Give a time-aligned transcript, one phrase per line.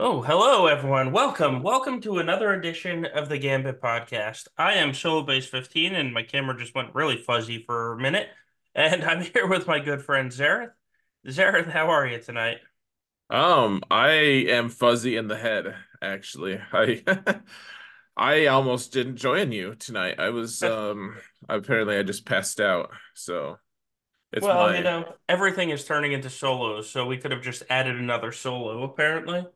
[0.00, 1.12] Oh, hello everyone.
[1.12, 1.62] Welcome.
[1.62, 4.48] Welcome to another edition of the Gambit podcast.
[4.58, 8.28] I am SoloBass15 and my camera just went really fuzzy for a minute.
[8.76, 10.72] And I'm here with my good friend Xaereth.
[11.24, 12.58] Xaereth, how are you tonight?
[13.30, 14.10] Um, I
[14.48, 16.60] am fuzzy in the head, actually.
[16.72, 17.04] I
[18.16, 20.18] I almost didn't join you tonight.
[20.18, 21.16] I was um
[21.48, 22.90] apparently I just passed out.
[23.14, 23.58] So
[24.32, 27.94] it's Well, you know, everything is turning into solos, so we could have just added
[27.94, 29.46] another solo, apparently.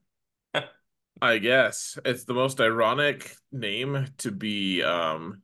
[1.21, 5.43] I guess it's the most ironic name to be um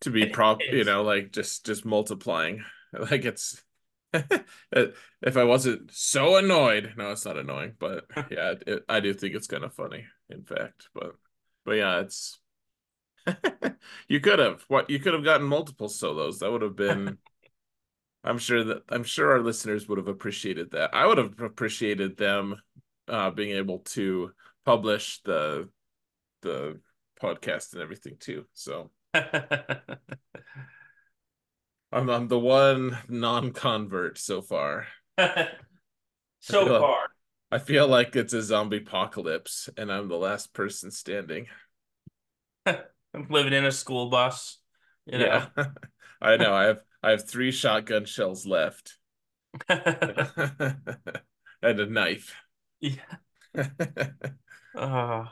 [0.00, 2.64] to be prop, you know, like just just multiplying.
[2.90, 3.62] Like it's
[4.14, 6.94] if I wasn't so annoyed.
[6.96, 10.42] No, it's not annoying, but yeah, it, I do think it's kind of funny, in
[10.44, 10.88] fact.
[10.94, 11.12] But
[11.66, 12.40] but yeah, it's
[14.08, 16.38] you could have what you could have gotten multiple solos.
[16.38, 17.18] That would have been
[18.24, 20.94] I'm sure that I'm sure our listeners would have appreciated that.
[20.94, 22.56] I would have appreciated them
[23.06, 24.32] uh being able to
[24.68, 25.68] publish the
[26.42, 26.78] the
[27.22, 28.44] podcast and everything too.
[28.52, 29.30] So I'm
[32.10, 34.86] I'm the one non-convert so far.
[35.18, 35.48] I
[36.40, 37.08] So feel far.
[37.50, 41.46] I feel like it's a zombie apocalypse and I'm the last person standing.
[42.66, 42.78] I'm
[43.30, 44.58] living in a school bus,
[45.06, 45.46] you know.
[45.56, 45.68] Yeah.
[46.20, 46.52] I know.
[46.52, 48.98] I have I have three shotgun shells left
[49.68, 50.76] and
[51.62, 52.34] a knife.
[52.80, 53.16] Yeah.
[54.76, 55.24] Uh,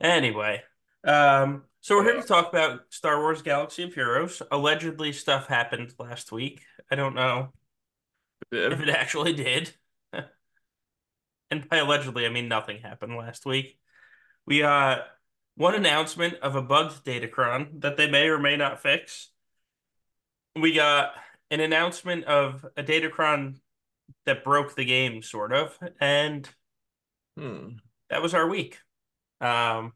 [0.00, 0.62] anyway,
[1.04, 4.42] um, so we're here to talk about Star Wars Galaxy of Heroes.
[4.50, 6.62] Allegedly, stuff happened last week.
[6.90, 7.52] I don't know
[8.52, 9.72] if it actually did.
[11.50, 13.78] And by allegedly, I mean nothing happened last week.
[14.44, 14.98] We uh
[15.54, 19.30] one announcement of a bugged Datacron that they may or may not fix.
[20.54, 21.14] We got
[21.50, 23.60] an announcement of a Datacron
[24.26, 26.48] that broke the game, sort of, and
[27.36, 27.78] Hmm.
[28.10, 28.78] that was our week.
[29.40, 29.92] Um,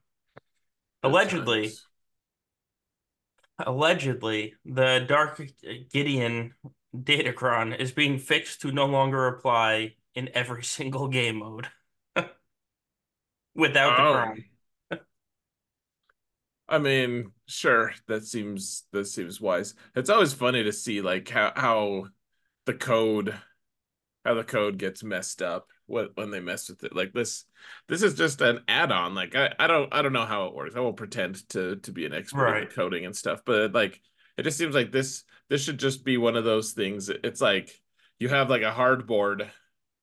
[1.03, 1.73] allegedly,
[3.59, 5.41] allegedly, the Dark
[5.93, 6.55] Gideon
[6.95, 11.69] Datacron is being fixed to no longer apply in every single game mode
[13.55, 14.45] without the Oh, Chrome.
[16.69, 19.75] I mean, sure, that seems that seems wise.
[19.95, 22.09] It's always funny to see like how how
[22.67, 23.35] the code
[24.25, 26.95] how the code gets messed up when when they mess with it.
[26.95, 27.45] Like this
[27.89, 29.15] this is just an add-on.
[29.15, 30.77] Like I, I don't I don't know how it works.
[30.77, 34.01] I won't pretend to to be an expert in coding and stuff, but like
[34.37, 37.09] it just seems like this this should just be one of those things.
[37.09, 37.81] It's like
[38.19, 39.49] you have like a hardboard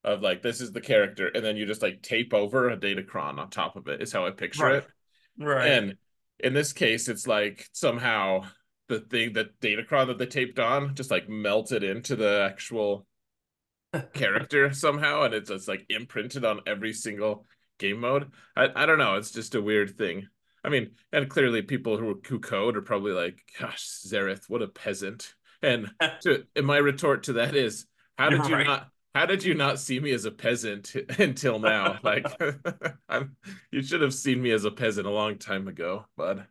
[0.03, 3.39] of like this is the character, and then you just like tape over a Datacron
[3.39, 4.87] on top of it, is how I picture right, it.
[5.37, 5.71] right.
[5.71, 5.95] And
[6.39, 8.45] in this case, it's like somehow
[8.87, 13.05] the thing that Datacron that they taped on just like melted into the actual
[14.13, 17.45] character somehow, and it's it's like imprinted on every single
[17.77, 18.31] game mode.
[18.55, 19.15] I I don't know.
[19.15, 20.27] It's just a weird thing.
[20.63, 24.67] I mean, and clearly people who who code are probably like, "Gosh, Xaereth, what a
[24.67, 25.91] peasant." And
[26.21, 27.85] to and my retort to that is,
[28.17, 28.67] how did you right.
[28.67, 28.89] not?
[29.15, 31.97] How did you not see me as a peasant until now?
[32.03, 32.27] Like,
[33.09, 33.35] I'm,
[33.71, 36.45] you should have seen me as a peasant a long time ago, bud.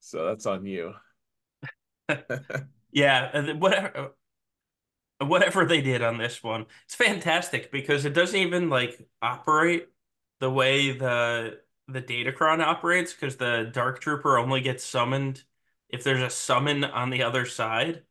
[0.00, 0.92] So that's on you.
[2.90, 4.12] Yeah, whatever
[5.28, 9.88] whatever they did on this one, it's fantastic because it doesn't even like operate
[10.40, 15.42] the way the the Datacron operates because the Dark Trooper only gets summoned
[15.90, 18.02] if there's a summon on the other side.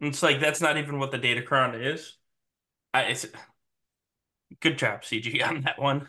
[0.00, 2.16] And it's like that's not even what the Datacron is.
[2.92, 3.26] I, it's
[4.60, 6.08] good job CG on that one,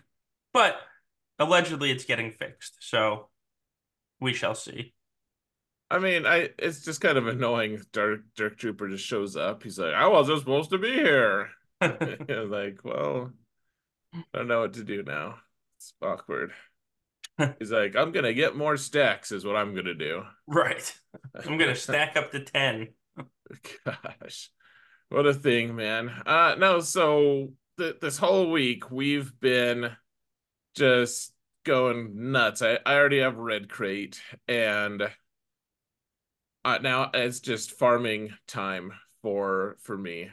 [0.53, 0.77] but
[1.39, 3.29] allegedly it's getting fixed, so
[4.19, 4.93] we shall see.
[5.91, 7.81] I mean, I it's just kind of annoying.
[7.91, 9.61] Dark Dark Trooper just shows up.
[9.61, 11.49] He's like, I wasn't supposed to be here.
[11.81, 13.31] like, well,
[14.13, 15.39] I don't know what to do now.
[15.77, 16.53] It's awkward.
[17.59, 20.23] He's like, I'm gonna get more stacks, is what I'm gonna do.
[20.47, 20.93] Right.
[21.35, 22.87] I'm gonna stack up to 10.
[23.85, 24.49] Gosh,
[25.09, 26.09] what a thing, man.
[26.25, 29.91] Uh, no, so th this whole week we've been
[30.73, 31.33] just
[31.65, 32.61] going nuts.
[32.61, 35.09] I, I already have Red Crate, and
[36.65, 38.91] uh, now it's just farming time
[39.21, 40.29] for for me.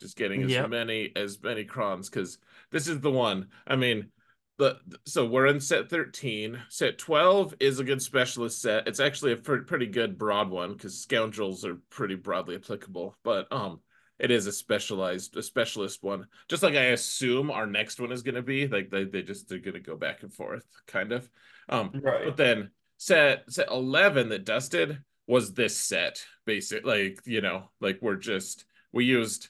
[0.00, 0.70] Just getting as Yep.
[0.70, 2.38] many as many crons because
[2.70, 3.48] this is the one.
[3.66, 4.10] I mean,
[4.58, 6.60] the so we're in set 13.
[6.68, 8.86] Set 12 is a good specialist set.
[8.88, 13.50] It's actually a pr- pretty good broad one because scoundrels are pretty broadly applicable, but
[13.52, 13.80] um
[14.18, 16.26] it is a specialized a specialist one.
[16.48, 18.66] Just like I assume our next one is going to be.
[18.68, 21.28] Like they they just they're going to go back and forth kind of.
[21.68, 22.24] Um Right.
[22.26, 27.98] but then set set 11 that dusted was this set basic like you know like
[28.00, 29.48] we're just we used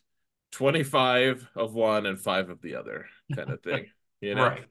[0.57, 3.87] 25 of one and five of the other kind of thing,
[4.23, 4.45] you know?
[4.45, 4.65] Right.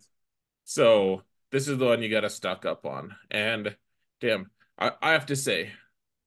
[0.63, 1.21] So
[1.51, 3.15] this is the one you got to stock up on.
[3.29, 3.75] And
[4.19, 4.49] damn,
[4.79, 5.71] I, I have to say,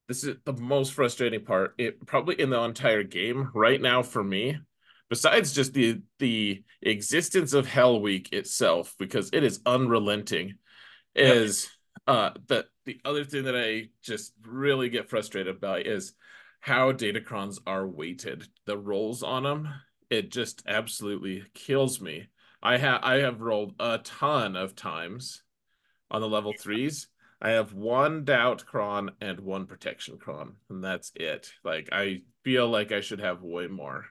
[0.07, 1.75] this is the most frustrating part.
[1.77, 4.59] It probably in the entire game right now for me,
[5.11, 10.55] besides just the the existence of Hell Week itself, because it is unrelenting,
[11.15, 11.73] Yep.
[12.09, 16.15] Uh the the other thing that I just really get frustrated about is
[16.61, 18.49] how datacrons are weighted.
[18.67, 19.69] The rolls on them,
[20.11, 22.29] it just absolutely kills me.
[22.63, 25.43] I have I have rolled a ton of times
[26.11, 27.09] on the level threes.
[27.41, 31.53] I have one doubt cron and one protection cron, and that's it.
[31.63, 34.07] Like I feel like I should have way more.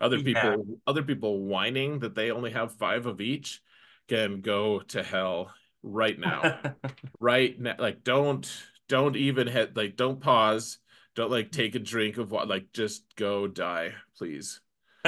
[0.00, 0.56] Other Yeah.
[0.56, 3.62] people, other people whining that they only have five of each
[4.08, 6.50] can go to hell right now.
[7.20, 8.48] Right now, like don't
[8.88, 10.78] don't even hit like don't pause.
[11.14, 14.60] Don't like take a drink of what like just go die, please.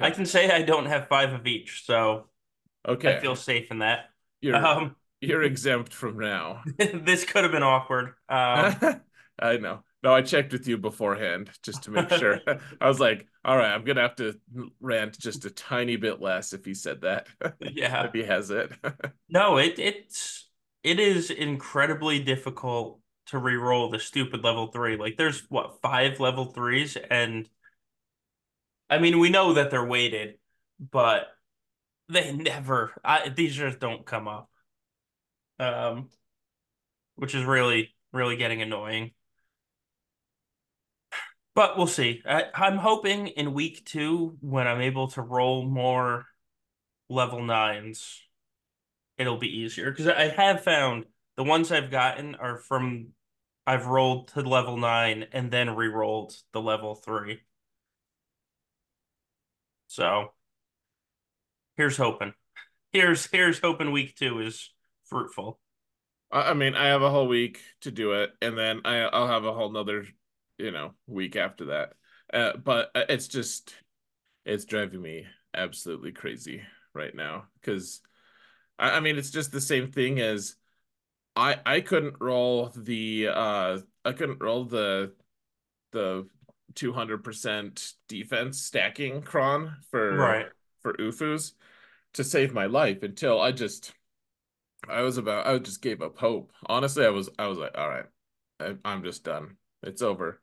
[0.00, 2.28] I can say I don't have five of each, so
[2.86, 4.10] okay I feel safe in that.
[4.40, 6.62] You're Um, you're exempt from now.
[6.78, 8.14] this could have been awkward.
[8.28, 9.00] Um,
[9.38, 9.82] I know.
[10.02, 12.40] No, I checked with you beforehand just to make sure.
[12.80, 14.34] I was like, all right, I'm gonna have to
[14.80, 17.26] rant just a tiny bit less if he said that.
[17.60, 18.04] yeah.
[18.04, 18.72] If he has it.
[19.28, 20.48] No, it it's
[20.82, 24.96] it is incredibly difficult to re-roll the stupid level three.
[24.96, 27.48] Like there's what five level threes, and
[28.88, 30.38] I mean we know that they're weighted,
[30.78, 31.28] but
[32.08, 32.92] they never.
[33.04, 34.50] I, these just don't come up.
[35.58, 36.10] Um,
[37.16, 39.12] which is really really getting annoying.
[41.56, 42.22] But we'll see.
[42.28, 46.26] I, I'm hoping in week two when I'm able to roll more
[47.08, 48.20] level nines,
[49.16, 51.06] it'll be easier because I have found
[51.38, 53.08] the ones I've gotten are from
[53.66, 57.40] I've rolled to level nine and then re-rolled the level three.
[59.86, 60.34] So
[61.78, 62.34] here's hoping.
[62.92, 64.74] Here's here's hoping week two is
[65.06, 65.58] fruitful.
[66.30, 69.44] I mean, I have a whole week to do it, and then I I'll have
[69.44, 70.06] a whole nother,
[70.58, 71.94] you know, week after that.
[72.32, 73.74] Uh, but uh, it's just
[74.44, 76.62] it's driving me absolutely crazy
[76.94, 78.00] right now because
[78.78, 80.56] I, I mean it's just the same thing as
[81.36, 85.12] I I couldn't roll the uh I couldn't roll the
[85.92, 86.28] the
[86.74, 90.46] 200% defense stacking cron for Right.
[90.82, 91.52] for Ufus
[92.14, 93.94] to save my life until I just
[94.88, 96.52] I was about I just gave up hope.
[96.66, 98.06] Honestly, I was I was like, all right,
[98.60, 99.56] I, I'm just done.
[99.82, 100.40] It's over.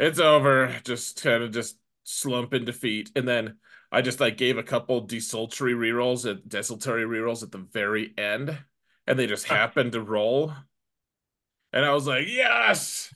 [0.00, 0.74] It's over.
[0.84, 3.10] Just kind of just slump in defeat.
[3.14, 3.58] And then
[3.92, 8.58] I just like gave a couple desultory rerolls at desultory rerolls at the very end,
[9.06, 10.52] and they just happened to roll.
[11.72, 13.12] And I was like, yes.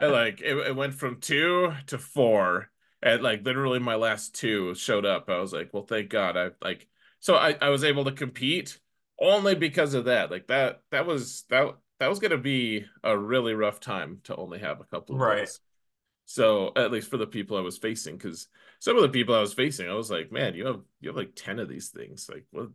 [0.00, 2.70] And like it, it went from two to four.
[3.02, 5.28] And like literally my last two showed up.
[5.30, 6.36] I was like, well, thank God.
[6.36, 6.88] I like
[7.20, 8.78] so I, I was able to compete
[9.20, 10.30] only because of that.
[10.30, 14.58] Like that that was that that was gonna be a really rough time to only
[14.58, 15.40] have a couple of Right.
[15.40, 15.60] those.
[16.26, 18.48] So at least for the people I was facing, because
[18.80, 21.16] some of the people I was facing, I was like, man, you have you have
[21.16, 22.28] like 10 of these things.
[22.30, 22.68] Like, what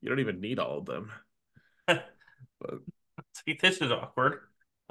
[0.00, 1.10] you don't even need all of them.
[2.60, 2.80] But
[3.34, 4.40] See, this is awkward.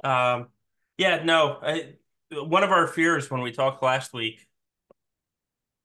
[0.02, 0.48] Um,
[0.96, 1.58] yeah, no.
[1.62, 1.94] I,
[2.30, 4.46] one of our fears when we talked last week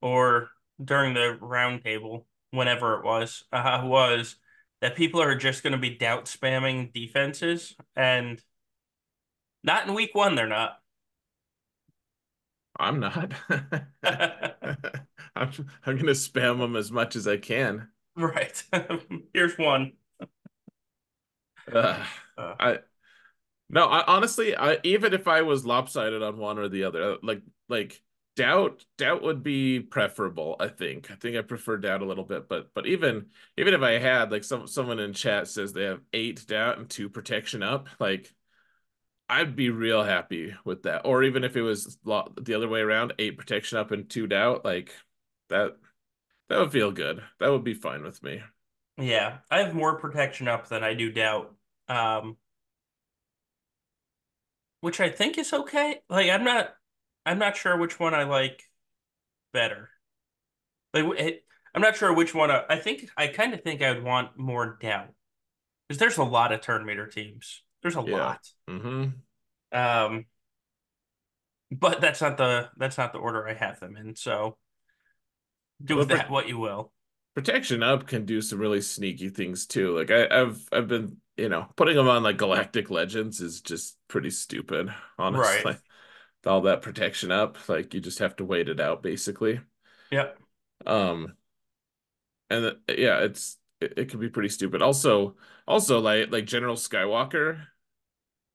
[0.01, 0.49] or
[0.83, 4.35] during the roundtable, whenever it was, uh, was
[4.81, 8.41] that people are just going to be doubt spamming defenses, and
[9.63, 10.77] not in week one, they're not.
[12.79, 13.33] I'm not.
[14.03, 15.51] I'm
[15.85, 17.89] I'm gonna spam them as much as I can.
[18.15, 18.63] Right.
[19.33, 19.93] Here's one.
[21.71, 22.03] Uh,
[22.37, 22.79] I
[23.69, 27.41] no, I honestly, I even if I was lopsided on one or the other, like
[27.69, 28.01] like
[28.35, 31.11] doubt doubt would be preferable, I think.
[31.11, 33.27] I think I prefer doubt a little bit, but but even
[33.57, 36.89] even if I had like some someone in chat says they have eight doubt and
[36.89, 38.33] two protection up, like
[39.39, 41.01] I'd be real happy with that.
[41.05, 44.63] Or even if it was the other way around, eight protection up and two doubt,
[44.65, 44.93] like
[45.49, 45.75] that
[46.49, 47.23] that would feel good.
[47.39, 48.41] That would be fine with me.
[48.97, 51.53] yeah, I have more protection up than I do doubt.
[51.87, 52.37] Um,
[54.81, 56.01] which I think is okay.
[56.09, 56.75] Like I'm not
[57.25, 58.63] I'm not sure which one I like
[59.53, 59.89] better.
[60.93, 63.91] Like it, I'm not sure which one I, I think I kind of think I
[63.93, 65.13] would want more doubt
[65.87, 67.63] because there's a lot of turn meter teams.
[67.83, 68.13] There's a Yeah.
[68.13, 68.41] lot.
[68.67, 69.23] hmm
[69.71, 70.25] Um,
[71.71, 74.15] but that's not the that's not the order I have them in.
[74.15, 74.57] So
[75.83, 76.91] do with that what you will.
[77.35, 79.97] protection up can do some really sneaky things too.
[79.97, 83.97] Like I, I've I've been, you know, putting them on like Galactic Legends is just
[84.07, 84.93] pretty stupid,
[85.29, 85.67] Right.
[85.67, 85.77] honestly.
[86.47, 87.69] all that protection up.
[87.69, 89.61] Like you just have to wait it out basically.
[90.11, 90.39] Yep.
[90.85, 91.35] Um,
[92.49, 94.81] and uh, yeah, it's it, it can be pretty stupid.
[94.81, 95.35] Also,
[95.67, 97.65] also like like General Skywalker,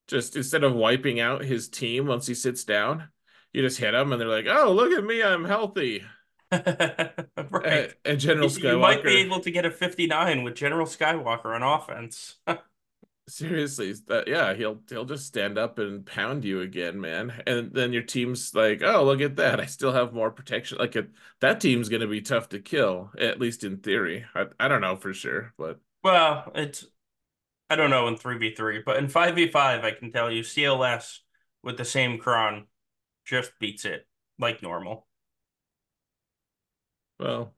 [0.09, 3.09] just instead of wiping out his team once he sits down,
[3.53, 6.05] you just hit him and they're like, "Oh, look at me, I'm healthy."
[7.51, 7.65] Right.
[7.65, 8.73] And, and General Skywalker.
[8.73, 12.37] you might be able to get a 59 with General Skywalker on offense.
[13.29, 17.43] seriously, that yeah, he'll he'll just stand up and pound you again, man.
[17.47, 19.61] And then your team's like, "Oh, look at that.
[19.61, 21.11] I still have more protection." Like it,
[21.41, 24.25] that team's gonna be tough to kill, at least in theory.
[24.35, 26.87] I I don't know for sure, but Well, it's
[27.71, 31.21] I don't know in 3v3, but in 5v5 I can tell you CLS
[31.63, 32.67] with the same cron
[33.27, 34.07] just beats it
[34.39, 35.07] like normal.
[37.19, 37.55] well,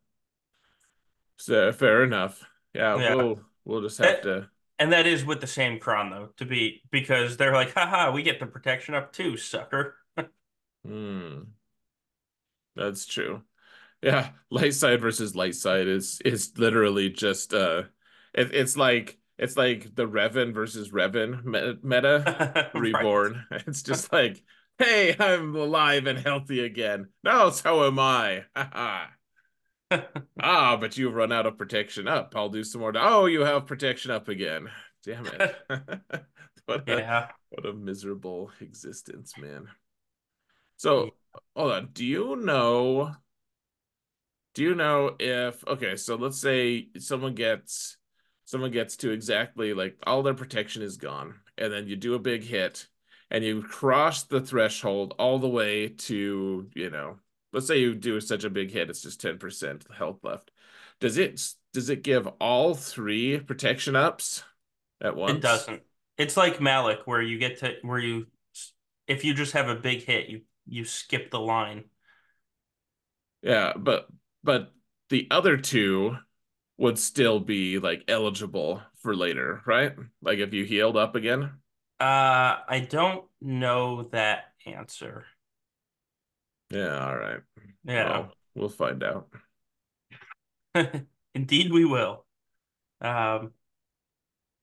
[1.36, 2.44] so fair enough.
[2.74, 3.14] Yeah, Yeah.
[3.14, 6.44] we'll we'll just have That, to and that is with the same cron though, to
[6.46, 9.96] be because they're like, haha, we get the protection up too, sucker.
[10.84, 11.52] hmm,
[12.76, 13.42] that's true.
[14.02, 17.84] Yeah, light side versus light side is is literally just uh
[18.34, 22.80] it, it's like it's like the Revan versus Revan me- meta Right.
[22.80, 23.44] reborn.
[23.50, 24.40] It's just like,
[24.78, 27.08] hey, I'm alive and healthy again.
[27.24, 28.44] No, so am I.
[30.40, 32.34] Ah, but you've run out of protection up.
[32.36, 32.92] I'll do some more.
[32.96, 34.68] Oh, you have protection up again.
[35.04, 35.56] Damn it.
[36.66, 37.28] What a Yeah.
[37.48, 39.66] what a miserable existence, man.
[40.76, 41.10] So,
[41.56, 41.88] hold on.
[41.92, 43.12] Do you know
[44.54, 47.96] Do you know if okay, so let's say someone gets
[48.50, 52.18] someone gets to exactly like all their protection is gone, and then you do a
[52.18, 52.88] big hit
[53.30, 57.16] and you cross the threshold all the way to, you know,
[57.52, 60.50] let's say you do such a big hit, it's just 10% health left.
[60.98, 61.40] Does it
[61.72, 64.42] does it give all three protection ups
[65.00, 65.36] at once?
[65.36, 65.82] It doesn't.
[66.18, 68.26] It's like Malik, where you get to where you,
[69.06, 71.84] if you just have a big hit, you you skip the line.
[73.42, 74.08] Yeah, but
[74.42, 74.72] but
[75.08, 76.16] the other two
[76.80, 79.94] would still be like eligible for later, right?
[80.22, 81.50] Like if you healed up again.
[82.00, 85.26] Uh, I don't know that answer.
[86.70, 87.40] Yeah, all right.
[87.84, 89.28] Yeah, Well, we'll find out.
[91.34, 92.24] indeed we will.
[93.02, 93.52] Um,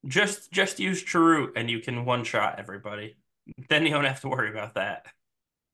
[0.08, 3.18] just just use Chirrut and you can one shot everybody.
[3.70, 5.06] Then you don't have to worry about that.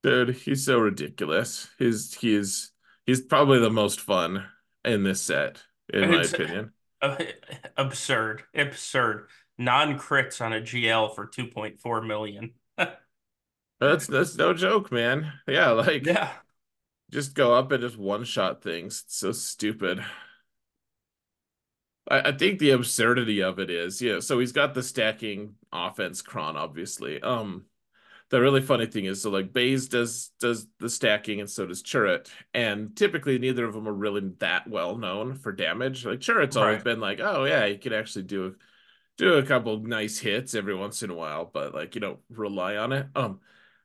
[0.01, 1.69] Dude, he's so ridiculous.
[1.79, 2.71] He's he's
[3.05, 4.45] he's probably the most fun
[4.83, 6.73] in this set, in my It's opinion.
[7.01, 7.17] uh,
[7.77, 9.27] absurd, absurd.
[9.57, 12.53] Non-crits on a GL for 2.4 million.
[13.79, 15.33] That's that's no joke, man.
[15.47, 16.33] Yeah, like Yeah,
[17.11, 19.03] just go up and just one shot things.
[19.05, 20.03] It's so stupid.
[22.09, 26.21] I, I think the absurdity of it is, yeah, so he's got the stacking offense
[26.21, 27.21] cron, obviously.
[27.21, 27.65] Um,
[28.33, 31.83] the really funny thing is, so like Baze does does the stacking and so does
[31.83, 36.03] Chirrut, and typically neither of them are really that well known for damage.
[36.03, 38.55] Like Chirrut's always been like, oh yeah, you can actually do
[39.17, 42.75] do a couple nice hits every once in a while, but like you don't rely
[42.77, 43.05] on it.
[43.15, 43.39] Um,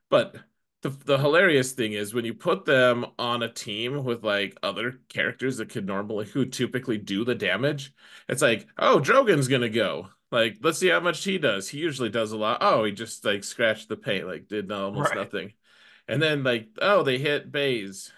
[0.09, 0.35] but
[0.81, 4.99] the the hilarious thing is when you put them on a team with like other
[5.09, 7.93] characters that could normally who typically do the damage,
[8.27, 10.09] it's like, oh, Drogon's gonna go.
[10.31, 11.69] Like, let's see how much he does.
[11.69, 12.59] He usually does a lot.
[12.61, 15.17] Oh, he just like scratched the paint, like did almost Right.
[15.23, 15.53] nothing.
[16.07, 18.11] And then like, oh, they hit Baze.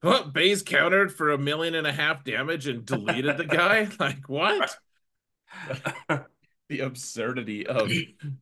[0.00, 0.32] What?
[0.32, 3.88] Baze countered for a million and a half damage and deleted the guy?
[4.00, 4.76] Like, what?
[6.68, 7.90] the absurdity of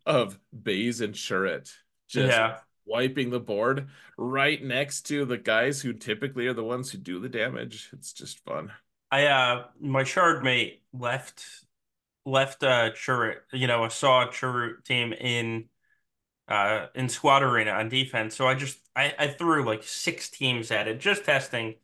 [0.06, 1.72] of Baze and Chirrut
[2.08, 2.58] just Yeah.
[2.86, 7.18] wiping the board right next to the guys who typically are the ones who do
[7.18, 7.90] the damage.
[7.92, 8.72] It's just fun.
[9.10, 11.44] I uh my shard mate left
[12.28, 15.68] left uh Chirrut, you know, a saw Chirrut team in
[16.48, 18.36] uh in squad arena on defense.
[18.36, 21.76] So I just I, I threw like six teams at it, just testing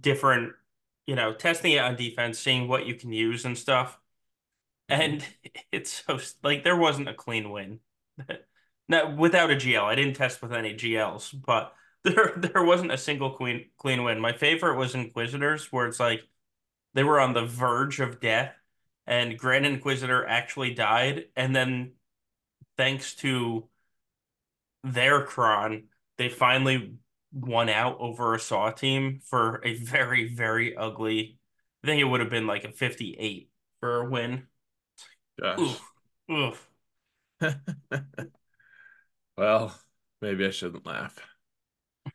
[0.00, 0.54] different,
[1.06, 3.98] you know, testing it on defense, seeing what you can use and stuff.
[4.90, 4.94] Mhm.
[5.00, 5.26] And
[5.72, 7.80] it's so like there wasn't a clean win.
[8.88, 9.84] No, without a GL.
[9.84, 14.20] I didn't test with any GLs, but there there wasn't a single clean clean win.
[14.20, 16.22] My favorite was Inquisitors, where it's like
[16.94, 18.54] they were on the verge of death,
[19.06, 21.92] and Grand Inquisitor actually died, and then
[22.76, 23.68] thanks to
[24.82, 25.84] their cron,
[26.18, 26.94] they finally
[27.32, 31.38] won out over a Saw team for a very, very ugly.
[31.82, 34.46] I think it would have been like a 58 for a win.
[35.40, 35.58] Gosh.
[35.60, 35.92] Oof,
[36.30, 36.68] oof.
[39.36, 39.78] Well,
[40.22, 41.18] maybe I shouldn't laugh.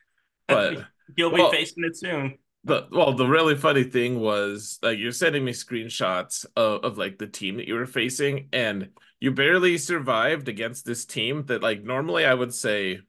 [0.48, 2.36] But You'll be well, facing it soon.
[2.64, 7.18] The well, the really funny thing was like you're sending me screenshots of, of like
[7.18, 8.90] the team that you were facing, and
[9.20, 13.00] you barely survived against this team that like normally I would say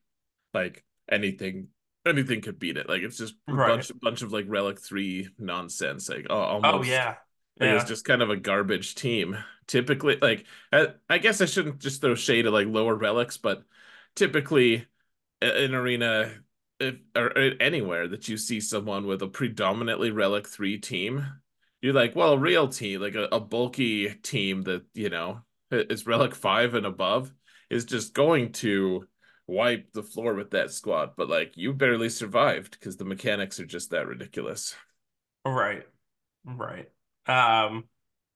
[0.53, 1.69] like anything
[2.05, 2.89] anything could beat it.
[2.89, 3.65] Like it's just a Right.
[3.65, 6.09] bunch bunch of like Relic 3 nonsense.
[6.09, 7.17] Like oh, Oh almost yeah.
[7.59, 9.37] like it's just kind of a garbage team.
[9.67, 13.63] Typically, like I, I guess I shouldn't just throw shade at like lower relics, but
[14.15, 14.85] typically
[15.41, 16.33] in arena
[16.83, 21.25] if, or anywhere that you see someone with a predominantly relic 3 team
[21.81, 26.05] you're like well a real team like a, a bulky team that you know is
[26.05, 27.31] relic 5 and above
[27.69, 29.07] is just going to
[29.47, 33.65] wipe the floor with that squad but like you barely survived because the mechanics are
[33.65, 34.75] just that ridiculous
[35.45, 35.83] Right.
[36.45, 36.89] Right.
[37.27, 37.85] Um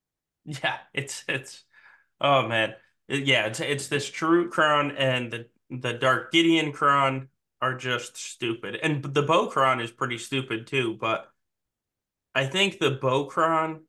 [0.46, 1.64] yeah, it's it's
[2.22, 2.76] oh man.
[3.08, 7.30] Yeah, it's it's this true cron and the the Dark Gideon cron
[7.62, 8.76] are just stupid.
[8.76, 11.32] And the Bo cron is pretty stupid too, but
[12.36, 13.82] I think the Bo cron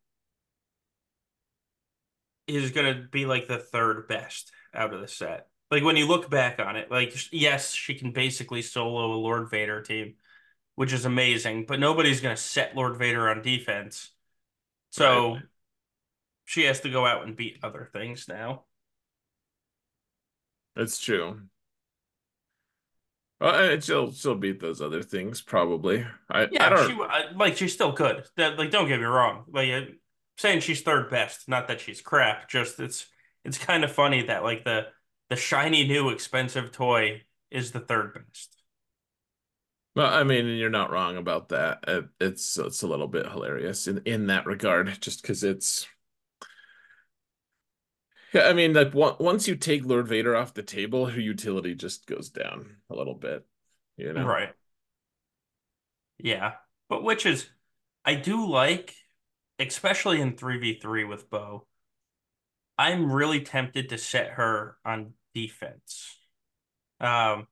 [2.46, 5.48] is gonna be like the third best out of the set.
[5.70, 9.50] Like when you look back on it, like yes, she can basically solo a Lord
[9.50, 10.14] Vader team,
[10.76, 14.10] which is amazing, but nobody's gonna set Lord Vader on defense.
[14.98, 15.38] right So
[16.46, 18.64] she has to go out and beat other things now.
[20.76, 21.42] it's true
[23.40, 27.57] well, and she'll she'll beat those other things probably i i Yeah, she don't like
[27.57, 28.25] she's still good.
[28.37, 29.45] That like don't get me wrong.
[29.49, 29.80] Like uh,
[30.37, 32.49] saying she's third best, not that she's crap.
[32.49, 33.07] Just it's
[33.45, 34.87] it's kind of funny that like the
[35.30, 38.54] the shiny new expensive toy is the third best.
[39.95, 41.80] Well, I mean, you're not wrong about that.
[41.88, 45.87] It, it's it's a little bit hilarious in in that regard, just because it's.
[48.35, 52.28] I mean, like once you take Lord Vader off the table, her utility just goes
[52.28, 53.44] down a little bit,
[53.97, 54.25] you know?
[54.25, 54.50] Right.
[56.18, 56.54] Yeah.
[56.88, 57.49] But which is
[58.04, 58.94] I do like,
[59.58, 61.66] especially in 3v3 with Bo.
[62.76, 66.16] I'm really tempted to set her on defense.
[67.00, 67.47] Um,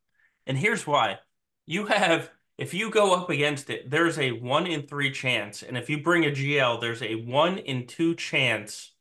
[0.46, 1.18] and here's why.
[1.66, 5.62] You have, if you go up against it, there's a one in three chance.
[5.62, 8.92] And if you bring a GL, there's a one in two chance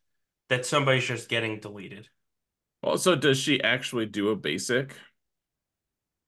[0.49, 2.09] that somebody's just getting deleted.
[2.81, 4.95] Also, does she actually do a basic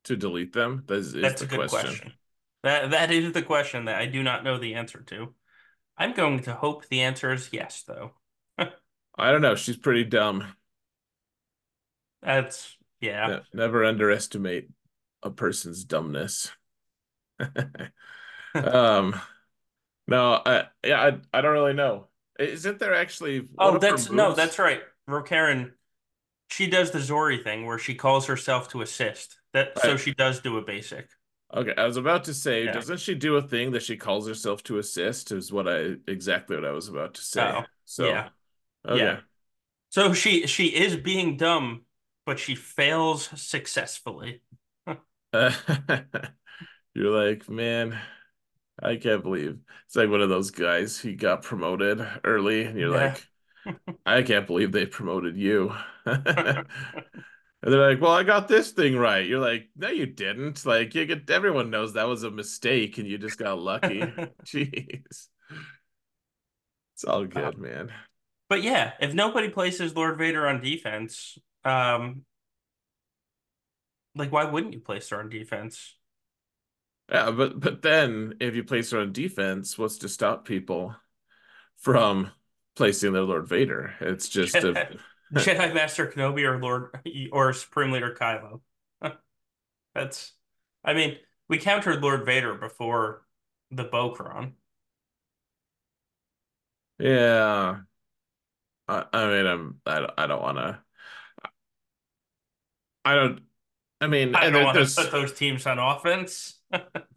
[0.05, 0.83] to delete them?
[0.87, 1.89] That is, That's the a good question.
[1.89, 2.13] question.
[2.63, 5.33] That that is the question that I do not know the answer to.
[5.97, 8.13] I'm going to hope the answer is yes, though.
[8.57, 9.55] I don't know.
[9.55, 10.45] She's pretty dumb.
[12.21, 13.27] That's yeah.
[13.27, 14.69] Ne- never underestimate
[15.23, 16.51] a person's dumbness.
[18.55, 19.19] Um,
[20.07, 22.06] no, I yeah, I I don't really know.
[22.39, 24.81] Isn't there actually Oh, that's no, that's right.
[25.09, 25.71] Rokarin,
[26.49, 29.37] she does the Zorii thing where she calls herself to assist.
[29.53, 31.09] That so she does do a basic.
[31.53, 32.71] okay, I was about to say, Yeah.
[32.73, 35.31] doesn't she do a thing that she calls herself to assist?
[35.31, 37.41] Is what I exactly what I was about to say.
[37.41, 38.29] Oh, So, yeah,
[38.93, 39.19] yeah.
[39.89, 41.85] So she she is being dumb,
[42.25, 44.41] but she fails successfully.
[45.33, 45.51] Uh,
[46.93, 47.97] you're like, man,
[48.81, 52.89] I can't believe it's like one of those guys he got promoted early, and you're
[52.89, 53.17] Yeah.
[53.17, 53.27] like,
[54.05, 55.75] I can't believe they promoted you.
[56.05, 56.65] And
[57.73, 61.05] they're like, "Well, I got this thing right." You're like, "No, you didn't." Like, you
[61.05, 64.13] get everyone knows that was a mistake, and you just got lucky.
[64.45, 65.27] Jeez,
[66.93, 67.91] it's all Uh, good, man.
[68.49, 72.25] but yeah, if nobody places Lord Vader on defense, um,
[74.15, 75.96] like why wouldn't you place her on defense?
[77.11, 80.95] Yeah, but but then if you place her on defense, what's to stop people
[81.77, 82.31] from
[82.75, 83.93] placing their Lord Vader?
[84.01, 84.99] It's just a Jedi,
[85.33, 86.99] Jedi Master Kenobi or Lord
[87.31, 88.61] or Supreme Leader Kylo.
[89.95, 90.33] That's,
[90.83, 91.17] I mean,
[91.47, 93.25] we countered Lord Vader before
[93.71, 94.53] the Bokron.
[96.99, 97.77] yeah.
[98.89, 100.79] I, I mean, I'm I don't, I don't want to.
[103.03, 103.41] I don't.
[103.99, 106.56] I mean, I don't want to put those teams on offense.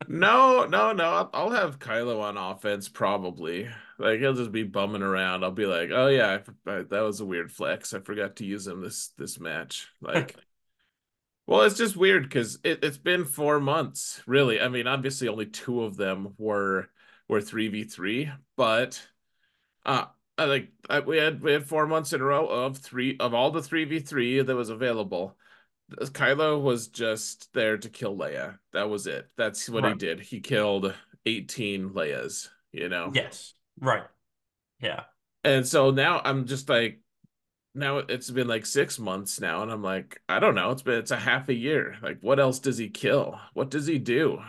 [0.09, 1.31] No, no, no.
[1.33, 3.69] I'll, have Kylo on offense probably.
[3.99, 5.45] Like he'll just be bumming around.
[5.45, 7.95] I'll be like, "Oh yeah, I, I- that was a weird flex.
[7.95, 10.37] I forgot to use him this this match." Like,
[11.47, 14.61] well, it's just weird because it, it's been four months, really.
[14.61, 16.89] I mean, obviously only two of them were
[17.29, 19.01] were three v three, but
[19.87, 20.07] uh,
[20.39, 23.35] I like I, we had we had four months in a row of three of
[23.35, 25.37] all the three v three that was available.
[25.91, 28.59] Kylo was just there to kill Leia.
[28.73, 29.29] That was it.
[29.37, 30.21] That's what he did.
[30.21, 30.95] He killed
[31.27, 33.11] 18 Leias, you know?
[33.13, 33.55] Yes.
[33.81, 34.05] Right.
[34.81, 35.05] Yeah.
[35.45, 37.01] And so now I'm just like,
[37.75, 40.71] now it's been like six months now, and I'm like, I don't know.
[40.73, 41.97] It's been it's a half a year.
[42.03, 43.41] Like, what else does he kill?
[43.55, 44.41] What does he do?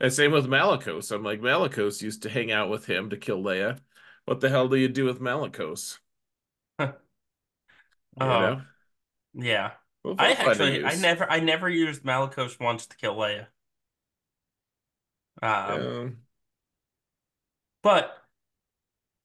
[0.00, 1.12] And same with Malicos.
[1.12, 3.80] I'm like, Malicos used to hang out with him to kill Leia.
[4.24, 5.98] What the hell do you do with Malicos?
[6.80, 6.92] You
[8.20, 8.62] Oh, know?
[9.34, 9.72] yeah.
[10.04, 13.16] We'll, I we'll find a actually I never I never used Malicos once to kill
[13.16, 13.48] Leia.
[15.42, 16.10] Um, Yeah.
[17.82, 18.14] but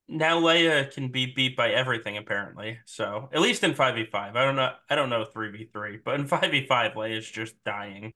[0.08, 2.80] now Leia can be beat by everything apparently.
[2.86, 4.36] So at least in 5v5.
[4.36, 8.14] I don't know I don't know 3v3, but in 5v5 Leia's just dying.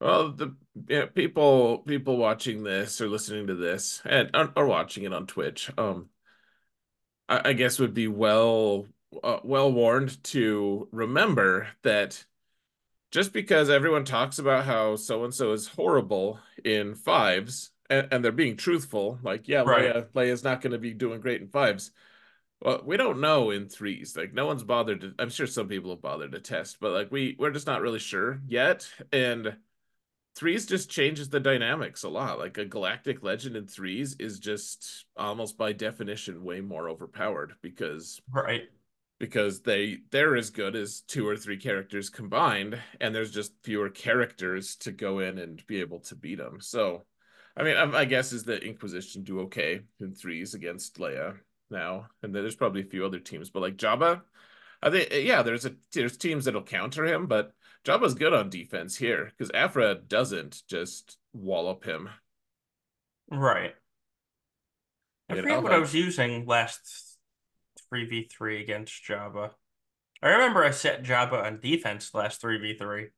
[0.00, 0.56] Well, the
[0.88, 5.70] yeah, people people watching this or listening to this and are watching it on Twitch,
[5.76, 6.10] um,
[7.28, 8.86] I, I guess would be well
[9.22, 12.24] uh, well warned to remember that
[13.10, 18.24] just because everyone talks about how so and so is horrible in fives and, and
[18.24, 19.94] they're being truthful, like yeah, Right.
[19.94, 21.90] Leia Leia's not going to be doing great in fives.
[22.60, 24.16] Well, we don't know in threes.
[24.16, 25.14] Like no one's bothered to.
[25.18, 28.00] I'm sure some people have bothered to test, but like we we're just not really
[28.00, 28.88] sure yet.
[29.12, 29.56] And
[30.34, 32.38] threes just changes the dynamics a lot.
[32.38, 38.20] Like a galactic legend in threes is just almost by definition way more overpowered because
[38.32, 38.68] Right.
[39.18, 43.90] Because they they're as good as two or three characters combined, and there's just fewer
[43.90, 46.60] characters to go in and be able to beat them.
[46.60, 47.04] So,
[47.56, 51.36] I mean, um, I, I guess is the Inquisition do okay in threes against Leia
[51.70, 54.22] now, and then there's probably a few other teams, but like Jabba,
[54.82, 57.52] I think eh, yeah, there's a there's teams that'll counter him, but
[57.84, 62.08] Jabba's good on defense here because Aphra doesn't just wallop him.
[63.30, 63.74] Right.
[65.28, 67.07] I You forget know, what I was using last
[67.92, 69.50] 3v3 against Jabba.
[70.22, 73.08] I remember I set Jabba on defense last 3v3.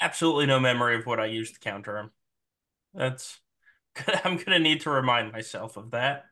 [0.00, 2.10] Absolutely no memory of what I used to counter him.
[2.94, 3.40] That's
[4.24, 6.24] I'm gonna need to remind myself of that.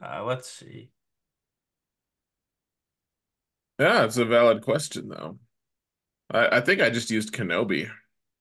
[0.00, 0.90] Uh, let's see.
[3.78, 5.38] yeah, it's a valid question though.
[6.30, 7.90] I, I think I just used Kenobi.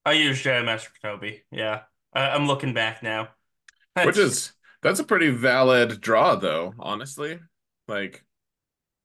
[0.06, 1.41] I used Jedi Master Kenobi.
[1.51, 1.82] Yeah,
[2.13, 3.30] I, I'm looking back now.
[4.03, 7.39] Which is that's a pretty valid draw though, honestly.
[7.88, 8.23] Like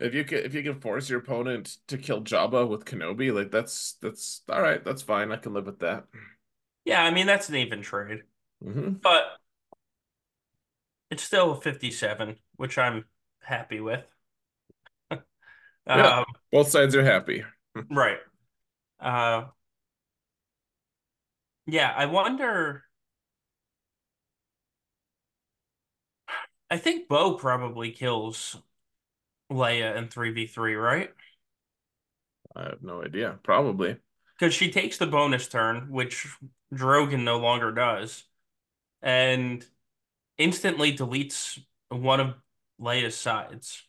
[0.00, 3.50] if you can if you can force your opponent to kill Jabba with Kenobi, like
[3.50, 5.32] that's that's all right, that's fine.
[5.32, 6.06] I can live with that.
[6.84, 7.02] yeah.
[7.02, 8.22] I mean that's an even trade,
[8.62, 9.24] hmm but
[11.10, 13.04] it's still 57, which I'm
[13.40, 14.04] happy with.
[15.92, 17.44] Yeah, Um, both sides are happy.
[17.90, 18.18] right.
[19.00, 19.46] Uh,
[21.66, 21.92] yeah.
[21.96, 22.84] I wonder.
[26.70, 28.56] I think Bo probably kills
[29.52, 31.10] Leia in 3v3, right?
[32.54, 33.38] I have no idea.
[33.42, 33.96] Probably.
[34.38, 36.26] Because she takes the bonus turn, which
[36.74, 38.24] Drogon no longer does,
[39.02, 39.64] and
[40.38, 42.34] instantly deletes one of
[42.80, 43.82] Leia's sides.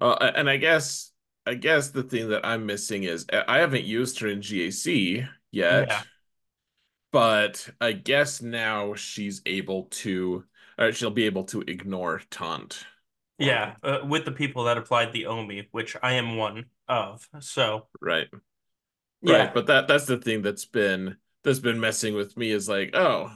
[0.00, 1.12] Uh, and I guess
[1.46, 5.88] I guess the thing that I'm missing is I haven't used her in GAC yet,
[5.88, 6.02] Yeah.
[7.12, 10.44] but I guess now she's able to,
[10.78, 12.84] or she'll be able to ignore taunt.
[13.38, 13.74] Yeah.
[13.82, 17.28] Uh, with the people that applied the Omi, which I am one of.
[17.40, 18.28] So, Right.
[19.22, 22.90] Right, but that that's the thing that's been that's been messing with me is like,
[22.94, 23.32] oh,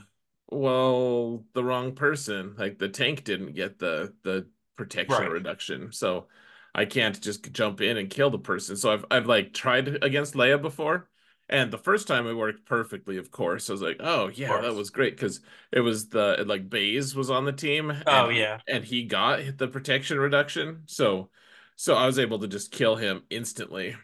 [0.49, 2.55] well, the wrong person.
[2.57, 5.31] Like the tank didn't get the the protection Right.
[5.31, 5.93] reduction.
[5.93, 6.29] So
[6.75, 8.77] I can't just jump in and kill the person.
[8.77, 11.10] So I've I've like tried against Leia before.
[11.51, 13.69] And the first time it worked perfectly, of course.
[13.69, 15.41] I was like, oh yeah, that was great because
[15.73, 18.61] it was the like Baze was on the team and Oh, yeah.
[18.69, 20.85] and he got hit the protection reduction.
[20.87, 21.31] So
[21.77, 23.97] so I was able to just kill him instantly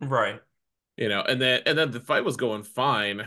[0.00, 0.40] Right.
[0.96, 3.26] you know and then and then the fight was going fine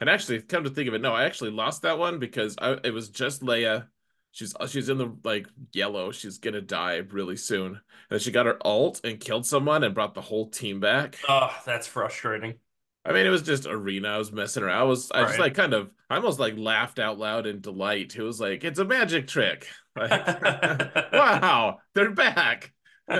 [0.00, 2.78] and actually come to think of it no i actually lost that one because I,
[2.84, 3.88] it was just leia
[4.32, 8.46] she's she's in the like yellow she's gonna die really soon and then she got
[8.46, 12.58] her alt and killed someone and brought the whole team back Oh, that's frustrating.
[13.04, 15.40] I mean it was just arena i was messing around i was i just Right.
[15.40, 18.78] like kind of i almost like laughed out loud in delight it was like it's
[18.78, 20.10] a magic trick like
[21.12, 22.72] wow they're back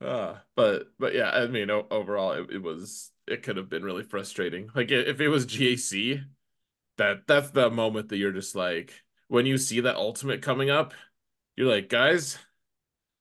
[0.00, 3.82] Uh, but but yeah, I mean o overall it, it was it could have been
[3.84, 4.68] really frustrating.
[4.74, 6.22] Like if it was GAC,
[6.98, 8.92] that that's the moment that you're just like
[9.28, 10.94] when you see that ultimate coming up,
[11.56, 12.38] you're like, guys,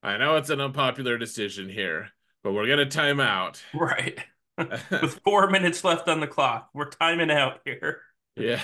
[0.04, 2.10] I know it's an unpopular decision here,
[2.43, 3.63] but we're gonna time out.
[3.73, 4.19] Right.
[5.01, 8.01] With four minutes left on the clock, we're timing out here.
[8.35, 8.61] Yeah.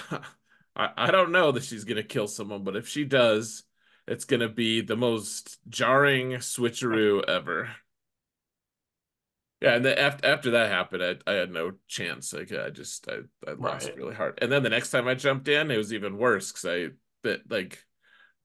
[0.76, 3.64] I, I don't know that she's gonna kill someone, but if she does,
[4.08, 7.70] it's gonna be the most jarring switcheroo ever.
[9.62, 12.32] Yeah, and then after after that happened, I I had no chance.
[12.34, 13.96] Like I just I I lost Right.
[13.96, 14.40] really hard.
[14.42, 16.90] And then the next time I jumped in, it was even worse because I
[17.24, 17.86] that like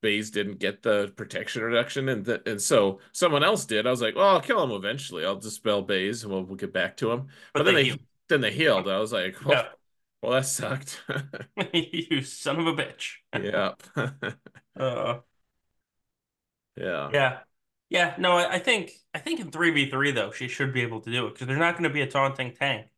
[0.05, 3.87] Baze didn't get the protection reduction, and th and so someone else did.
[3.87, 5.25] I was like, well, I'll kill him eventually.
[5.27, 7.29] I'll dispel Baze, and we'll we'll get back to him.
[7.53, 8.89] But But then they they then they healed.
[8.89, 9.69] I was like, well, Yeah.
[10.23, 11.03] well that sucked.
[11.73, 13.17] You son of a bitch.
[13.35, 13.75] Yeah,
[14.77, 15.21] Uh,
[16.77, 17.13] yeah.
[17.13, 17.41] yeah.
[17.91, 21.11] Yeah, no, I, I think I think in 3v3 though, she should be able to
[21.13, 22.89] do it because there's not going to be a taunting tank.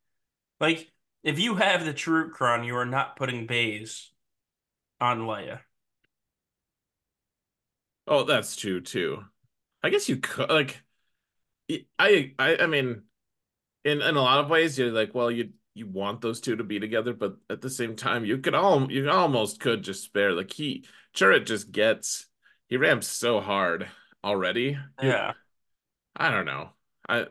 [0.60, 0.92] Like
[1.24, 4.10] if you have the Chirrut you are not putting Baze
[5.00, 5.60] on Leia.
[8.06, 9.24] Oh, that's true too.
[9.82, 10.82] I guess you could like
[11.98, 13.02] I I I mean
[13.84, 16.64] in in a lot of ways you're like, well, you you want those two to
[16.64, 20.32] be together, but at the same time you could all you almost could just spare
[20.32, 22.26] like he Chirrut just gets
[22.68, 23.88] he ramps so hard
[24.24, 24.78] already.
[25.02, 25.32] Yeah.
[26.16, 26.70] I don't know.
[27.08, 27.26] I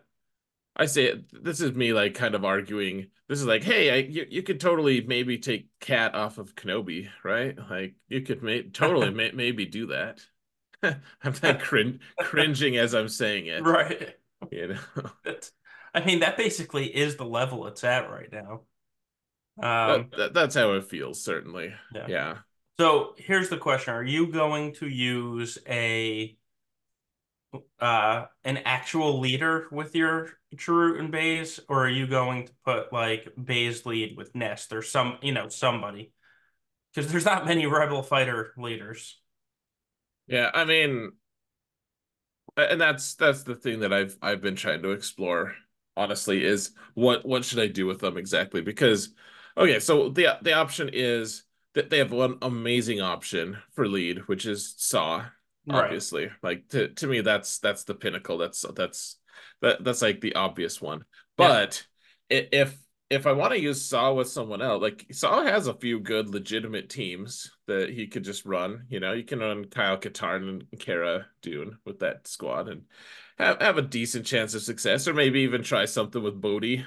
[0.76, 3.08] I say this is me like kind of arguing.
[3.28, 7.10] This is like, hey, I, you you could totally maybe take Cat off of Kenobi,
[7.24, 7.58] right?
[7.58, 10.26] Like you could may totally may maybe do that.
[10.84, 14.16] I'm like cring cringing as I'm saying it, Right.
[14.52, 14.80] you know.
[15.24, 15.52] That's,
[15.94, 18.62] I mean, that basically is the level it's at right now.
[19.58, 21.74] Um, that that's how it feels, certainly.
[21.94, 22.08] yeah.
[22.08, 22.38] Yeah.
[22.80, 23.94] So here's the question.
[23.94, 26.36] Are you going to use a
[27.80, 32.92] uh an actual leader with your Chirrut and Baze, or are you going to put
[32.92, 36.12] like Baze lead with Nest or some, you know, somebody?
[36.94, 39.22] Because there's not many Rebel fighter leaders.
[40.28, 41.12] Yeah, I mean,
[42.58, 45.56] and that's that's the thing that I've I've been trying to explore
[45.98, 48.62] honestly is what what should I do with them exactly?
[48.62, 49.14] Because
[49.58, 54.46] okay so the the option is that they have one amazing option for lead which
[54.46, 55.26] is Saw
[55.68, 55.86] Right.
[55.86, 56.30] obviously.
[56.44, 58.38] Like to to me that's that's the pinnacle.
[58.38, 59.18] That's that's
[59.62, 61.04] that that's like the obvious one.
[61.38, 61.86] But
[62.30, 62.78] if
[63.10, 66.30] if I want to use Saw with someone else, like Saw has a few good
[66.30, 68.86] legitimate teams that he could just run.
[68.90, 72.84] You know, you can run Kyle Katarn and Cara Dune with that squad and
[73.38, 76.86] have have a decent chance of success, or maybe even try something with Bodhi.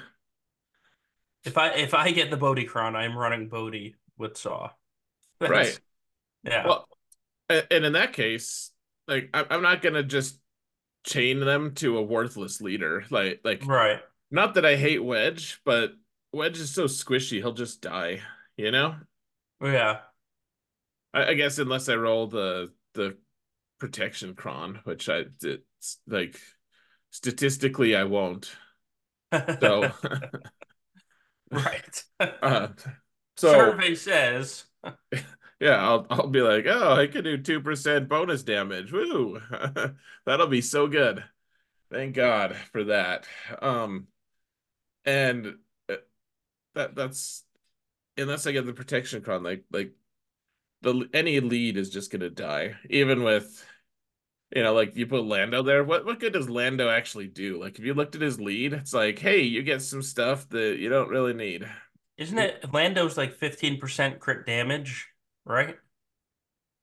[1.45, 4.71] If I if I get the Bodhi crown, I'm running Bodhi with Saw.
[5.41, 5.79] Right.
[6.43, 6.67] Yeah.
[6.67, 6.89] Well,
[7.49, 8.71] and in that case,
[9.07, 10.37] like I'm not gonna just
[11.05, 13.05] chain them to a worthless leader.
[13.09, 14.01] Like like Right.
[14.29, 15.93] not that I hate Wedge, but
[16.31, 18.21] Wedge is so squishy, he'll just die,
[18.57, 18.95] you know?
[19.61, 19.99] Yeah.
[21.13, 23.17] I, I guess unless I roll the the
[23.79, 25.61] protection cron, which I did
[26.07, 26.39] like
[27.11, 28.51] statistically I won't.
[29.61, 29.91] So
[31.51, 32.03] Right.
[32.19, 32.67] uh
[33.37, 34.65] so Survey says.
[35.59, 38.91] yeah, I'll I'll be like, oh, I can do two percent bonus damage.
[38.91, 39.41] Woo!
[40.25, 41.23] That'll be so good.
[41.91, 43.25] Thank God for that.
[43.61, 44.07] Um
[45.05, 45.55] and
[46.75, 47.43] that that's
[48.17, 49.93] unless I get the protection cron, like like
[50.81, 52.75] the any lead is just gonna die.
[52.89, 53.65] Even with
[54.55, 55.83] you know, like you put Lando there.
[55.83, 57.59] What what good does Lando actually do?
[57.61, 60.77] Like if you looked at his lead, it's like, hey, you get some stuff that
[60.79, 61.69] you don't really need.
[62.17, 65.07] Isn't it Lando's like 15% crit damage,
[65.45, 65.77] right?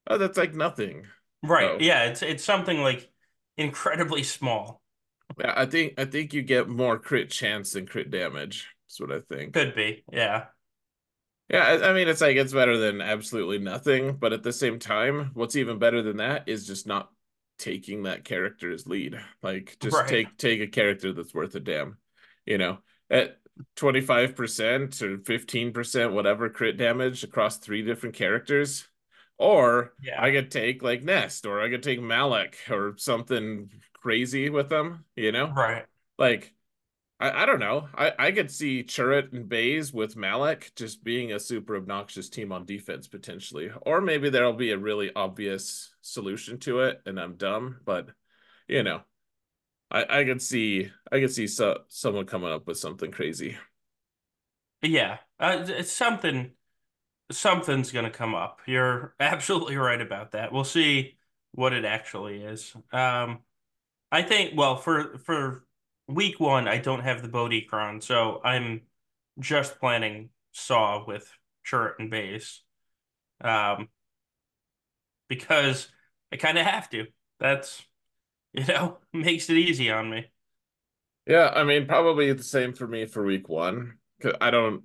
[0.08, 1.06] Oh, that's like nothing.
[1.42, 1.70] Right.
[1.72, 3.10] Oh, Yeah, it's it's something like
[3.56, 4.82] incredibly small.
[5.38, 8.68] yeah, I think I think you get more crit chance than crit damage.
[8.98, 9.54] That's what I think.
[9.54, 10.04] Could be.
[10.12, 10.44] Yeah.
[11.48, 15.30] Yeah, I, mean it's like it's better than absolutely nothing, but at the same time,
[15.34, 17.10] what's even better than that is just not
[17.58, 19.20] taking that character's lead.
[19.42, 20.08] Like just Right.
[20.08, 21.98] take take a character that's worth a damn.
[22.46, 22.78] You know,
[23.10, 23.38] at
[23.76, 28.86] 25% or 15%, whatever crit damage across three different characters.
[29.38, 34.68] Or I could take like Nest or I could take Malik or something crazy with
[34.68, 35.52] them, you know?
[35.54, 35.84] Right.
[36.18, 36.55] Like
[37.18, 37.88] I, I don't know.
[37.94, 42.52] I, I could see Chirrut and Baze with Malik just being a super obnoxious team
[42.52, 43.70] on defense potentially.
[43.82, 48.08] Or maybe there'll be a really obvious solution to it and I'm dumb, but
[48.68, 49.02] you know,
[49.90, 53.56] I, I could see I could see so, someone coming up with something crazy.
[54.82, 55.18] Yeah.
[55.40, 56.52] Uh, it's something
[57.30, 58.60] something's gonna come up.
[58.66, 60.52] You're absolutely right about that.
[60.52, 61.18] We'll see
[61.52, 62.74] what it actually is.
[62.92, 63.40] Um,
[64.12, 65.65] I think well for for
[66.08, 67.68] week one, I don't have the Bodhi
[68.00, 68.82] so I'm
[69.38, 71.30] just planning Saw with
[71.66, 72.62] Chirrut and Baze.
[73.40, 73.88] Um,
[75.28, 75.88] because
[76.32, 77.06] I kind of have to.
[77.40, 77.82] That's,
[78.52, 80.26] you know, makes it easy on me.
[81.26, 83.98] Yeah, I mean probably the same for me for week one.
[84.20, 84.84] 'Cause I don't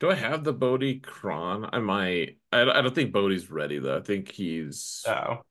[0.00, 1.68] do I have the Bodhi cron?
[1.72, 2.38] I might.
[2.52, 3.98] I, I don't think Bodhi's ready though.
[3.98, 5.44] I think he's So,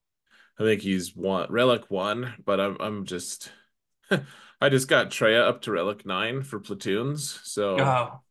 [0.59, 3.51] I think he's one relic one, but I'm I'm just
[4.61, 8.21] I just got Traya up to relic nine for platoons, so oh,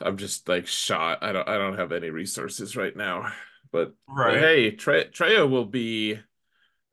[0.00, 1.22] I'm just like shot.
[1.22, 3.32] I don't I don't have any resources right now.
[3.72, 6.18] But but hey, Tre Traya will be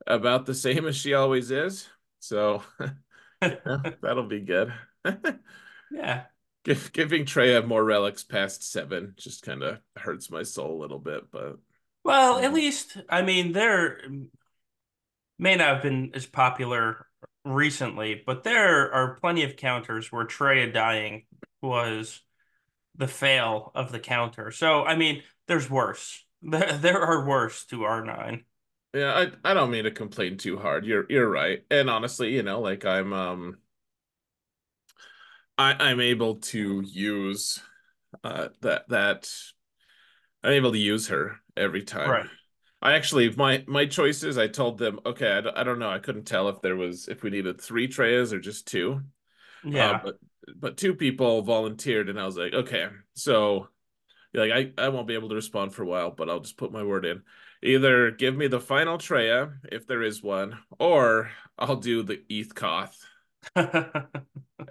[0.06, 1.88] about the same as she always is.
[2.20, 2.64] So
[3.42, 4.74] yeah, that'll be good.
[5.92, 6.24] Yeah.
[6.64, 10.98] Give, giving Traya more relics past seven just kind of hurts my soul a little
[10.98, 11.58] bit, but
[12.04, 14.02] Well, at least, I mean, they're
[15.38, 17.08] may not have been as popular
[17.46, 21.26] recently, but there are plenty of counters where Traya dying
[21.62, 22.22] was
[22.96, 24.52] the fail of the counter.
[24.52, 26.24] So, I mean, there's worse.
[26.46, 28.44] There, there are worse to R9.
[28.94, 30.86] Yeah, I I don't mean to complain too hard.
[30.86, 31.64] You're you're right.
[31.72, 33.60] And honestly, you know, like I'm um
[35.58, 37.62] I I'm able to use
[38.26, 39.34] uh that that
[40.44, 42.10] I'm able to use her every time.
[42.10, 42.26] Right.
[42.84, 45.90] I actually my my choices, I told them, okay, I, don't- I don't know.
[45.90, 49.02] I couldn't tell if there was if we needed three Trayas or just two.
[49.66, 50.02] Uh, Yeah.
[50.04, 50.20] but
[50.56, 53.70] but two people volunteered, and I was like, okay, so
[54.34, 56.72] like I I won't be able to respond for a while, but I'll just put
[56.74, 57.24] my word in.
[57.64, 62.54] Either give me the final Traya if there is one, or I'll do the Eeth
[62.54, 63.06] Koth.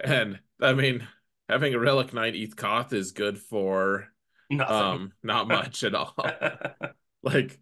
[0.03, 1.07] And I mean,
[1.49, 4.07] having a Relic Knight Eeth Koth is good for
[4.49, 4.75] Nothing.
[4.75, 6.15] um not much at all.
[7.23, 7.57] Like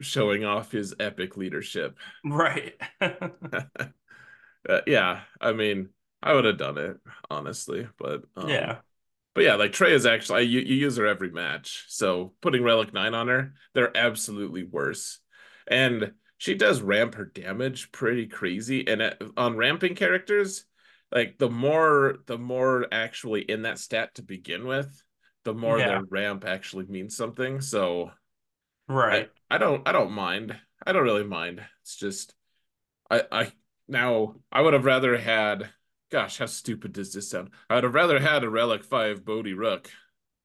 [0.00, 1.98] showing off his epic leadership.
[2.24, 2.74] Right.
[4.68, 5.88] Uh, yeah, I mean,
[6.22, 6.98] I would have done it
[7.30, 8.78] honestly, but um Yeah.
[9.34, 11.86] But yeah, like Trey is actually you, you use her every match.
[11.88, 15.20] So putting Relic 9 on her, they're absolutely worse.
[15.66, 18.86] And she does ramp her damage pretty crazy.
[18.86, 20.64] And at, on ramping characters,
[21.12, 25.02] like the more the more actually in that stat to begin with,
[25.44, 25.86] the more Yeah.
[25.86, 27.60] their ramp actually means something.
[27.60, 28.10] So
[28.90, 29.30] Right.
[29.48, 30.58] I don't I don't mind.
[30.84, 31.62] I don't really mind.
[31.82, 32.34] It's just
[33.10, 33.52] I I
[33.88, 35.70] now I would have rather had
[36.10, 37.50] gosh, how stupid does this sound?
[37.68, 39.90] I would have rather had a Relic 5 Bodhi Rook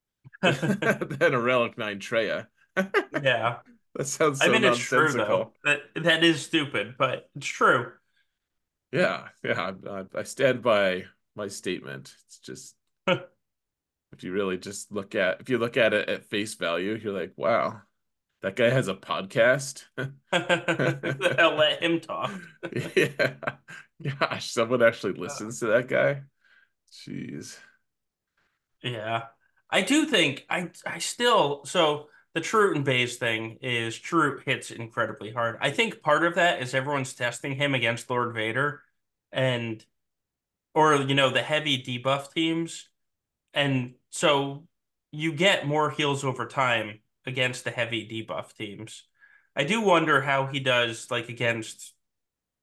[0.42, 2.46] than a Relic 9 Traya.
[3.22, 3.58] Yeah.
[3.94, 5.52] That sounds I so mean, it's true though.
[5.64, 7.92] That that is stupid, but it's true.
[8.92, 11.04] Yeah, yeah, I, I stand by
[11.34, 12.14] my statement.
[12.26, 12.76] It's just
[14.12, 17.18] if you really just look at if you look at it at face value, you're
[17.18, 17.80] like, wow,
[18.46, 19.82] that guy has a podcast.
[20.32, 22.30] I'll let him talk.
[22.94, 23.32] Yeah.
[24.20, 26.22] Gosh, someone actually listens to that guy.
[26.92, 27.58] Jeez.
[28.84, 29.24] Yeah.
[29.68, 34.70] I do think I I still so the Chirrut and Baze thing is Chirrut hits
[34.70, 35.58] incredibly hard.
[35.60, 38.82] I think part of that is everyone's testing him against Lord Vader
[39.32, 39.84] and
[40.72, 42.88] or you know the heavy debuff teams
[43.52, 44.68] and so
[45.10, 49.04] you get more heals over time against the heavy debuff teams.
[49.54, 51.94] I do wonder how he does like against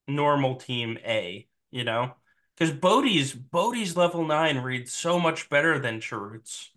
[0.07, 2.13] normal team A, you know?
[2.55, 6.71] Because Bodhi's Bodhi's level nine reads so much better than Chirrut's.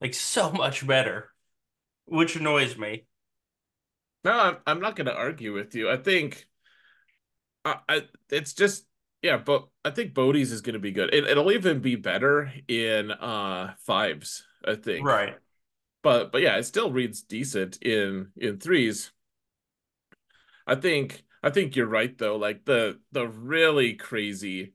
[0.00, 1.30] Like so much better,
[2.04, 3.06] which annoys me.
[4.24, 5.90] No, I'm, I'm not going to argue with you.
[5.90, 6.46] I think
[7.64, 8.86] I, I it's just
[9.22, 11.12] yeah, but I think Bodhi's is going to be good.
[11.12, 15.06] It, it'll even be better in uh fives, I think.
[15.06, 15.36] Right.
[16.06, 19.10] But but yeah, it still reads decent in in threes.
[20.64, 22.36] I think I think you're right though.
[22.36, 24.74] Like the the really crazy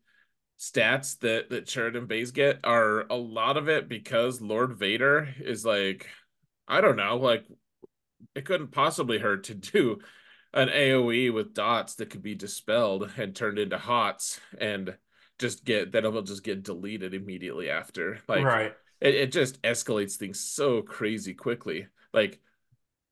[0.59, 5.33] stats that that Chirrut and Baze get are a lot of it because Lord Vader
[5.39, 6.09] is like
[6.67, 7.45] I don't know, like
[8.35, 9.99] it couldn't possibly hurt to do
[10.53, 14.97] an AoE with dots that could be dispelled and turned into hots and
[15.39, 18.19] just get then it'll just get deleted immediately after.
[18.27, 18.73] Like Right.
[19.01, 21.87] It, it just escalates things so crazy quickly.
[22.13, 22.39] Like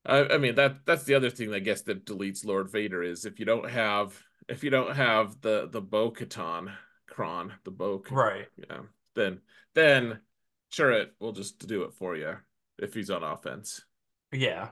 [0.06, 3.26] I, I mean that that's the other thing I guess that deletes Lord Vader is
[3.26, 6.72] if you don't have if you don't have the the Bo Katan
[7.08, 8.48] Kron, the Bo Right.
[8.58, 8.82] yeah,
[9.16, 9.42] then
[9.76, 10.20] then
[10.70, 12.36] sure it will just do it for you
[12.78, 13.84] if he's on offense.
[14.32, 14.70] Yeah.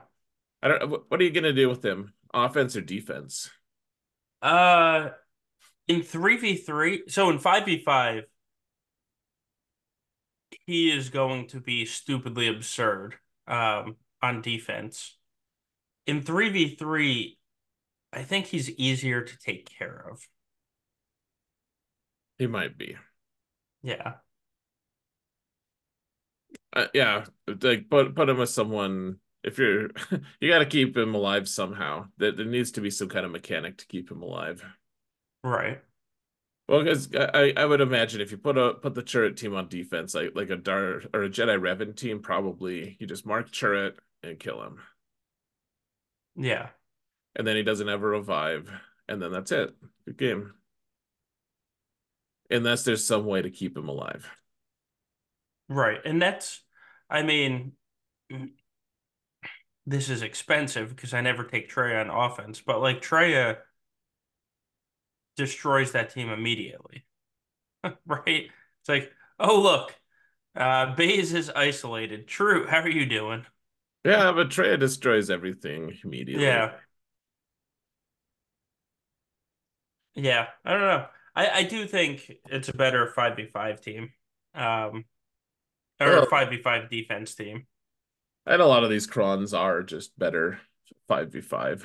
[0.62, 1.10] I don't.
[1.10, 2.12] What are you gonna do with him?
[2.32, 3.50] Offense or defense?
[4.40, 5.10] Uh
[5.88, 8.22] in 3v3, so in 5v5,
[10.66, 15.16] he is going to be stupidly absurd um on defense.
[16.06, 17.36] In 3v3,
[18.12, 20.26] I think he's easier to take care of.
[22.38, 22.96] He might be.
[23.82, 24.14] Yeah.
[26.72, 29.18] Uh, yeah, like put put him with someone.
[29.44, 29.90] If you're,
[30.40, 32.06] you got to keep him alive somehow.
[32.16, 34.64] There, there needs to be some kind of mechanic to keep him alive.
[35.42, 35.80] Right.
[36.68, 39.68] Well, because I, I would imagine if you put a put the Chirrut team on
[39.68, 43.94] defense, like like a Dar or a Jedi Revan team, probably you just mark Chirrut
[44.22, 44.78] and kill him,
[46.36, 46.70] Yeah.
[47.36, 48.70] and then he doesn't ever revive,
[49.08, 49.74] and then that's it.
[50.06, 50.54] Good game.
[52.50, 54.28] Unless there's some way to keep him alive.
[55.68, 55.98] Right.
[56.04, 56.60] And that's,
[57.10, 57.72] I mean,
[59.86, 63.58] this is expensive because I never take Trey on offense, but like Traya uh,
[65.38, 67.06] destroys that team immediately.
[68.06, 68.50] Right?
[68.80, 69.94] It's like, oh look,
[70.56, 72.28] uh Baze is isolated.
[72.28, 72.68] Chirrut.
[72.68, 73.46] How are you doing?
[74.04, 76.44] Yeah, but Traya destroys everything immediately.
[76.44, 76.72] Yeah.
[80.14, 81.06] Yeah, I don't know.
[81.34, 84.12] I I do think it's a better 5v5 team.
[84.54, 85.04] Um
[86.00, 87.66] or Well, 5v5 defense team.
[88.46, 90.60] and a lot of these crons are just better
[91.06, 91.84] 5v5.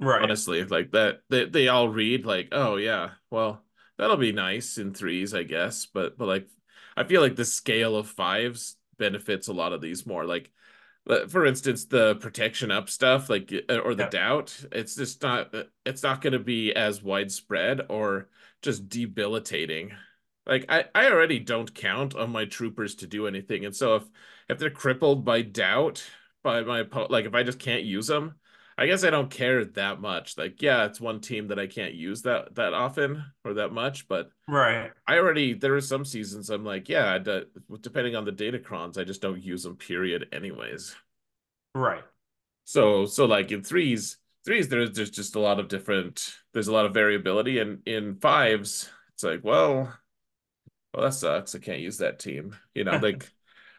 [0.00, 0.22] Right.
[0.22, 3.62] honestly like that they, they all read like oh yeah well
[3.98, 6.48] that'll be nice in threes i guess but but like
[6.96, 10.50] i feel like the scale of fives benefits a lot of these more like
[11.08, 14.08] uh, for instance the protection up stuff like uh, or the Yeah.
[14.10, 18.28] doubt it's just not uh, it's not going to be as widespread or
[18.62, 19.92] just debilitating
[20.46, 24.04] like i i already don't count on my troopers to do anything and so if
[24.48, 26.04] if they're crippled by doubt
[26.42, 28.34] by my like if i just can't use them
[28.80, 30.38] I guess I don't care that much.
[30.38, 34.08] Like, yeah, it's one team that I can't use that that often or that much,
[34.08, 34.92] but Right.
[35.06, 37.18] I already there are some seasons I'm like, yeah,
[37.82, 39.76] depending on the datacrons, I just don't use them.
[39.76, 40.28] Period.
[40.32, 40.96] Anyways,
[41.74, 42.04] Right.
[42.64, 46.34] so so like in threes, threes there's there's just a lot of different.
[46.52, 49.92] There's a lot of variability, and in fives, it's like, well,
[50.94, 51.54] well that sucks.
[51.54, 52.56] I can't use that team.
[52.74, 53.32] You know, like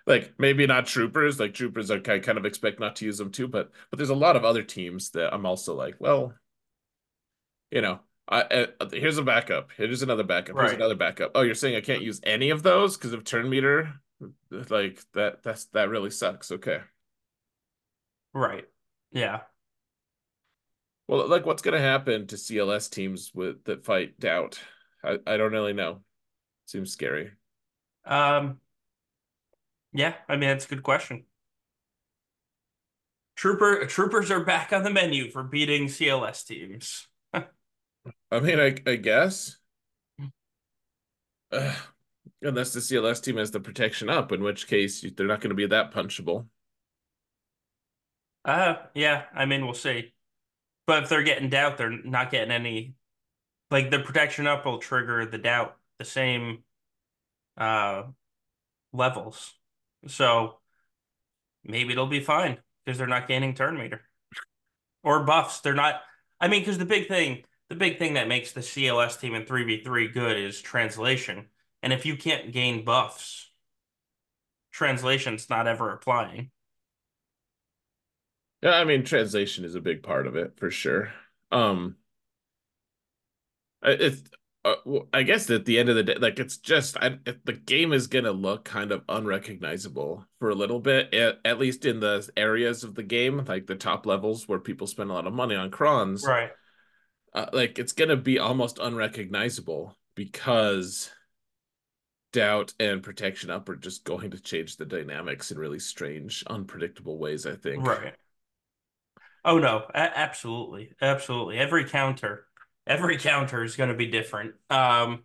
[0.08, 3.32] like maybe not troopers like troopers are I kind of expect not to use them
[3.32, 6.34] too but but there's a lot of other teams that i'm also like well
[7.72, 8.42] you know I,
[8.80, 11.32] uh, here's a backup here's another backup here's another backup.
[11.36, 13.94] Oh you're saying i can't use any of those because of turn meter?
[14.70, 16.52] Like that that's that really sucks.
[16.52, 16.80] Okay.
[18.34, 18.66] Right.
[19.12, 19.42] Yeah.
[21.08, 24.60] well like what's going to happen to cls teams with that fight doubt?
[25.04, 26.02] I, I don't really know.
[26.68, 27.32] Seems scary.
[28.06, 28.60] Um
[29.94, 31.26] yeah, I mean that's a good question.
[33.36, 37.08] Trooper troopers are back on the menu for beating CLS teams.
[38.32, 39.58] i mean i, I guess
[41.52, 41.76] Ugh.
[42.42, 45.56] unless the cls team has the protection up in which case they're not going to
[45.56, 46.48] be that punchable
[48.46, 50.14] Uh yeah, I mean we'll see.
[50.88, 52.96] But if they're getting doubt, they're not getting any
[53.72, 56.64] like the protection up will trigger the doubt the same
[57.58, 58.06] uh
[58.94, 59.54] levels.
[60.08, 60.58] So
[61.64, 64.02] maybe it'll be fine because they're not gaining turn meter
[65.04, 65.62] or buffs.
[65.62, 66.02] They're not.
[66.40, 69.44] I mean, because the big thing, the big thing that makes the CLS team in
[69.44, 71.48] 3v3 good is translation.
[71.84, 73.50] And if you can't gain buffs,
[74.72, 76.52] translation's not ever applying.
[78.62, 81.12] Yeah, I mean, translation is a big part of it for sure.
[81.52, 81.96] Um,
[83.84, 84.22] it's
[84.64, 84.76] uh,
[85.12, 88.08] I guess at the end of the day, like it's just I, the game is
[88.08, 92.84] gonna look kind of unrecognizable for a little bit, at, at least in the areas
[92.84, 95.72] of the game, like the top levels where people spend a lot of money on
[95.72, 96.26] crons.
[96.26, 96.52] Right.
[97.34, 101.10] Uh, like it's gonna be almost unrecognizable because
[102.32, 107.18] doubt and protection up are just going to change the dynamics in really strange, unpredictable
[107.18, 107.48] ways.
[107.48, 107.86] I think.
[107.86, 108.14] Right.
[109.44, 111.58] Oh no, a- absolutely, absolutely.
[111.58, 112.46] Every counter,
[112.88, 114.56] every counter is going to be different.
[114.70, 115.24] Um,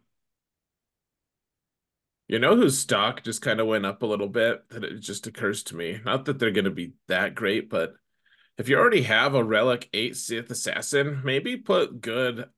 [2.28, 4.68] You know whose stock just kind of went up a little bit?
[4.70, 6.00] That it just occurs to me.
[6.04, 7.94] Not that they're going to be that great, but
[8.58, 12.48] if you already have a Relic 8 Sith Assassin, maybe put good,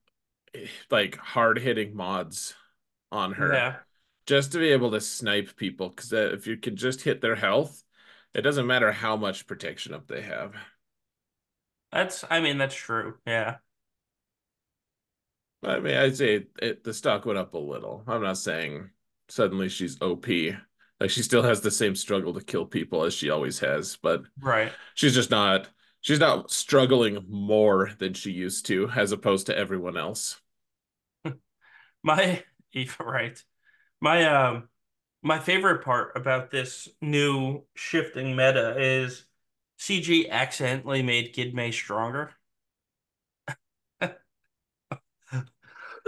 [0.91, 2.55] like hard hitting mods
[3.13, 3.77] on her yeah,
[4.27, 5.91] just to be able to snipe people.
[5.91, 7.85] Because if you can just hit their health,
[8.35, 10.55] it doesn't matter how much protection up they have.
[11.93, 12.25] that's.
[12.29, 13.15] I mean, that's true.
[13.27, 13.57] Yeah.
[15.63, 18.05] I mean, I'd say it, the stock went up a little.
[18.07, 18.91] I'm not saying
[19.29, 20.27] suddenly she's OP.
[21.01, 24.23] Like she still has the same struggle to kill people as she always has, but
[24.41, 24.73] Right.
[24.95, 25.69] she's just not
[26.01, 30.41] she's not struggling more than she used to as opposed to everyone else.
[32.03, 32.43] My
[33.01, 33.43] right.
[34.01, 34.69] My um
[35.23, 39.25] my favorite part about this new shifting meta is
[39.79, 42.33] CG accidentally made Gidme stronger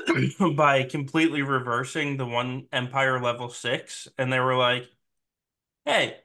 [0.57, 4.89] by completely reversing the one Empire level six, and they were like,
[5.85, 6.21] "Hey,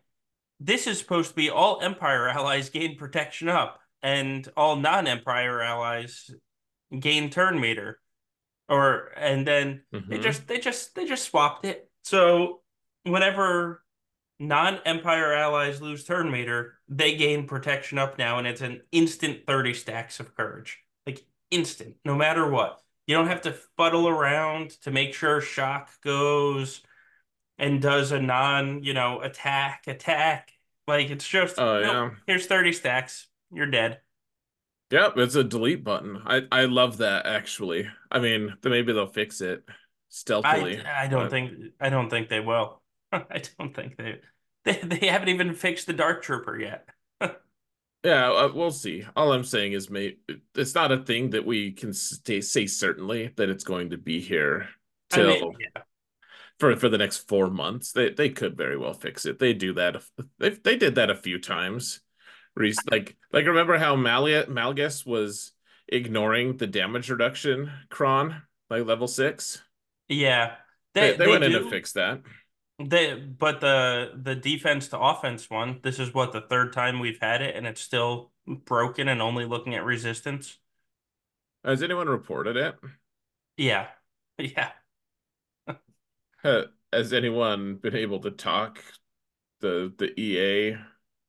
[0.59, 6.31] this is supposed to be all Empire allies gain protection up, and all non-Empire allies
[6.99, 7.99] gain turn meter."
[8.69, 11.89] Or and then they hmm just they just they just swapped it.
[12.03, 12.61] So
[13.03, 13.83] whenever
[14.39, 19.73] non-Empire allies lose turn meter, they gain protection up now, and it's an instant 30
[19.75, 20.79] stacks of courage.
[21.07, 22.81] Like instant, no matter what.
[23.07, 26.81] You don't have to fuddle around to make sure shock goes
[27.59, 30.51] and does a non, you know, attack, attack.
[30.87, 32.11] Like it's just, Oh nope, yeah.
[32.27, 33.27] here's 30 stacks.
[33.51, 34.01] You're dead.
[34.91, 36.21] Yep, it's a delete button.
[36.25, 37.89] I I love that actually.
[38.11, 39.63] I mean, maybe they'll fix it
[40.43, 42.81] I stealthily, I don't but think I don't think they will.
[43.11, 44.21] I don't think they
[44.63, 46.87] they they haven't even fixed the Dark Trooper yet.
[48.05, 49.03] Yeah, uh, we'll see.
[49.15, 50.19] All I'm saying is, mate,
[50.53, 54.21] it's not a thing that we can stay, say certainly that it's going to be
[54.21, 54.69] here
[55.11, 55.81] I mean, till yeah,
[56.59, 57.93] for for the next four months.
[57.93, 59.39] They they could very well fix it.
[59.39, 60.03] They do that.
[60.37, 62.01] They they did that a few times.
[62.91, 65.51] Like like remember how Malia Malgus was
[65.87, 69.63] ignoring the damage reduction cron like level six?
[70.07, 70.57] yeah.
[70.93, 72.21] They They they they went in to fix that.
[72.79, 77.19] They but the the defense to offense one, this is what the third time we've
[77.21, 80.57] had it, and it's still broken and only looking at resistance.
[81.65, 82.75] Has anyone reported it?
[83.57, 83.89] Yeah,
[84.37, 84.71] yeah.
[86.93, 88.83] Has anyone been able to talk
[89.61, 90.77] the the EA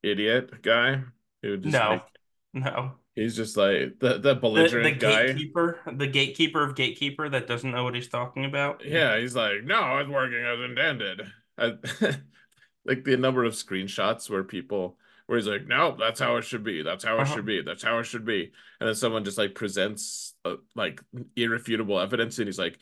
[0.02, 1.02] idiot guy
[1.42, 2.06] who just No, like
[2.52, 2.98] no.
[3.16, 5.26] He's just like the the The the belligerent guy.
[5.26, 8.84] gatekeeper, the gatekeeper of gatekeeper that doesn't know what he's talking about.
[8.84, 11.22] Yeah, he's like, no, it's working as intended.
[11.58, 11.74] I,
[12.84, 16.64] like the number of screenshots where people where he's like, no, that's how it should
[16.64, 16.82] be.
[16.82, 17.34] That's how it Uh-huh.
[17.34, 17.62] should be.
[17.62, 18.52] That's how it should be.
[18.80, 21.02] And then someone just like presents uh, like
[21.36, 22.78] irrefutable evidence, and he's like,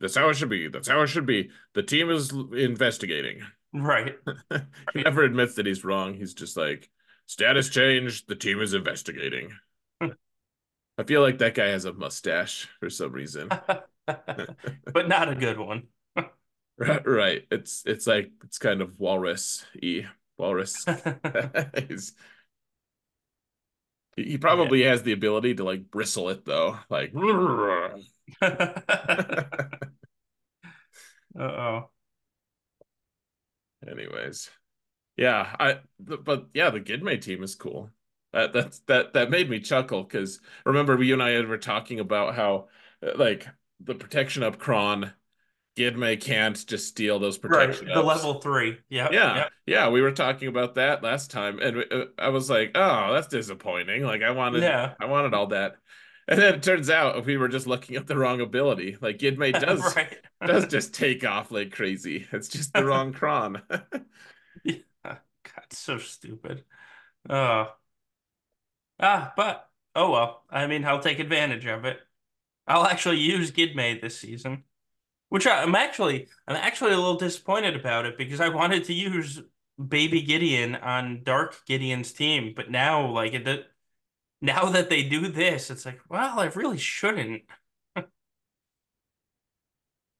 [0.00, 0.68] that's how it should be.
[0.68, 1.50] That's how it should be.
[1.74, 3.42] The team is investigating.
[3.72, 4.16] Right.
[4.94, 6.14] He never admits that he's wrong.
[6.14, 6.90] He's just like,
[7.26, 8.28] status changed.
[8.28, 9.52] The team is investigating.
[10.98, 13.48] I feel like that guy has a mustache for some reason.
[14.06, 15.88] But not a good one.
[16.78, 17.42] Right, right.
[17.50, 20.04] It's it's like it's kind of walrus e
[20.38, 20.84] Walrus.
[24.16, 24.38] He Yeah.
[24.40, 26.78] probably has the ability to like bristle it though.
[26.88, 27.12] Like
[31.38, 31.90] Uh-oh.
[33.86, 34.50] anyways.
[35.16, 37.90] Yeah, I but yeah, the Gidme team is cool.
[38.32, 42.34] That that's that that made me chuckle because remember you and I were talking about
[42.34, 42.68] how
[43.02, 43.46] uh, like
[43.80, 45.12] the protection up cron
[45.76, 47.94] Gidme can't just steal those protection Right.
[47.94, 48.08] The ups.
[48.24, 48.78] level three.
[48.88, 49.52] Yeah, Yep.
[49.66, 53.28] yeah, we were talking about that last time, and uh, I was like, "Oh, that's
[53.28, 54.94] disappointing." Like, I wanted, Yeah.
[55.00, 55.76] I wanted all that,
[56.28, 58.96] and then it turns out we were just looking at the wrong ability.
[59.02, 59.98] Like, Gidme does
[60.44, 62.26] does just take off like crazy.
[62.32, 63.62] It's just the wrong cron.
[65.70, 66.64] God, so stupid.
[67.28, 67.66] Uh,
[69.00, 70.44] ah, but oh well.
[70.50, 71.98] I mean, I'll take advantage of it.
[72.66, 74.64] I'll actually use Gidmade this season,
[75.30, 78.94] which I, I'm actually I'm actually a little disappointed about it because I wanted to
[78.94, 79.42] use
[79.84, 83.66] Baby Gideon on Dark Gideon's team, but now like it
[84.42, 87.44] now that they do this, it's like, well, I really shouldn't.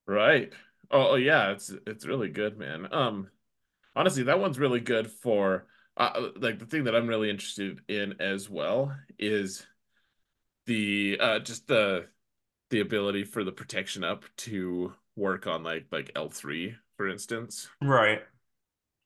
[0.07, 0.53] Right.
[0.91, 2.93] Oh, oh, yeah, it's it's really good, man.
[2.93, 3.31] Um,
[3.97, 5.67] honestly, that one's really good for
[5.97, 9.67] uh, like the thing that I'm really interested in as well is
[10.67, 12.07] the uh just the
[12.71, 17.69] the ability for the protection up to work on like like L3, for instance.
[17.83, 18.21] Right.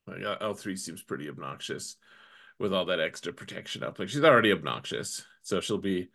[0.07, 1.97] Like uh, L3 seems pretty obnoxious
[2.59, 3.99] with all that extra protection up.
[3.99, 6.09] Like she's already obnoxious, so she'll be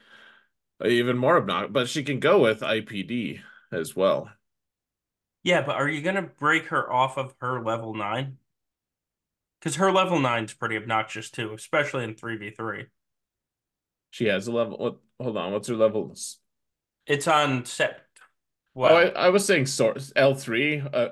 [0.84, 3.40] even more obnoxious, but she can go with IPD
[3.72, 4.30] as well.
[5.44, 8.38] Yeah, but are you gonna break her off of her level nine?
[9.66, 12.86] Because her level nine's pretty obnoxious too, especially in 3v3.
[14.12, 14.78] She has a level.
[14.78, 14.98] What?
[15.20, 15.54] Hold on.
[15.54, 16.16] What's her level?
[17.08, 18.02] It's on set.
[18.76, 20.88] Oh, I, Well, I was saying sort L3.
[20.94, 21.10] Uh,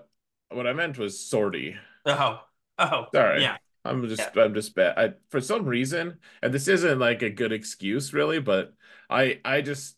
[0.52, 1.78] what I meant was Zorii.
[2.06, 2.42] oh,
[2.78, 3.42] oh, Sorry.
[3.42, 4.10] yeah, I'm yeah.
[4.10, 5.00] just I'm just bad.
[5.00, 8.76] I for some reason, and this isn't like a good excuse really, but
[9.10, 9.98] I I just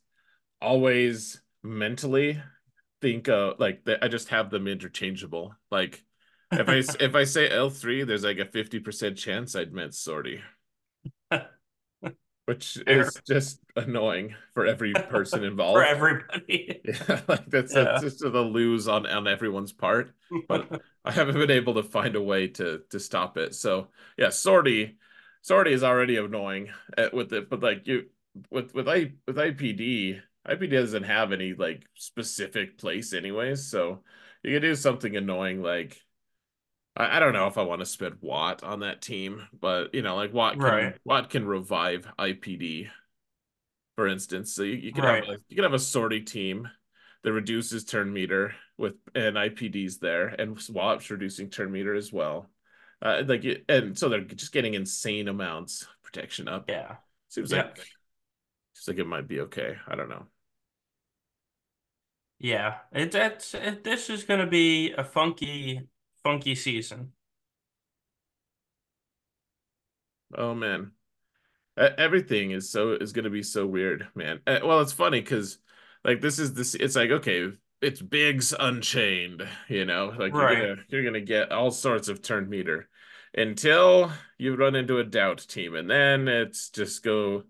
[0.62, 2.41] always mentally
[3.01, 5.53] think uh like that I just have them interchangeable.
[5.72, 6.05] Like
[6.51, 10.41] if I if I say L3, there's like a 50% chance I'd meant Zorii,
[12.45, 15.77] which Fair is just annoying for every person involved.
[15.77, 16.81] for everybody.
[16.85, 17.99] Yeah, like that's that's Yeah.
[17.99, 20.11] just the lose on on everyone's part.
[20.47, 20.69] But
[21.03, 23.55] I haven't been able to find a way to to stop it.
[23.55, 23.87] So
[24.17, 24.95] yeah, Zorii,
[25.47, 28.05] Zorii is already annoying uh, with it, but like you
[28.51, 33.67] with with I with IPD, IPD doesn't have any like specific place anyways.
[33.69, 34.03] So
[34.43, 35.99] you can do something annoying like
[36.95, 40.01] I, I don't know if I want to spend Wat on that team, but you
[40.01, 42.89] know, like Wat can Right, Wat can revive IPD
[43.95, 44.53] for instance.
[44.53, 46.69] So you, you could have a you could have a Zorii team
[47.23, 52.49] that reduces turn meter with and IPDs there, and swaps reducing turn meter as well.
[53.01, 56.69] Uh, like it, and so they're just getting insane amounts of protection up.
[56.69, 56.95] yeah,
[57.29, 57.77] Seems yeah, like
[58.73, 59.77] seems like it might be okay.
[59.87, 60.27] I don't know.
[62.39, 62.79] yeah.
[62.91, 65.87] It, it's it, this is gonna be a funky,
[66.26, 67.11] funky season.
[70.36, 70.91] Oh man,
[71.78, 74.41] everything is so is gonna be so weird, man.
[74.47, 75.59] Well, it's funny because
[76.03, 76.73] like this is this.
[76.73, 79.47] It's like okay, it's Biggs Unchained.
[79.69, 82.89] You know, like you're gonna you're gonna get all sorts of turn meter.
[83.38, 87.43] until you run into a doubt team, and then it's just go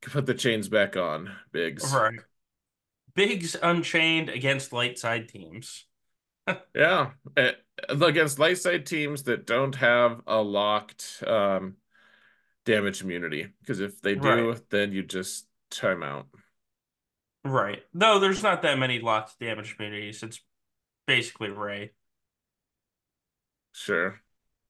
[0.00, 1.92] put the chains back on, Biggs.
[1.92, 2.20] Right.
[3.14, 5.86] Biggs Unchained against light side teams.
[6.74, 7.52] Yeah, eh,
[7.88, 11.76] against light side teams that don't have a locked um,
[12.64, 14.70] damage immunity, because if they do, Right.
[14.70, 16.28] then you just time out.
[17.44, 17.82] Right.
[17.94, 20.22] Though there's not that many locked damage immunities.
[20.22, 20.40] It's
[21.06, 21.92] basically Rey.
[23.72, 24.20] Sure.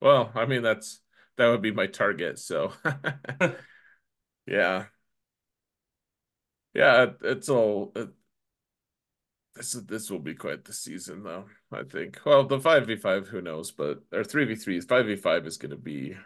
[0.00, 1.00] Well, I mean that's
[1.36, 2.72] that would be my target, so
[4.46, 4.86] yeah.
[6.74, 8.08] Yeah, it, it's all it,
[9.54, 12.20] this this will be quite the season though, I think.
[12.24, 16.16] Well, the 5v5 who knows, but or 3v3 5v5 is going to be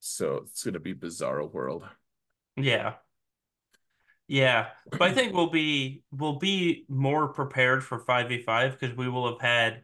[0.00, 1.84] so it's going to be bizarre world.
[2.56, 2.94] Yeah.
[4.28, 4.68] Yeah.
[4.90, 9.40] But I think we'll be we'll be more prepared for 5v5 because we will have
[9.40, 9.82] had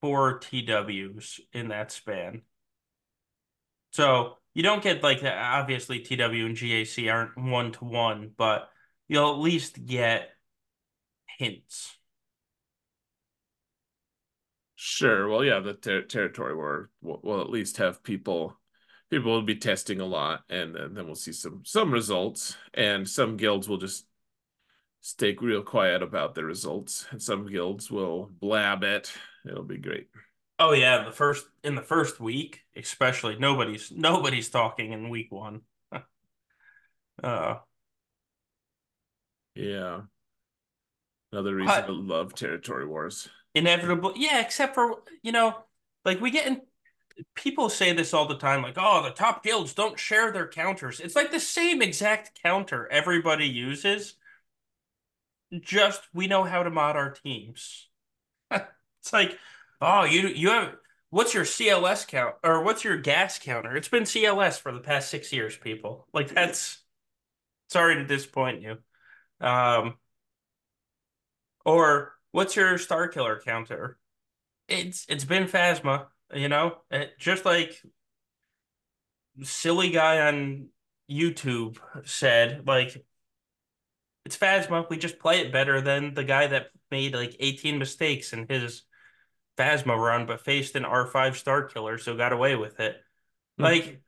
[0.00, 2.42] four TWs in that span.
[3.90, 5.36] So you don't get like that.
[5.36, 8.70] Obviously, TW and GAC aren't one to one, but
[9.08, 10.30] you'll at least get
[11.38, 11.97] hints.
[14.80, 15.26] Sure.
[15.26, 18.56] Well, yeah, the ter territory war will, will at least have people
[19.10, 23.08] people will be testing a lot and, and then we'll see some some results and
[23.08, 24.06] some guilds will just
[25.00, 29.12] stay real quiet about the results and some guilds will blab it.
[29.44, 30.10] It'll be great.
[30.60, 35.62] Oh yeah, the first in the first week, especially nobody's nobody's talking in week one.
[37.20, 37.56] Uh,
[39.56, 40.02] Yeah.
[41.32, 43.28] Another reason to love territory wars.
[43.54, 44.40] Inevitable, yeah.
[44.40, 45.56] Except for you know,
[46.04, 46.62] like we get in.
[47.34, 51.00] People say this all the time, like, "Oh, the top guilds don't share their counters."
[51.00, 54.14] It's like the same exact counter everybody uses.
[55.60, 57.88] Just we know how to mod our teams.
[59.02, 59.38] It's like,
[59.80, 60.76] oh, you you have
[61.10, 63.76] what's your CLS count or what's your gas counter?
[63.76, 66.08] It's been CLS for the past six years, people.
[66.12, 66.82] Like that's
[67.68, 68.78] sorry to disappoint you.
[69.40, 69.98] Um,
[71.64, 73.98] or what's your Star Killer counter?
[74.68, 76.78] It's it's been Phasma, you know?
[76.90, 77.80] It, just like
[79.42, 80.68] silly guy on
[81.10, 83.04] YouTube said, like
[84.24, 84.88] it's Phasma.
[84.90, 88.82] We just play it better than the guy that made like 18 mistakes in his
[89.56, 92.96] Phasma run, but faced an R5 Star Killer, so got away with it.
[93.56, 93.64] Hmm.
[93.64, 94.00] Like,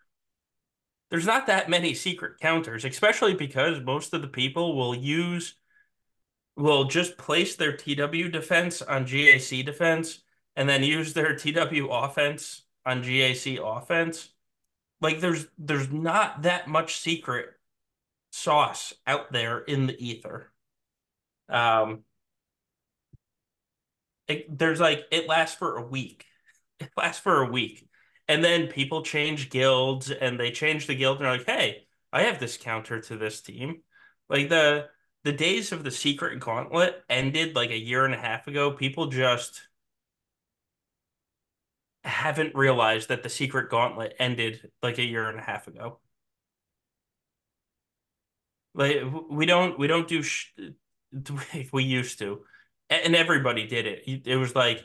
[1.11, 5.57] there's not that many secret counters, especially because most of the people will use,
[6.61, 10.21] will just place their TW defense on GAC defense
[10.57, 14.31] and then use their TW offense on GAC offense.
[15.01, 17.49] Like, there's there's not that much secret
[18.33, 20.53] sauce out there in the ether.
[21.49, 22.05] Um,
[24.29, 26.27] it, there's like it lasts for a week.
[26.81, 27.87] It lasts for a week.
[28.27, 32.23] And then people change guilds and they change the guild and they're like, hey, I
[32.23, 33.83] have this counter to this team.
[34.31, 34.89] Like the
[35.25, 38.73] the days of the secret gauntlet ended like a year and a half ago.
[38.73, 39.61] People just
[42.05, 45.99] haven't realized that the secret gauntlet ended like a year and a half ago.
[48.75, 50.53] Like we don't we don't do sh
[51.73, 52.45] we used to.
[52.89, 54.23] And everybody did it.
[54.27, 54.85] It was like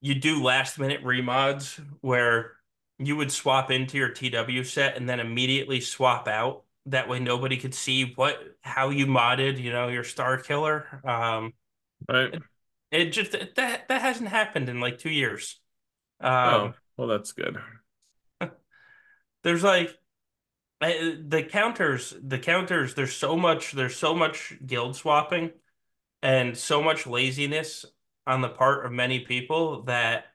[0.00, 2.52] you do last minute remods where
[2.98, 6.64] you would swap into your TW set and then immediately swap out.
[6.86, 11.00] That way nobody could see what how you modded, you know, your star killer.
[11.04, 11.52] Um,
[12.08, 12.32] Right.
[12.32, 12.42] it,
[12.92, 13.56] it just that
[13.88, 15.60] that hasn't happened in like two years.
[16.44, 17.58] Oh, Um, well, that's good.
[19.42, 19.96] there's like
[20.80, 22.94] the counters, the counters.
[22.94, 23.72] There's so much.
[23.72, 25.52] There's so much guild swapping
[26.22, 27.84] and so much laziness
[28.26, 30.26] on the part of many people that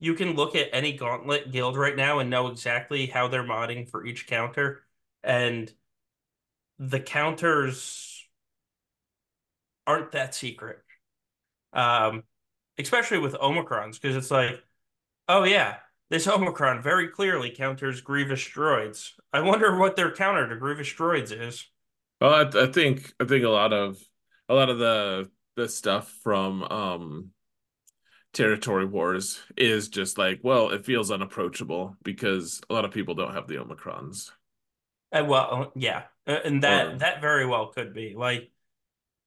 [0.00, 3.88] you can look at any gauntlet guild right now and know exactly how they're modding
[3.90, 4.82] for each counter.
[5.24, 5.72] And
[6.78, 8.26] the counters
[9.86, 10.78] aren't that secret.
[11.72, 12.24] Um,
[12.78, 14.62] especially with Omicrons, because it's like,
[15.28, 15.76] oh yeah,
[16.10, 19.12] this Omicron very clearly counters Grievous droids.
[19.32, 21.66] I wonder what their counter to Grievous droids is.
[22.20, 23.98] Well, I, I think I think a lot of
[24.48, 27.30] a lot of the the stuff from um
[28.32, 33.34] territory wars is just like, well, it feels unapproachable because a lot of people don't
[33.34, 34.30] have the Omicrons.
[35.12, 38.50] Uh, well, yeah, Uh, and that Or that very well could be like.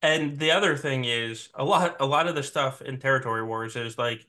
[0.01, 3.75] And the other thing is a lot a lot of the stuff in territory wars
[3.75, 4.27] is like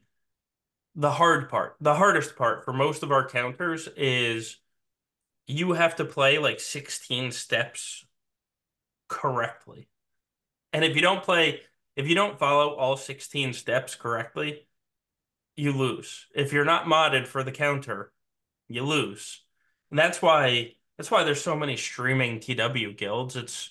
[0.94, 1.76] the hard part.
[1.80, 4.58] The hardest part for most of our counters is
[5.48, 8.06] you have to play like 16 steps
[9.08, 9.88] correctly.
[10.72, 11.62] And if you don't play,
[11.96, 14.66] if you don't follow all 16 steps correctly,
[15.56, 16.26] you lose.
[16.34, 18.12] If you're not modded for the counter,
[18.68, 19.42] you lose.
[19.90, 23.36] And that's why that's why there's so many streaming TW guilds.
[23.36, 23.70] It's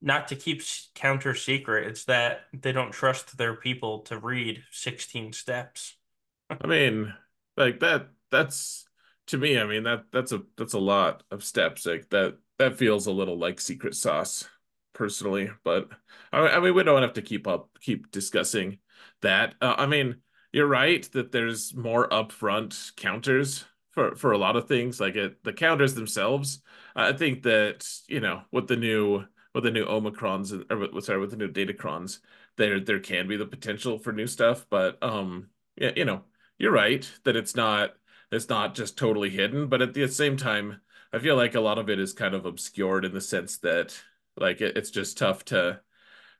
[0.00, 0.62] not to keep
[0.94, 1.86] counter secret.
[1.86, 5.96] It's that they don't trust their people to read 16 steps.
[6.50, 7.12] I mean,
[7.56, 8.86] like that that's
[9.28, 11.86] to me, I mean that that's a that's a lot of steps.
[11.86, 14.48] Like that that feels a little like secret sauce
[14.92, 15.88] personally, but
[16.32, 18.78] I, I mean we don't have to keep up keep discussing
[19.22, 19.54] that.
[19.60, 20.16] Uh, I mean,
[20.52, 23.64] you're right that there's more upfront counters
[23.94, 26.62] for for a lot of things like it the counters themselves.
[26.96, 29.24] I think that, you know, with the new
[29.54, 32.18] with the new Omicrons or sorry, with the new Datacrons,
[32.56, 36.24] there there can be the potential for new stuff, but um yeah, you know,
[36.58, 37.94] you're right that it's not
[38.32, 40.80] it's not just totally hidden, but at the same time,
[41.12, 43.96] I feel like a lot of it is kind of obscured in the sense that
[44.36, 45.80] like it, it's just tough to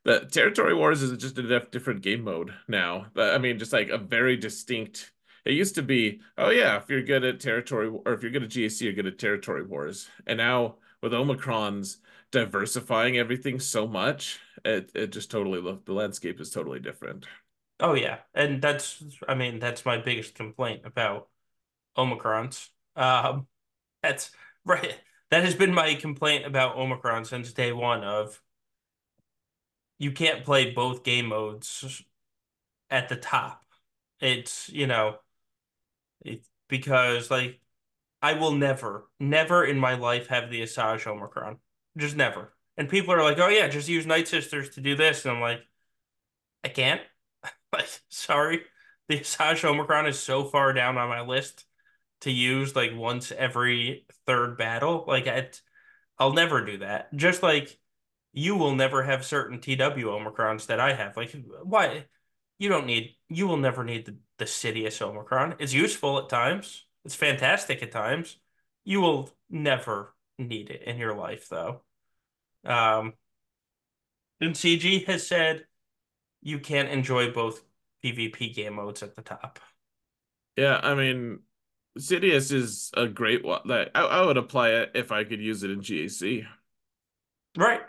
[0.04, 3.06] the territory wars is just a different game mode now.
[3.16, 5.12] I mean, just like a very distinct.
[5.44, 8.44] It used to be, oh yeah, if you're good at territory or if you're good
[8.44, 10.08] at GAC, you're good at territory wars.
[10.26, 11.98] And now with Omicrons
[12.30, 17.26] diversifying everything so much, it it just totally the landscape is totally different.
[17.80, 21.28] Oh yeah, and that's I mean that's my biggest complaint about
[21.96, 22.68] Omicrons.
[22.96, 23.46] Um,
[24.02, 24.30] that's
[24.64, 24.98] right.
[25.30, 28.04] That has been my complaint about Omicron since day one.
[28.04, 28.40] Of
[29.98, 32.02] you can't play both game modes
[32.90, 33.62] at the top.
[34.20, 35.18] It's you know,
[36.24, 37.60] it, because like
[38.22, 41.58] I will never, never in my life have the Asajj Omicron.
[41.96, 42.54] Just never.
[42.76, 45.42] And people are like, "Oh yeah, just use Night Sisters to do this," and I'm
[45.42, 45.60] like,
[46.62, 47.00] I can't.
[47.72, 48.60] Like, sorry,
[49.08, 51.64] the Asajj Omicron is so far down on my list
[52.20, 55.04] to use like once every third battle.
[55.08, 55.48] Like, I,
[56.18, 57.14] I'll never do that.
[57.16, 57.76] Just like
[58.32, 61.16] you will never have certain TW Omicrons that I have.
[61.16, 62.06] Like, why?
[62.58, 63.16] You don't need.
[63.28, 65.56] You will never need the the Sidious Omicron.
[65.58, 66.84] It's useful at times.
[67.04, 68.36] It's fantastic at times.
[68.84, 71.82] You will never need it in your life, though.
[72.64, 73.14] Um,
[74.40, 75.66] and CG has said
[76.42, 77.62] you can't enjoy both
[78.04, 79.58] PvP game modes at the top.
[80.56, 81.40] Yeah, I mean,
[81.98, 83.62] Sidious is a great one.
[83.64, 86.46] Like, I, I would apply it if I could use it in GAC.
[87.56, 87.80] Right.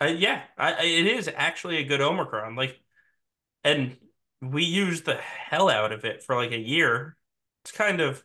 [0.00, 2.54] Uh, yeah, I, it is actually a good Omicron.
[2.54, 2.78] Like,
[3.64, 3.96] and
[4.40, 7.16] we used the hell out of it for like a year.
[7.64, 8.22] It's kind of,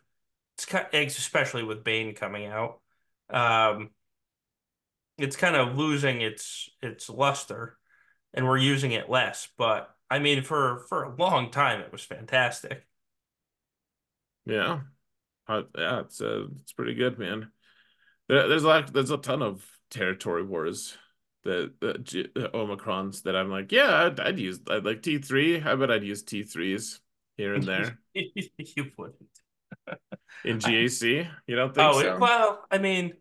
[0.55, 2.79] it's kind, eggs, especially with Bane coming out.
[3.29, 3.91] Um,
[5.17, 7.77] it's kind of losing its its luster
[8.33, 9.47] and we're using it less.
[9.57, 12.85] But I mean, for for a long time, it was fantastic.
[14.45, 14.81] Yeah,
[15.47, 17.51] uh, yeah, it's uh, it's pretty good, man.
[18.27, 20.97] There, there's a lot, there's a ton of territory wars
[21.43, 25.65] the, the, the Omicrons that I'm like, yeah, I'd, I'd use I'd like T3.
[25.65, 26.99] I bet I'd use T3s
[27.37, 27.99] here and there.
[28.13, 29.29] you wouldn't.
[30.43, 32.17] In GAC, you don't think oh, so?
[32.17, 33.13] Well, I mean,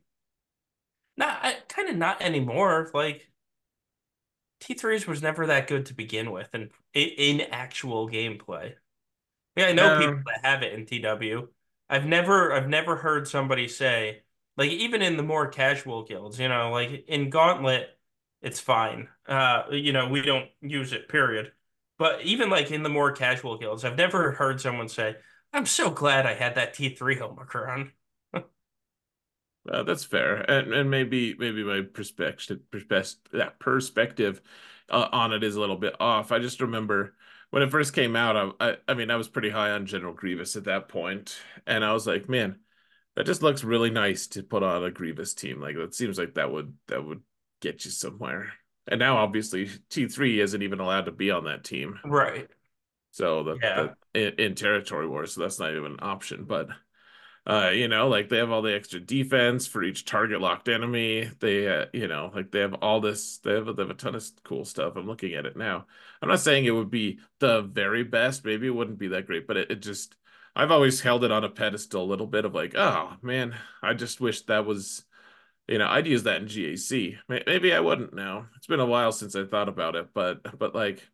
[1.16, 2.90] not kind of not anymore.
[2.92, 3.28] Like
[4.60, 8.74] T3s was never that good to begin with, and in, in actual gameplay.
[9.56, 11.48] Yeah, I know people that have it in TW.
[11.88, 14.22] I've never I've never heard somebody say
[14.56, 17.88] like even in the more casual guilds, you know, like in Gauntlet,
[18.42, 19.08] it's fine.
[19.26, 21.52] Uh, you know, we don't use it, period.
[21.98, 25.16] But even like in the more casual guilds, I've never heard someone say,
[25.52, 27.92] "I'm so glad I had that T3 Omicron."
[29.70, 32.60] Uh, that's fair, and and maybe maybe my perspective
[33.32, 34.40] that perspective
[34.88, 36.32] uh, on it is a little bit off.
[36.32, 37.14] I just remember
[37.50, 40.14] when it first came out, I, I I mean I was pretty high on General
[40.14, 42.60] Grievous at that point, and I was like, man,
[43.16, 45.60] that just looks really nice to put on a Grievous team.
[45.60, 47.22] Like that seems like that would that would
[47.60, 48.52] get you somewhere.
[48.88, 52.48] And now obviously T3 isn't even allowed to be on that team, right?
[53.12, 53.88] So the, yeah.
[54.12, 56.68] the in, in territory wars, so that's not even an option, but.
[57.46, 61.30] Uh, you know, like they have all the extra defense for each target locked enemy.
[61.40, 63.38] They, uh, you know, like they have all this.
[63.38, 64.94] They have, they have a ton of cool stuff.
[64.94, 65.86] I'm looking at it now.
[66.20, 68.44] I'm not saying it would be the very best.
[68.44, 70.14] Maybe it wouldn't be that great, but it, it just.
[70.54, 73.94] I've always held it on a pedestal a little bit of like, oh man, I
[73.94, 75.04] just wish that was.
[75.70, 77.16] You know, I'd use that in GAC.
[77.28, 78.48] Maybe I wouldn't now.
[78.56, 81.08] It's been a while since I thought about it, but but like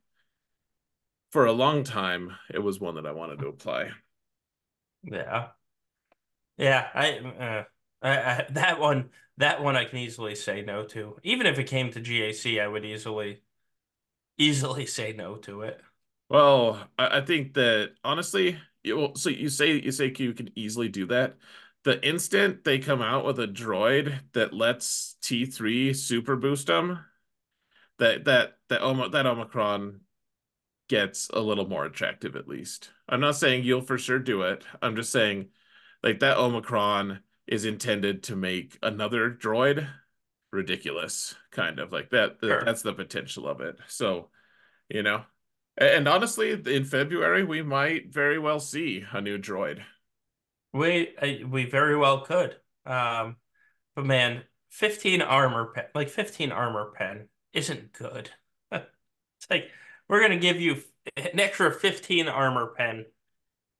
[1.30, 3.90] for a long time, it was one that I wanted to apply.
[5.02, 5.48] Yeah.
[6.56, 7.64] Yeah, I, uh,
[8.00, 11.18] I, I, that one that one I can easily say no to.
[11.22, 13.42] Even if it came to GAC, I would easily
[14.38, 15.82] easily say no to it.
[16.30, 20.88] Well, I, I think that honestly, you, so you say you say you can easily
[20.88, 21.36] do that.
[21.86, 26.98] The instant they come out with a droid that lets T3 super boost them,
[28.00, 30.00] that that that Om- that Omicron
[30.88, 32.90] gets a little more attractive at least.
[33.08, 34.64] I'm not saying you'll for sure do it.
[34.82, 35.50] I'm just saying
[36.02, 39.86] like that Omicron is intended to make another droid
[40.50, 42.38] ridiculous, kind of like that.
[42.42, 42.64] Sure.
[42.64, 43.76] That's the potential of it.
[43.86, 44.30] So,
[44.88, 45.22] you know,
[45.78, 49.84] and honestly, in February we might very well see a new droid.
[50.76, 52.56] We uh, we very well could.
[52.84, 53.36] Um,
[53.94, 58.30] but man, 15 armor pen, like 15 armor pen isn't good.
[58.72, 59.70] It's like
[60.08, 60.82] we're gonna give you
[61.16, 63.06] an extra 15 armor pen.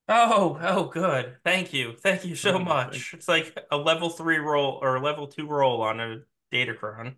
[0.08, 1.36] Oh, oh, good.
[1.44, 1.96] Thank you.
[1.96, 3.12] Thank you so Oh, much.
[3.14, 6.22] It's like a level three roll or a level two roll on a
[6.52, 7.16] Datacron.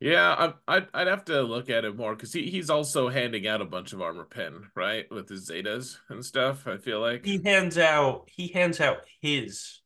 [0.00, 3.46] Yeah, I, I'd I'd have to look at it more because he, he's also handing
[3.46, 6.66] out a bunch of armor pen, right, with his Zetas and stuff.
[6.66, 9.80] I feel like, He hands out he hands out his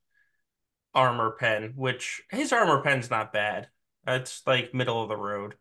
[0.95, 3.69] armor pen, which his armor pen's not bad.
[4.07, 5.57] It's like middle of the road.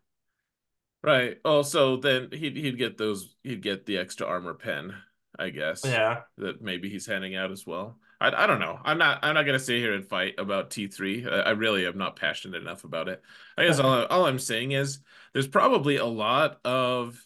[1.02, 1.38] right.
[1.44, 4.94] Also, then he'd he'd get those he'd get the extra armor pen,
[5.38, 6.22] I guess, Yeah.
[6.38, 7.98] that maybe he's handing out as well.
[8.32, 8.78] I I don't know.
[8.84, 11.26] I'm not I'm not gonna sit here and fight about T3.
[11.26, 13.22] I, I really am not passionate enough about it.
[13.56, 15.00] I guess all all I'm saying is
[15.32, 17.22] there's probably a lot of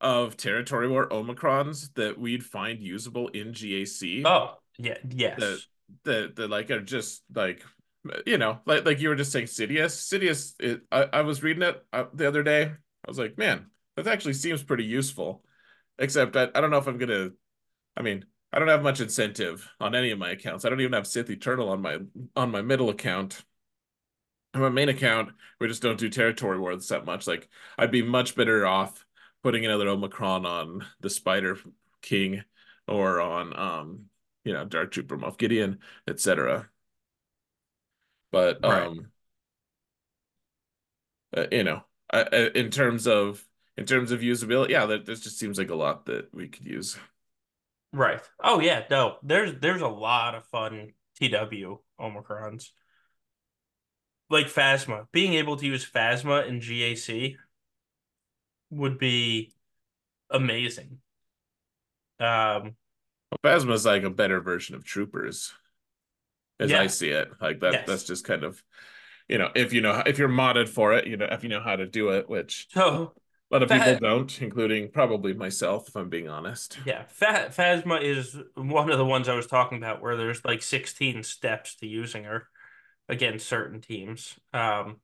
[0.00, 5.66] of territory war Omicrons that we'd find usable in GAC Oh, yeah, yes.
[6.04, 7.62] that that like are just like
[8.26, 11.62] you know like like you were just saying Sidious Sidious it, I, I was reading
[11.62, 13.66] it uh, the other day I was like man
[13.96, 15.44] that actually seems pretty useful
[15.98, 17.30] except I, I don't know if I'm gonna
[17.96, 20.64] I mean I don't have much incentive on any of my accounts.
[20.64, 21.98] I don't even have Sith Eternal on my
[22.36, 23.44] on my middle account.
[24.54, 25.30] On my main account
[25.60, 27.26] we just don't do territory wars that much.
[27.26, 27.48] Like
[27.78, 29.04] I'd be much better off
[29.42, 31.58] putting another Omicron on the Spider
[32.02, 32.42] King
[32.88, 34.06] or on um
[34.44, 35.78] you know Dark Trooper Moff Gideon
[36.08, 36.68] etc
[38.30, 38.82] but Right.
[38.86, 39.10] um
[41.36, 41.82] uh, you know
[42.12, 43.46] I, I, in terms of
[43.76, 46.66] in terms of usability yeah there, there just seems like a lot that we could
[46.66, 46.98] use
[47.92, 48.20] Right.
[48.42, 49.16] Oh yeah, no.
[49.22, 52.70] There's there's a lot of fun TW Omicrons.
[54.28, 55.06] Like Phasma.
[55.10, 57.36] Being able to use Phasma in GAC
[58.70, 59.52] would be
[60.30, 60.98] amazing.
[62.20, 62.76] Um,
[63.44, 65.52] Phasma is like a better version of Troopers
[66.60, 68.62] as I see it like that that's just kind of
[69.28, 71.60] you know if you know if you're modded for it you know if you know
[71.60, 73.14] how to do it which So
[73.50, 78.36] lot of people don't including probably myself if I'm being honest yeah, Fa Phasma is
[78.54, 82.24] one of the ones I was talking about where there's like 16 steps to using
[82.24, 82.48] her
[83.08, 84.38] against certain teams.
[84.52, 84.96] Um,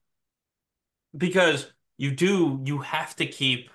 [1.16, 3.70] because you do you have to keep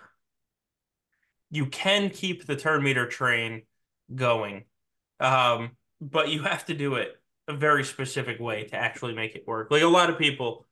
[1.50, 3.64] you can keep the turn meter train
[4.14, 4.66] going.
[5.20, 7.16] Um, but you have to do it
[7.48, 9.70] a very specific way to actually make it work.
[9.70, 10.66] Like a lot of people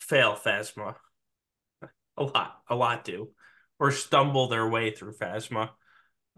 [0.00, 0.96] fail Phasma.
[2.18, 3.30] A lot, a lot do,
[3.78, 5.70] or stumble their way through Phasma.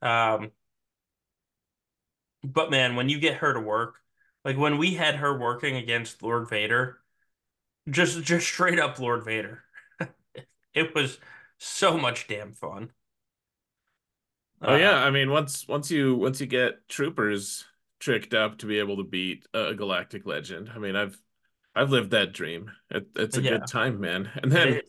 [0.02, 0.52] Um,
[2.44, 3.96] but man, when you get her to work,
[4.44, 6.98] like when we had her working against Lord Vader,
[7.90, 9.64] just just straight up Lord Vader,
[10.74, 11.18] it was
[11.58, 12.92] so much damn fun.
[14.64, 17.64] oh yeah Uh, I mean once once you once you get troopers
[18.00, 21.20] tricked up to be able to beat a galactic legend I mean I've
[21.74, 24.80] I've lived that dream it, it's a good time man and then.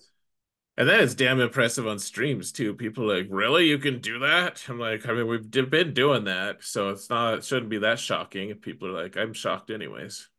[0.79, 2.73] And that is damn impressive on streams too.
[2.73, 3.67] People are like, really?
[3.67, 4.63] You can do that?
[4.69, 7.99] I'm like, I mean, we've been doing that, so it's not, it shouldn't be that
[7.99, 8.49] shocking.
[8.49, 10.29] If people are like, I'm shocked anyways.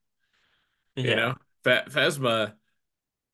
[1.03, 1.35] You Yeah, know,
[1.65, 2.55] Fa Phasma,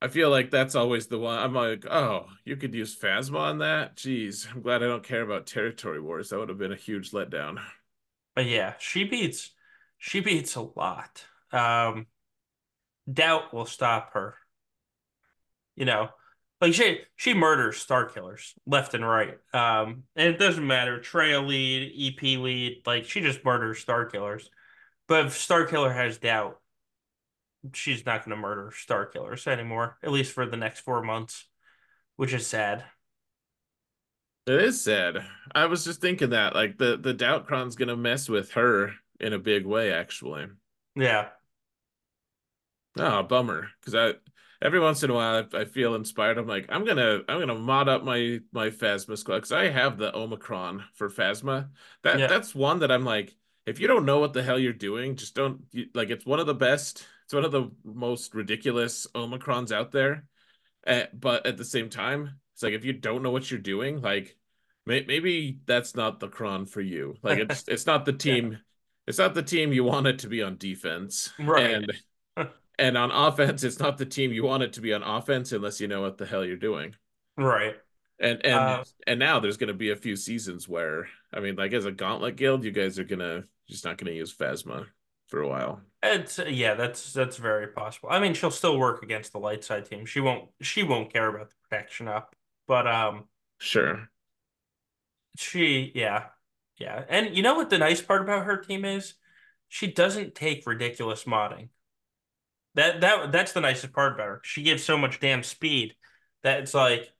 [0.03, 1.39] I feel like that's always the one.
[1.39, 3.97] I'm like, oh, you could use Phasma on that?
[3.97, 6.31] Jeez, I'm glad I don't care about territory wars.
[6.31, 7.61] That would have been a huge letdown.
[8.35, 9.51] but yeah, she beats
[9.99, 11.25] she beats a lot.
[11.53, 12.07] Um,
[13.13, 14.37] doubt will stop her.
[15.77, 16.09] You know,
[16.61, 19.37] like she she murders Star Killers left and right.
[19.53, 24.51] Um, and it doesn't matter trail lead, EP lead, like she just murders Star Killers.
[25.09, 26.59] But if Star Killer has doubt,
[27.75, 31.47] she's not going to murder Star Killers anymore, at least for the next four months,
[32.17, 32.85] which is sad.
[34.47, 35.27] It is sad.
[35.55, 39.41] I was just thinking that, like, the, the Doubtcron's gonna mess with her in a
[39.41, 40.47] big way, actually.
[40.95, 41.29] Yeah,
[42.99, 43.69] Oh, bummer.
[43.81, 44.15] Because I
[44.63, 46.39] every once in a while I, I feel inspired.
[46.39, 49.99] I'm like, I'm gonna I'm gonna mod up my my Phasma squad because I have
[49.99, 51.71] the Omicron for Phasma.
[52.03, 53.35] That yeah, that's one that I'm like,
[53.67, 56.11] if you don't know what the hell you're doing, just don't you, like.
[56.11, 57.07] It's one of the best.
[57.25, 60.25] It's one of the most ridiculous Omicrons out there.
[60.87, 64.01] Uh, but at the same time, it's like if you don't know what you're doing,
[64.01, 64.37] like
[64.87, 67.17] may, maybe that's not the cron for you.
[67.23, 68.59] Like it's it's not the yeah, team.
[69.07, 71.33] It's not the team you want it to be on defense.
[71.39, 71.93] right, And
[72.79, 75.81] and on offense, it's not the team you want it to be on offense unless
[75.81, 76.95] you know what the hell you're doing.
[77.37, 77.77] right.
[78.19, 81.57] And and Uh, and now there's going to be a few seasons where I mean,
[81.57, 84.87] like as a gauntlet guild, you guys are gonna just not going to use Phasma
[85.29, 85.83] for a while.
[86.03, 88.09] It's yeah, that's that's very possible.
[88.11, 90.07] I mean, she'll still work against the light side team.
[90.07, 92.35] She won't she won't care about the protection up.
[92.67, 94.09] But um Sure.
[95.37, 96.27] she yeah.
[96.79, 97.05] Yeah.
[97.09, 99.15] And you know what the nice part about her team is?
[99.69, 101.69] She doesn't take ridiculous modding.
[102.77, 104.41] That that that's the nicest part about her.
[104.45, 105.95] She gives so much damn speed
[106.43, 107.13] that it's like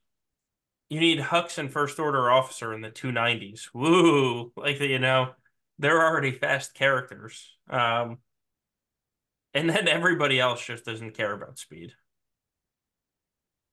[0.89, 3.69] you need Hux and First Order Officer in the 290s.
[3.73, 4.53] Woo!
[4.55, 5.31] Like you know,
[5.79, 7.55] they're already fast characters.
[7.69, 8.19] Um
[9.53, 11.93] and then everybody else just doesn't care about speed.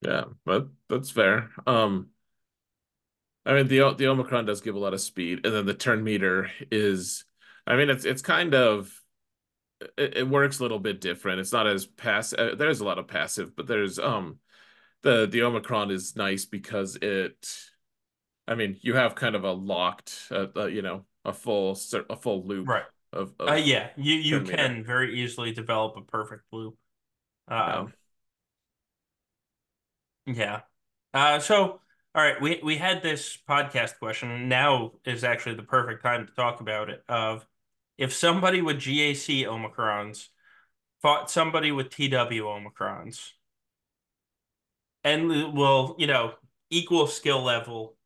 [0.01, 1.51] Yeah, but that's fair.
[1.67, 2.09] Um,
[3.47, 6.03] I mean the the Omicron does give a lot of speed, and then the turn
[6.03, 7.25] meter is,
[7.67, 8.91] I mean it's it's kind of
[9.97, 11.41] it, it works a little bit different.
[11.41, 12.39] It's not as passive.
[12.39, 14.39] Uh, there's a lot of passive, but there's um
[15.03, 17.57] the the Omicron is nice because it,
[18.49, 21.79] I mean you have kind of a locked, uh, uh, you know, a full
[22.11, 22.85] a full loop Right.
[23.13, 24.57] of Uh, yeah, you you turn meter.
[24.57, 26.77] can very easily develop a perfect loop.
[27.49, 27.79] Yeah.
[27.81, 27.93] Um,
[30.27, 30.61] yeah.
[31.13, 31.81] Uh, so
[32.15, 34.49] all right, we we had this podcast question.
[34.49, 37.03] Now is actually the perfect time to talk about it.
[37.09, 37.47] Of
[37.99, 40.29] if somebody with GAC Omicrons
[41.03, 43.31] fought somebody with TW Omicrons,
[45.03, 46.35] and will you know
[46.71, 47.97] equal skill level,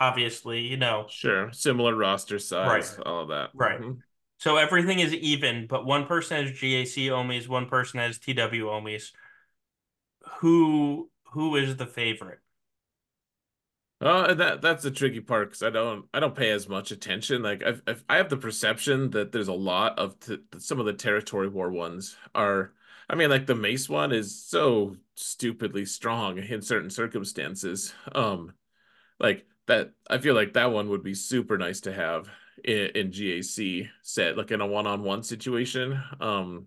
[0.00, 1.52] obviously, you know, Sure.
[1.52, 2.42] Similar roster right,
[2.84, 3.50] size, all of that.
[3.54, 3.80] right.
[3.80, 3.98] Mhm.
[4.38, 9.12] So everything is even, but one person has GAC Omis, one person has TW Omis.
[10.38, 12.40] Who who is the favorite?
[13.98, 17.42] Uh, that that's the tricky part because I don't I don't pay as much attention.
[17.42, 20.86] Like I've, I've I have the perception that there's a lot of t some of
[20.86, 22.72] the territory war ones are.
[23.08, 27.94] I mean, like the Mace one is so stupidly strong in certain circumstances.
[28.12, 28.52] Um,
[29.18, 32.28] like that I feel like that one would be super nice to have
[32.64, 36.02] in, in GAC set, like in a one-on-one situation.
[36.20, 36.66] Um,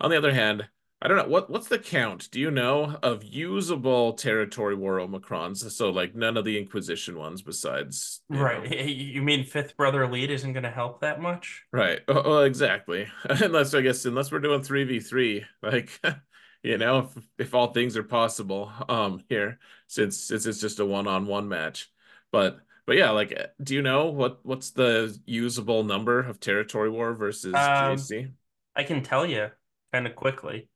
[0.00, 0.68] on the other hand,
[1.02, 2.30] I don't know what what's the count.
[2.30, 5.70] Do you know of usable territory war Omicrons?
[5.70, 8.62] So like none of the Inquisition ones besides, you Right.
[8.62, 8.70] know.
[8.86, 11.66] You mean Fifth Brother Lead isn't going to help that much?
[11.72, 12.00] Right.
[12.08, 13.08] Oh, oh, exactly.
[13.28, 16.00] Unless I guess unless we're doing 3v3, like
[16.62, 20.86] you know, if, if all things are possible um here since since it's just a
[20.86, 21.90] one-on-one match.
[22.32, 27.14] But but yeah, like do you know what what's the usable number of territory war
[27.14, 28.32] versus Um, GAC?
[28.76, 29.50] I can tell you
[29.92, 30.68] kind of quickly.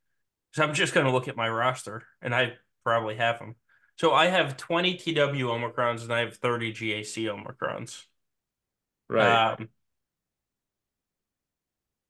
[0.53, 3.55] So I'm just going to look at my roster, and I probably have them.
[3.97, 8.05] So I have 20 TW Omicrons and I have 30 GAC Omicrons.
[9.09, 9.53] Right.
[9.53, 9.69] Um,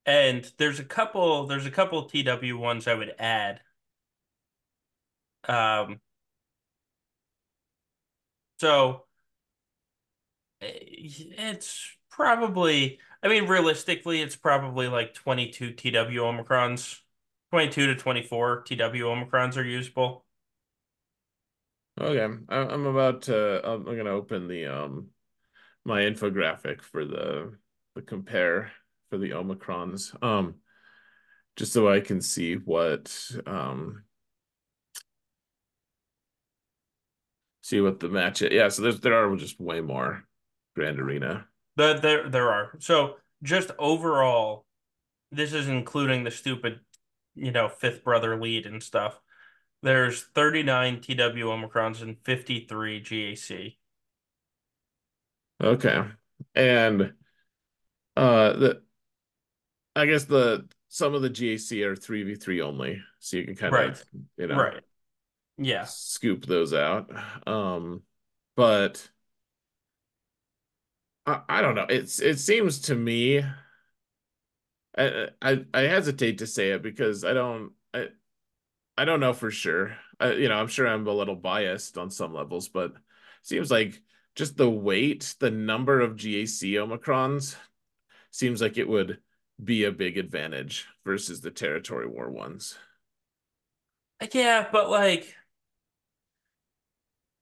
[0.07, 3.61] and there's a couple there's a couple TW ones I would add.
[5.49, 6.01] Um,
[8.59, 9.07] so
[10.61, 10.69] eh,
[11.39, 17.01] it's probably I mean realistically it's probably like 22 TW Omicrons.
[17.51, 20.25] 22 to 24 TW Omicrons are usable.
[22.01, 23.67] Okay, I, I'm about to.
[23.67, 25.09] I'm gonna open the um
[25.85, 27.57] my infographic for the
[27.95, 28.71] the compare
[29.11, 30.55] for the Omicrons, um,
[31.57, 33.15] just so I can see what
[33.47, 34.05] um
[37.63, 38.53] see what the match is.
[38.53, 40.25] Yeah, so there's there are just way more
[40.75, 41.47] Grand Arena.
[41.77, 42.77] The, there there are.
[42.79, 44.65] So just overall,
[45.33, 46.81] this is including the stupid,
[47.41, 49.21] you know, fifth brother lead and stuff.
[49.83, 53.77] There's 39 TW Omicrons and 53 GAC.
[55.63, 56.05] Okay,
[56.55, 57.13] and
[58.17, 58.83] uh the
[59.97, 63.57] I guess the some of the GAC are three v three only, so you can
[63.57, 63.91] kind Right.
[63.91, 64.05] of
[64.37, 64.85] you know Right.
[65.59, 65.85] Yeah.
[65.85, 67.11] scoop those out.
[67.47, 68.03] Um,
[68.57, 69.09] but
[71.27, 71.87] I, I don't know.
[71.89, 73.45] It's it seems to me
[74.97, 78.09] I, I I hesitate to say it because I don't I
[78.99, 79.97] I don't know for sure.
[80.21, 82.99] I, you know, I'm sure I'm a little biased on some levels, but it
[83.43, 84.03] seems like
[84.37, 87.57] just the weight, the number of GAC Omicrons
[88.33, 89.21] seems like it would
[89.63, 92.77] be a big advantage versus the territory war ones.
[94.21, 95.35] Uh, yeah, but like,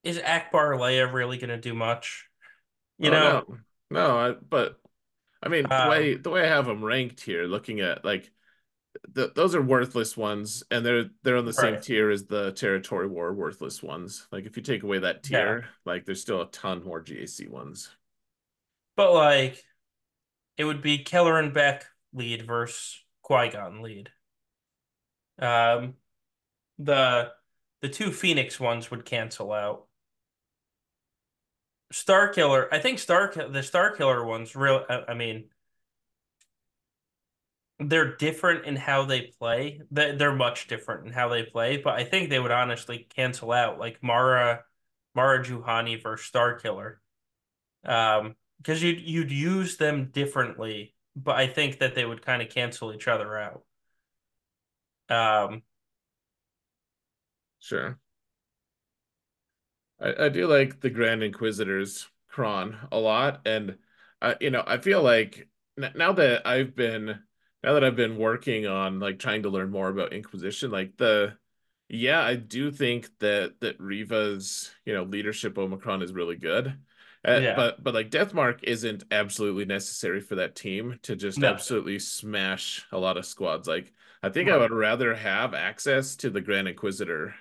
[0.02, 2.28] is Ackbar Leia really gonna do much?
[2.98, 3.40] You Oh know?
[3.40, 3.58] no.
[3.90, 4.80] No, I, but
[5.42, 8.30] I mean the Um, way the way I have them ranked here, looking at like
[9.14, 13.08] th those are worthless ones, and they're they're on the same tier as the territory
[13.08, 14.28] war worthless ones.
[14.32, 15.56] Like if you take away that Yeah.
[15.56, 17.90] tier, like there's still a ton more GAC ones.
[18.96, 19.64] But like,
[20.58, 24.12] it would be Kelleran Beq lead versus Qui-Gon lead.
[25.38, 25.94] Um,
[26.78, 27.34] the
[27.82, 29.87] the two Phoenix ones would cancel out.
[31.92, 34.84] Starkiller, I think Star the Starkiller ones real.
[34.88, 35.50] I, I mean,
[37.80, 39.80] they're different in how they play.
[39.90, 43.52] They- They're much different in how they play, but I think they would honestly cancel
[43.52, 44.64] out like Mara,
[45.14, 46.96] Mara Juhani versus Starkiller.
[47.84, 52.50] Um, because you'd you'd use them differently, but I think that they would kind of
[52.50, 53.64] cancel each other out.
[55.08, 55.62] Um,
[57.60, 57.98] Sure.
[60.00, 63.78] I, I do like the Grand Inquisitor's cron a lot, and
[64.20, 67.18] I, you know, I feel like now that I've been
[67.62, 71.36] now that I've been working on like trying to learn more about Inquisition, like the
[71.88, 76.78] yeah, I do think that that Reva's, you know, leadership Omicron is really good.
[77.26, 81.48] Uh, yeah, but but like Deathmark isn't absolutely necessary for that team to just no,
[81.48, 83.66] absolutely smash a lot of squads.
[83.66, 83.92] Like
[84.22, 87.34] I think I would rather have access to the Grand Inquisitor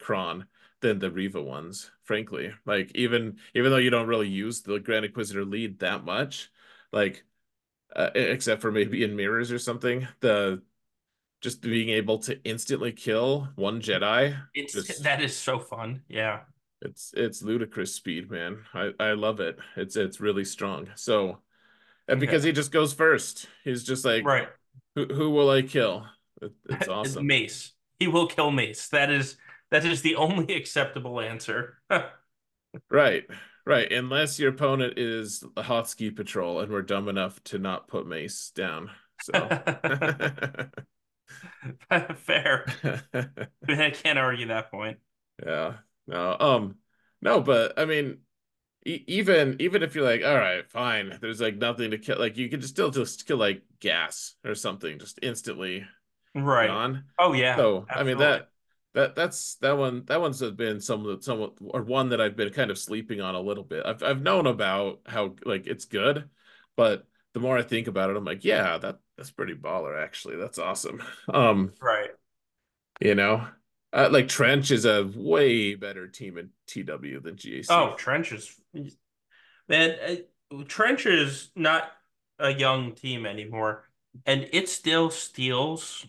[0.00, 0.46] cron
[0.84, 2.52] than the Reva ones, frankly.
[2.66, 6.50] Like even even though you don't really use the Grand Inquisitor lead that much,
[6.92, 7.24] like
[7.96, 10.62] uh, except for maybe in mirrors or something, the
[11.40, 16.02] just being able to instantly kill one Jedi, It's just that is so fun.
[16.06, 16.40] Yeah,
[16.82, 18.58] it's it's ludicrous speed, man.
[18.74, 19.58] I I love it.
[19.76, 20.90] It's it's really strong.
[20.96, 21.38] So
[22.08, 24.48] and because he just goes first, he's just like, right.
[24.94, 26.06] who who will I kill?
[26.42, 27.26] It, it's awesome.
[27.26, 27.72] Mace.
[27.98, 28.88] He will kill Mace.
[28.88, 29.38] That is
[29.74, 31.78] that is the only acceptable answer.
[32.90, 33.24] Right,
[33.64, 33.90] right.
[33.92, 38.50] Unless your opponent is a Hothski Patrol and we're dumb enough to not put Mace
[38.50, 38.90] down.
[39.18, 39.32] So,
[42.16, 42.66] Fair.
[43.68, 44.98] I can't argue that point.
[45.44, 45.74] yeah.
[46.06, 46.76] No, um,
[47.22, 48.18] no, but I mean,
[48.86, 52.36] e even even if you're like, all right, fine, there's like nothing to kill, like
[52.36, 55.86] you could just still just kill like gas or something, just instantly
[56.34, 56.70] Right.
[56.70, 57.04] On.
[57.18, 58.48] Oh yeah, So, I mean that
[58.94, 62.70] that that's that one that one's been some somewhat or one that I've been kind
[62.70, 63.84] of sleeping on a little bit.
[63.86, 66.28] I've I've known about how like it's good,
[66.76, 70.36] but the more I think about it, I'm like, yeah, that that's pretty baller actually.
[70.36, 71.02] That's awesome.
[71.28, 72.10] Um, Right.
[73.00, 73.46] you know,
[73.92, 77.64] uh, like Trench is a way better team in TW than GAC.
[77.68, 78.60] Oh, Trench is
[79.68, 79.96] man.
[80.52, 81.90] uh, Trench is not
[82.38, 83.88] a young team anymore,
[84.26, 86.06] and it still steals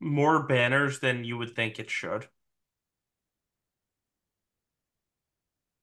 [0.00, 2.28] more banners than you would think it should.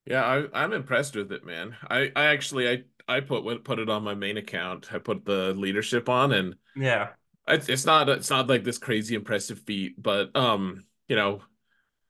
[0.06, 1.76] Yeah, I I'm impressed with it, man.
[1.88, 4.92] I I actually I I put put it on my main account.
[4.92, 7.14] I put the leadership on and Yeah.
[7.48, 11.42] It's it's not it's not like this crazy impressive feat, but um, you know,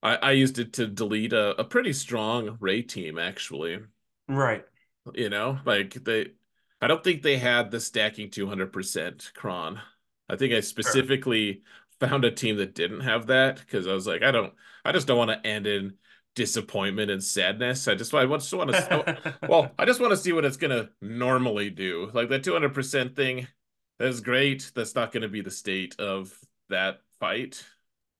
[0.02, 3.80] I I used it to delete a, a pretty strong Rey team actually.
[4.28, 4.64] Right.
[5.14, 6.32] You know, like they
[6.80, 9.80] I don't think they had the stacking 200% cron.
[10.28, 11.06] I think I Sure.
[12.00, 15.06] Found a team that didn't have that because I was like, I don't I just
[15.06, 15.94] don't want to end in
[16.34, 17.88] disappointment and sadness.
[17.88, 19.08] I just I just want to
[19.46, 22.10] well, I just want to see what it's gonna normally do.
[22.12, 23.48] Like that 200% thing,
[23.98, 24.70] that's great.
[24.74, 26.36] That's not gonna be the state of
[26.68, 27.64] that fight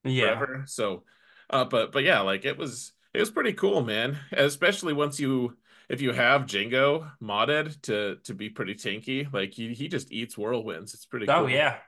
[0.05, 0.47] Yeah.
[0.47, 0.65] forever.
[0.67, 1.05] So,
[1.51, 4.19] uh, but but yeah, like it was it was pretty cool, man.
[4.33, 5.57] Especially once you
[5.89, 10.37] if you have Django modded to to be pretty tanky, like he he just eats
[10.37, 10.95] whirlwinds.
[10.95, 11.47] It's pretty Oh cool.
[11.47, 11.79] yeah.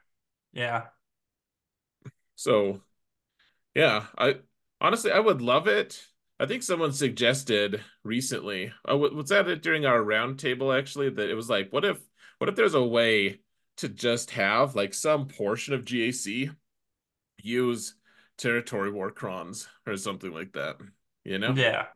[0.53, 0.89] Yeah.
[2.39, 2.82] So
[3.74, 4.36] yeah, I
[4.80, 6.01] honestly I would love it.
[6.39, 8.72] I think someone suggested recently.
[8.89, 11.11] Uh, was that it during our roundtable actually?
[11.11, 11.99] That it was like, what if
[12.39, 13.41] what if there's a way
[13.78, 16.54] to just have like some portion of GAC
[17.42, 17.96] use
[18.37, 20.76] territory war crons or something like that,
[21.25, 21.54] you know?
[21.57, 21.87] Yeah.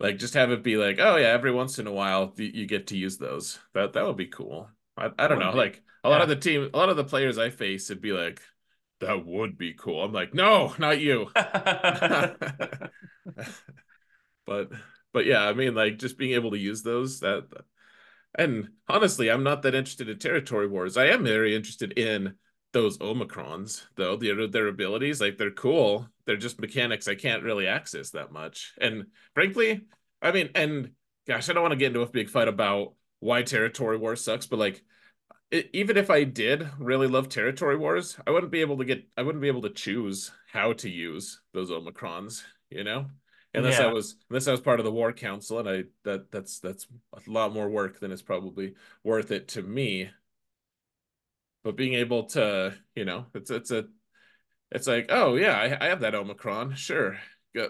[0.00, 2.66] Like just have it be like, oh yeah, every once in a while you, you
[2.66, 3.58] get to use those.
[3.74, 4.70] That that would be cool.
[4.96, 5.52] I I don't know.
[5.52, 5.58] be.
[5.58, 8.12] Like a lot of the team, a lot of the players I face would be
[8.12, 8.40] like,
[9.00, 10.02] that would be cool.
[10.02, 11.30] I'm like, no, not you.
[14.46, 14.70] But
[15.12, 17.44] but yeah, I mean like just being able to use those that
[18.36, 20.96] and honestly, I'm not that interested in territory wars.
[20.96, 22.34] I am very interested in
[22.72, 24.16] those Omicrons, though.
[24.16, 26.08] Their their abilities, like they're cool.
[26.26, 28.72] They're just mechanics I can't really access that much.
[28.80, 29.82] And frankly,
[30.22, 30.90] I mean, and
[31.28, 34.46] gosh, I don't want to get into a big fight about why territory war sucks,
[34.46, 34.82] but like
[35.50, 39.06] it, even if I did really love territory wars, I wouldn't be able to get
[39.16, 43.06] I wouldn't be able to choose how to use those Omicrons, you know?
[43.56, 46.58] Unless I was unless I was part of the war council and I that that's
[46.58, 50.10] that's a lot more work than it's probably worth it to me.
[51.62, 53.84] But being able to, you know, it's it's a
[54.72, 57.18] it's like, oh yeah, I, I have that Omicron, sure.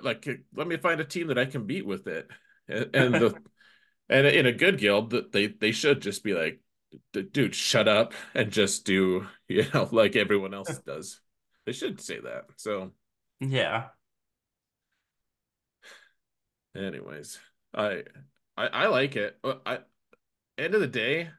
[0.02, 2.30] Like let me find a team that I can beat with it.
[2.66, 3.34] And, and the
[4.08, 6.60] and in a good guild, they they should just be like,
[7.12, 10.74] dude, shut up and just do, you know, like everyone else uh.
[10.86, 11.20] does.
[11.66, 12.44] They should say that.
[12.56, 12.92] So,
[13.40, 13.90] Yeah.
[16.76, 17.38] anyways,
[17.74, 18.04] I
[18.56, 19.38] I, I like it.
[19.44, 19.80] I
[20.58, 21.30] end of the day,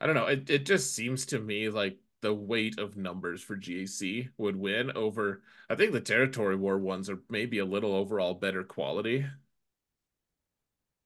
[0.00, 0.26] I don't know.
[0.28, 4.92] It it just seems to me like the weight of numbers for GAC would win
[4.92, 5.42] over.
[5.70, 9.26] I think the territory war ones are maybe a little overall better quality,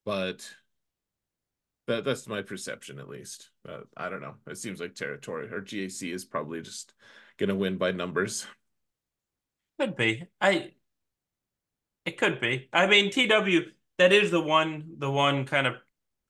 [0.05, 0.55] but
[1.87, 3.51] that that's my perception at least.
[3.69, 4.35] Uh, I don't know.
[4.47, 6.93] It seems like territory or GAC is probably just
[7.39, 8.47] gonna win by numbers.
[9.79, 10.25] Could be.
[10.41, 10.73] I
[12.05, 12.69] it could be.
[12.73, 15.75] I mean, TW, that is the one the one kind of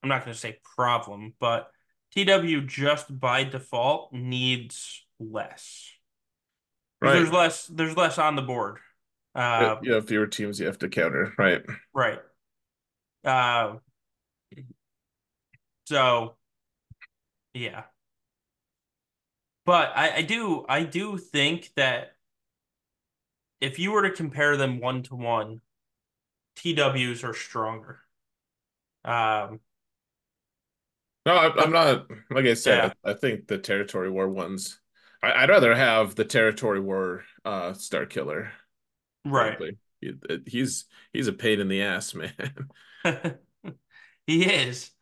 [0.02, 1.70] I'm not gonna say problem, but
[2.14, 5.90] TW just by default needs less.
[7.00, 7.12] Right.
[7.14, 8.78] there's less there's less on the board.
[9.34, 11.32] Uh, Uh You have fewer teams you have to counter.
[11.38, 11.62] Right.
[11.94, 12.20] right.
[13.24, 13.76] Uh
[15.86, 16.36] so
[17.54, 17.84] yeah.
[19.66, 22.16] But I, I do I do think that
[23.60, 25.60] if you were to compare them one to one,
[26.56, 28.02] TWs are stronger.
[29.04, 29.60] Um
[31.24, 32.06] No, I, I'm not.
[32.30, 34.80] Like I yeah, said, I, I think the territory war ones.
[35.22, 38.50] I, I'd rather have the territory war uh Starkiller.
[39.24, 39.60] right.
[40.00, 40.12] He,
[40.46, 42.32] he's he's a pain in the ass, man.
[44.26, 44.92] He is.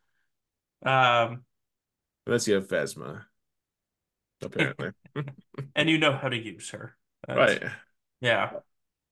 [0.84, 1.44] Um
[2.26, 3.24] Unless you have Phasma,
[4.42, 4.90] apparently.
[5.76, 6.96] and you know how to use her.
[7.26, 7.72] That's Right.
[8.20, 8.50] yeah.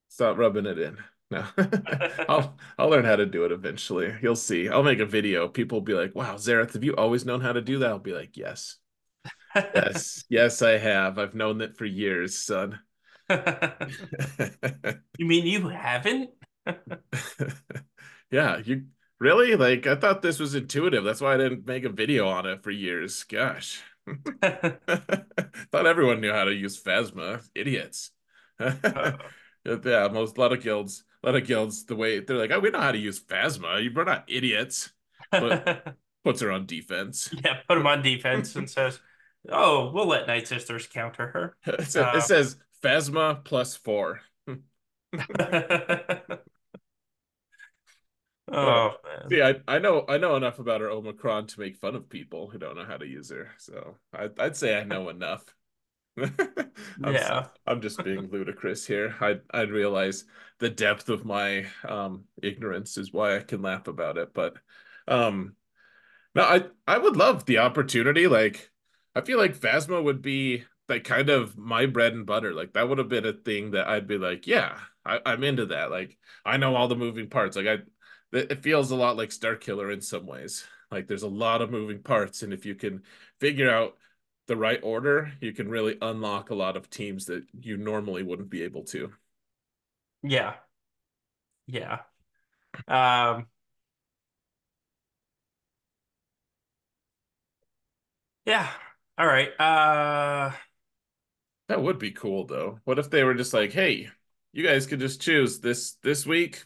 [0.08, 0.98] Stop rubbing it in.
[1.30, 1.46] No.
[2.28, 4.14] I'll I'll learn how to do it eventually.
[4.20, 4.68] You'll see.
[4.68, 5.48] I'll make a video.
[5.48, 7.98] People will be like, "Wow, Xaereth, have you always known how to do that?" I'll
[7.98, 8.76] be like, "Yes.
[9.74, 10.24] Yes.
[10.30, 11.18] Yes, I have.
[11.18, 12.80] I've known that for years, son."
[15.16, 16.30] You mean you haven't?
[18.30, 18.86] Yeah, you
[19.22, 19.56] really?
[19.56, 21.04] Like I thought this was intuitive.
[21.04, 23.24] That's why I didn't make a video on it for years.
[23.24, 23.82] Gosh.
[24.42, 27.46] Thought everyone knew how to use Phasma.
[27.54, 28.10] Idiots.
[29.64, 32.58] Yeah, most a lot of guilds, a lot of guilds, the way they're like, oh,
[32.58, 33.94] we know how to use Phasma.
[33.94, 34.90] We're not idiots.
[35.30, 37.32] But puts her on defense.
[37.44, 38.98] Yeah, put him on defense and says,
[39.48, 44.20] "Oh, we'll let Night Sisters counter her." It says, it Uh, says Phasma plus four.
[48.52, 51.94] Oh man, see, I, I know I know enough about her Omicron to make fun
[51.94, 53.50] of people who don't know how to use her.
[53.58, 55.44] So I, I'd say I know enough.
[57.02, 59.16] I'm yeah, I'm just being ludicrous here.
[59.20, 60.24] I I realize
[60.58, 64.34] the depth of my um ignorance is why I can laugh about it.
[64.34, 64.56] But
[65.08, 65.56] um
[66.34, 68.26] no, I I would love the opportunity.
[68.26, 68.70] Like
[69.14, 72.52] I feel like Phasma would be like kind of my bread and butter.
[72.54, 75.66] Like that would have been a thing that I'd be like, yeah, I, I'm into
[75.66, 75.90] that.
[75.90, 77.56] Like I know all the moving parts.
[77.56, 77.78] Like I
[78.32, 80.64] it feels a lot like Starkiller in some ways.
[80.90, 83.02] Like there's a lot of moving parts, and if you can
[83.40, 83.96] figure out
[84.46, 88.50] the right order, you can really unlock a lot of teams that you normally wouldn't
[88.50, 89.12] be able to.
[90.22, 90.54] yeah,
[91.66, 92.00] yeah.
[92.88, 93.48] Um,
[98.46, 98.68] yeah.
[99.18, 99.48] All right.
[99.60, 100.52] Uh,
[101.68, 102.78] That would be cool though.
[102.84, 104.10] What if they were just like, "Hey,
[104.52, 106.64] you guys could just choose this this week,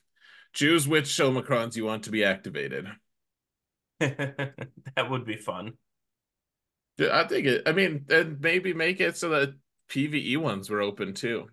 [0.56, 2.88] choose which Omicrons you want to be activated."
[4.00, 5.74] that would be fun.
[6.98, 7.62] I think it.
[7.68, 9.54] I mean, and maybe make it so that
[9.90, 11.48] PvE ones were open too,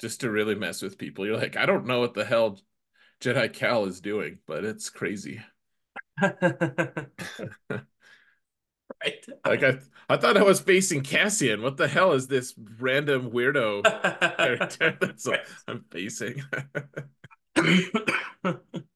[0.00, 1.26] just to really mess with people.
[1.26, 2.58] You're like, I don't know what the hell
[3.20, 5.42] Jedi Cal is doing, but it's crazy.
[9.04, 9.26] Right.
[9.44, 9.78] Like I,
[10.08, 11.62] I thought I was facing Cassian.
[11.62, 13.82] What the hell is this random weirdo
[14.36, 15.40] character that's Right.
[15.68, 16.42] I'm facing?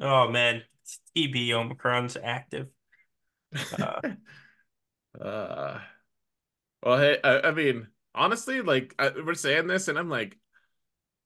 [0.00, 0.62] Oh man,
[1.16, 2.68] TB Omicron's active.
[3.76, 4.00] Uh,
[5.20, 5.80] uh,
[6.82, 10.38] well, hey, I, I mean, honestly, like I, we're saying this, and I'm like,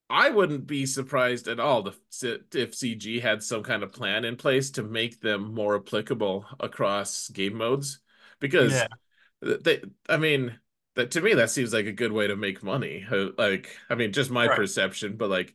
[0.08, 4.36] I wouldn't be surprised at all if, if CG had some kind of plan in
[4.36, 8.00] place to make them more applicable across game modes,
[8.40, 10.58] because yeah, they, I mean,
[10.96, 13.06] that to me that seems like a good way to make money.
[13.36, 14.56] Like, I mean, just my right.
[14.56, 15.54] perception, but like,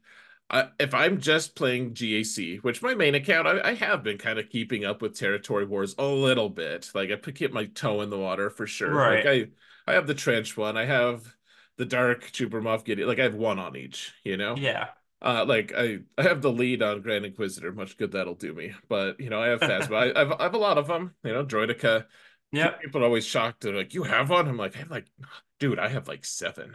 [0.50, 4.40] I, if I'm just playing GAC, which my main account, I, I have been kind
[4.40, 6.90] of keeping up with Territory Wars a little bit.
[6.96, 8.90] Like, I keep my toe in the water for sure.
[8.92, 9.50] Like, Right.
[9.88, 11.36] I, I have the trench one, I have
[11.78, 13.08] the dark Moff Gideon.
[13.08, 14.56] Like, I have one on each, you know.
[14.56, 14.90] Yeah.
[15.20, 17.72] Uh, like I, I have the lead on Grand Inquisitor.
[17.72, 18.74] Much good that'll do me.
[18.88, 20.16] But you know, I have Phasma.
[20.16, 21.16] I, I've, I have a lot of them.
[21.24, 22.06] You know, Droideka
[22.52, 22.82] Yep.
[22.82, 23.62] people are always shocked.
[23.62, 25.08] They're like, "You have one?" I'm like, "I'm like,
[25.60, 26.74] dude, I have like seven.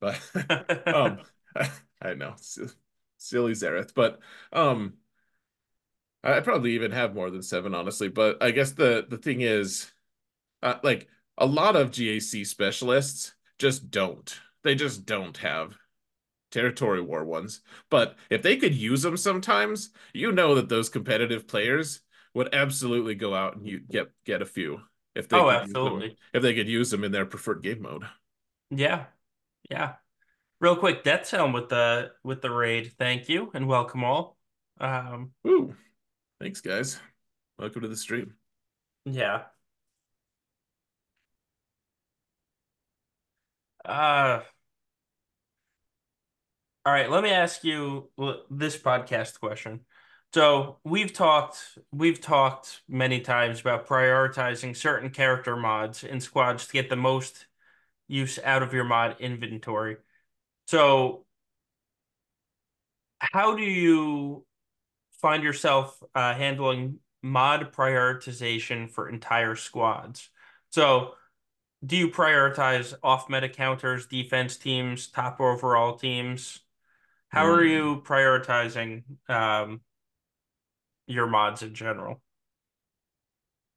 [0.00, 0.20] But
[0.86, 1.20] um,
[2.04, 2.36] I know,
[3.18, 4.20] silly Xaereth, but
[4.52, 4.94] um,
[6.22, 8.08] I probably even have more than seven, honestly.
[8.08, 9.92] But I guess the the thing is,
[10.62, 11.08] uh, like
[11.38, 14.34] a lot of GAC specialists just don't.
[14.64, 15.76] They just don't have
[16.50, 17.62] territory war ones.
[17.90, 22.02] But if they could use them sometimes, you know that those competitive players
[22.34, 24.82] would absolutely go out and you get get a few
[25.14, 26.16] if they Oh, absolutely.
[26.34, 28.04] if they could use them in their preferred game mode.
[28.70, 29.06] Yeah.
[29.70, 29.96] Yeah.
[30.64, 32.94] Real quick, Death Sound with the with the raid.
[32.98, 34.38] Thank you and welcome all.
[34.80, 35.76] Um, Ooh,
[36.40, 36.98] thanks guys.
[37.58, 38.32] Welcome to the stream.
[39.04, 39.42] yeah.
[43.84, 44.40] Uh,
[46.86, 48.08] all right, let me ask you
[48.48, 49.80] this podcast question.
[50.32, 56.72] So we've talked we've talked many times about prioritizing certain character mods in squads to
[56.72, 57.48] get the most
[58.08, 59.98] use out of your mod inventory.
[60.66, 61.24] So
[63.20, 64.44] how do you
[65.20, 70.28] find yourself uh, handling mod prioritization for entire squads?
[70.70, 71.14] So
[71.84, 76.60] do you prioritize off meta counters, defense teams, top overall teams?
[77.28, 79.80] How are you prioritizing um,
[81.06, 82.22] your mods in general?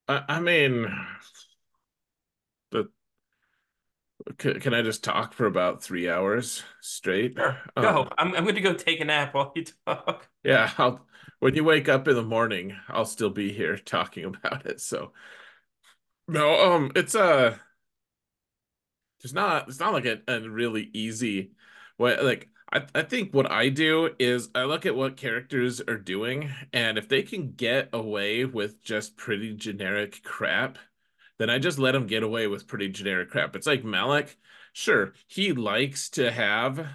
[0.08, 0.88] I, I mean,
[4.42, 7.38] c- can I just talk for about three hours straight?
[7.38, 8.08] Sure, go.
[8.08, 10.30] Um, I'm I'm going to go take a nap while you talk.
[10.44, 11.06] yeah, I'll
[11.40, 14.82] when you wake up in the morning, I'll still be here talking about it.
[14.82, 15.14] So
[16.28, 17.58] no, um, it's uh
[19.24, 21.52] It's not it's not like a, a really easy
[21.98, 25.98] way like I, I think what I do is I look at what characters are
[25.98, 30.78] doing, and if they can get away with just pretty generic crap,
[31.38, 33.56] then I just let him get away with pretty generic crap.
[33.56, 34.36] It's like Malak,
[34.74, 36.88] sure, he likes to have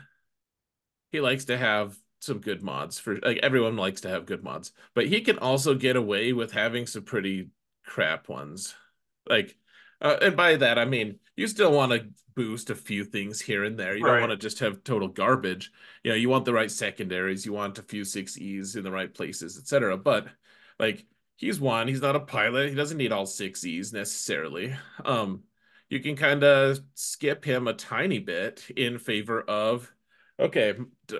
[1.10, 4.72] he likes to have some good mods for like everyone likes to have good mods,
[4.94, 7.50] but he can also get away with having some pretty
[7.84, 8.74] crap ones.
[9.28, 9.56] Like,
[10.00, 13.64] uh, and by that I mean you still want to boost a few things here
[13.64, 13.96] and there.
[13.96, 15.70] You don't want to just have total garbage.
[16.02, 18.90] You know, you want the right secondaries, you want a few six E's in the
[18.90, 19.96] right places, etc.
[19.96, 20.26] But
[20.78, 21.04] like
[21.42, 22.70] he's one, he's not a pilot.
[22.70, 24.74] He doesn't need all six E's necessarily.
[25.04, 25.42] Um,
[25.90, 29.92] you can kind of skip him a tiny bit in favor of
[30.40, 30.74] okay,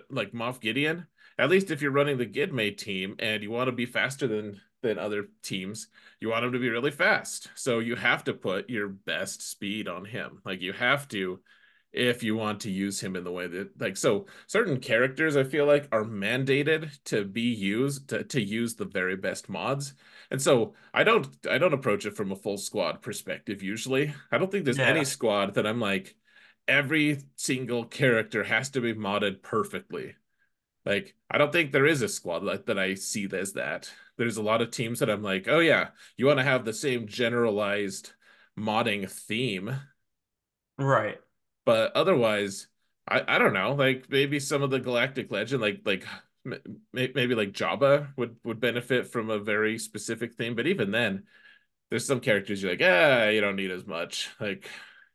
[0.09, 1.07] like Moff Gideon.
[1.39, 4.61] At least if you're running the Gidmate team and you want to be faster than
[4.83, 5.89] than other teams,
[6.21, 7.49] you want him to be really fast.
[7.55, 10.41] So you have to put your best speed on him.
[10.45, 11.41] Like you have to
[11.93, 15.45] if you want to use him in the way that like so certain characters I
[15.45, 19.95] feel like are mandated to be used to, to use the very best mods.
[20.33, 24.15] And so I don't I don't approach it from a full squad perspective usually.
[24.33, 26.17] I don't think there's any squad that I'm like
[26.67, 30.15] every single character has to be modded perfectly.
[30.87, 33.93] Like, I don't think there is a squad that, that I see as that.
[34.17, 36.73] There's a lot of teams that I'm like, oh yeah, you want to have the
[36.73, 38.13] same generalized
[38.59, 39.75] modding theme,
[40.79, 41.21] right.
[41.67, 42.69] but otherwise,
[43.07, 43.75] I, I don't know.
[43.75, 46.07] Like maybe some of the Galactic Legend, like like
[46.45, 50.55] maybe like Jabba would would benefit from a very specific theme.
[50.55, 51.25] But even then,
[51.91, 54.31] there's some characters you're like, ah, you don't need as much.
[54.41, 54.69] Like,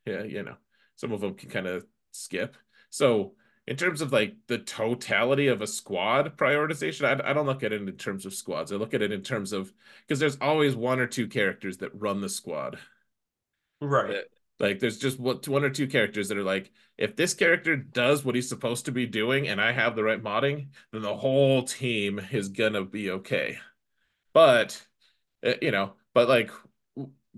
[0.06, 0.56] yeah, you know,
[0.96, 2.56] some of them can kind of skip.
[2.90, 3.34] So
[3.66, 7.72] in terms of like the totality of a squad prioritization, I, I don't look at
[7.72, 8.72] it in terms of squads.
[8.72, 9.72] I look at it in terms of
[10.06, 12.78] because there's always one or two characters that run the squad.
[13.80, 14.08] Right.
[14.08, 14.24] That,
[14.60, 18.24] like there's just what one or two characters that are like, if this character does
[18.24, 21.62] what he's supposed to be doing and I have the right modding, then the whole
[21.62, 23.58] team is gonna be okay.
[24.32, 24.86] But
[25.46, 26.50] uh, you know, but like,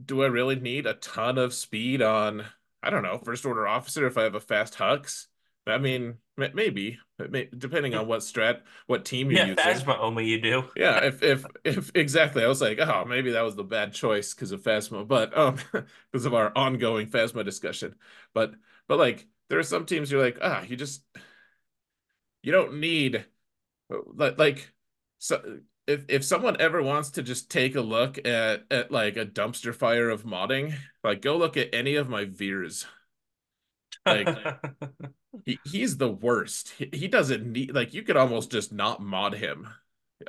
[0.02, 2.46] do I really need a ton of speed on,
[2.82, 5.26] I don't know, first order officer if I have a fast Hux?
[5.66, 9.84] I mean, maybe, may, depending on what strat, what team you're Yeah, using.
[9.84, 10.70] Phasma only you do.
[10.76, 14.34] Yeah, if if if exactly, I was like, oh, maybe that was the bad choice
[14.34, 15.58] because of Phasma, but um,
[16.12, 17.96] because of our ongoing Phasma discussion.
[18.34, 18.54] But
[18.88, 21.02] but like, there are some teams you're like, ah, you just
[22.42, 23.24] you don't need
[24.14, 24.74] like like
[25.18, 29.26] so if if someone ever wants to just take a look at at like a
[29.26, 32.86] dumpster fire of modding, like go look at any of my Veers.
[34.06, 34.30] Like
[35.44, 36.70] he, he's the worst.
[36.78, 39.68] He, he doesn't need like you could almost just not mod him.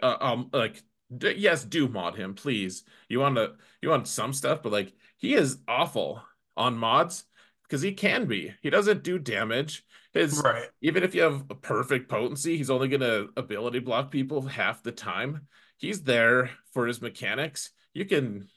[0.02, 0.82] Uh, um like
[1.16, 2.84] d- yes, do mod him, please.
[3.10, 6.22] You want to you want some stuff, but like he is awful
[6.58, 7.24] on mods
[7.64, 8.54] because he can be.
[8.62, 9.84] He doesn't do damage.
[10.14, 10.68] His Right.
[10.82, 14.92] even if you have a perfect potency, he's only gonna ability block people half the
[14.92, 15.48] time.
[15.78, 17.72] He's there for his mechanics.
[17.94, 18.48] You can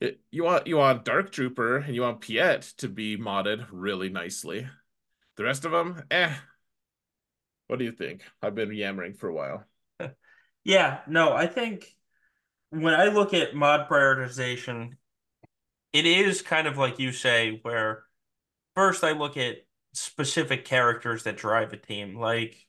[0.00, 4.08] it, you want you want Dark Trooper and you want Piet to be modded really
[4.08, 4.66] nicely.
[5.36, 6.34] The rest of them, eh.
[7.66, 8.22] What do you think?
[8.42, 9.64] I've been yammering for a while.
[10.64, 11.96] Yeah, no, I think
[12.70, 14.92] when I look at mod prioritization,
[15.92, 18.04] it is kind of like you say, where
[18.74, 22.66] first I look at specific characters that drive a team, like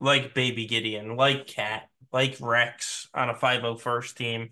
[0.00, 4.50] like Baby Gideon, like Cat, like Rex on a 501st team.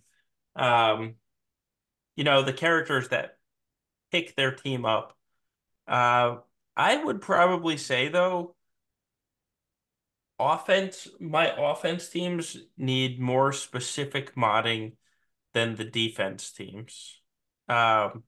[0.57, 1.17] Um,
[2.17, 3.39] you know, the characters that
[4.11, 5.17] pick their team up.
[5.87, 6.37] Uh,
[6.77, 8.57] I would probably say though,
[10.39, 14.93] offense, my offense teams need more specific modding
[15.53, 17.21] than the defense teams.
[17.69, 18.25] Um,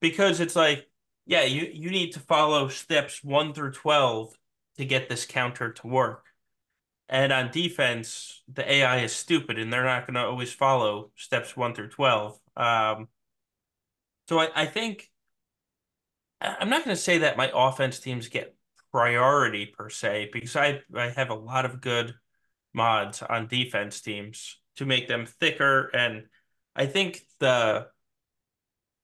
[0.00, 0.88] because it's like,
[1.26, 4.34] yeah, you, you need to follow steps one through 12
[4.78, 6.26] to get this counter to work.
[7.08, 11.56] And on defense, the AI is stupid and they're not going to always follow steps
[11.56, 12.38] one through 12.
[12.56, 13.08] Um,
[14.28, 15.08] so I, I think
[16.40, 18.54] I'm not going to say that my offense teams get
[18.92, 22.14] priority per se because I, I have a lot of good
[22.74, 25.90] mods on defense teams to make them thicker.
[25.94, 26.26] And
[26.74, 27.88] I think the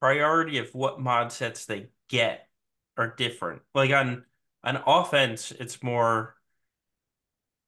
[0.01, 2.47] priority of what mod sets they get
[2.97, 3.63] are different.
[3.75, 4.25] Like on
[4.65, 6.37] on offense, it's more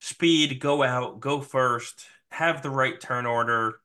[0.01, 3.81] speed, go out, go first, have the right turn order.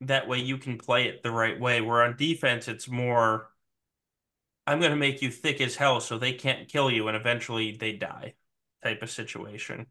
[0.00, 1.80] That way you can play it the right way.
[1.80, 3.51] Where on defense, it's more
[4.66, 7.76] I'm going to make you thick as hell so they can't kill you and eventually
[7.76, 8.34] they die
[8.82, 9.86] type of situation.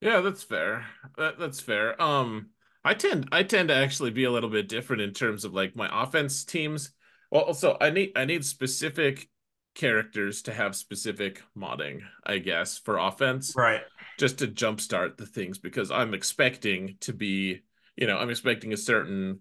[0.00, 0.86] Yeah, that's fair.
[1.16, 2.00] That, that's fair.
[2.02, 2.50] Um,
[2.84, 5.76] I tend I tend to actually be a little bit different in terms of like
[5.76, 6.92] my offense teams.
[7.30, 9.28] Well, also I need I need specific
[9.74, 13.82] characters to have specific modding, I guess, for offense, Right.
[14.18, 17.62] just to jumpstart the things because I'm expecting to be,
[17.96, 19.40] you know, I'm expecting a certain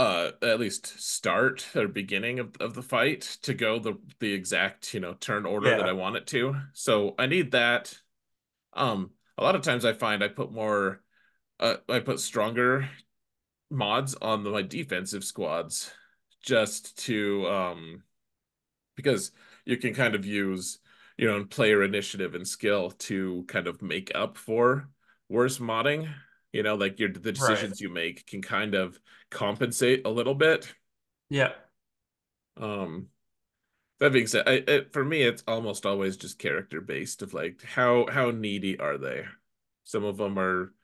[0.00, 4.94] uh at least start or beginning of, of the fight to go the the exact,
[4.94, 6.56] you know, turn order that I want it to.
[6.72, 7.98] So I need that.
[8.72, 11.02] Um, a lot of times I find I put more
[11.58, 12.88] uh, I put stronger
[13.70, 15.92] mods on the, my defensive squads
[16.42, 18.02] just to um
[18.96, 19.32] because
[19.66, 20.78] you can kind of use
[21.18, 24.88] you know player initiative and skill to kind of make up for
[25.28, 26.08] worse modding
[26.52, 27.34] you know like your the Right.
[27.34, 28.98] decisions you make can kind of
[29.30, 30.72] compensate a little bit.
[31.30, 31.52] Yeah.
[32.56, 33.08] um
[34.00, 37.62] that being said I, it, for me it's almost always just character based of like
[37.64, 39.24] how how needy are they?
[39.84, 40.74] Some of them are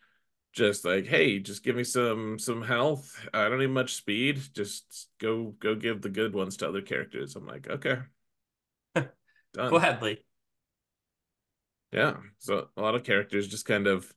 [0.55, 3.27] just like hey just give me some some health.
[3.35, 4.41] I don't need much speed.
[4.55, 7.37] Just go go give the good ones to other characters.
[7.37, 7.99] I'm like okay.
[9.69, 10.25] Gladly.
[11.93, 12.17] yeah.
[12.39, 14.13] So a lot of characters just kind of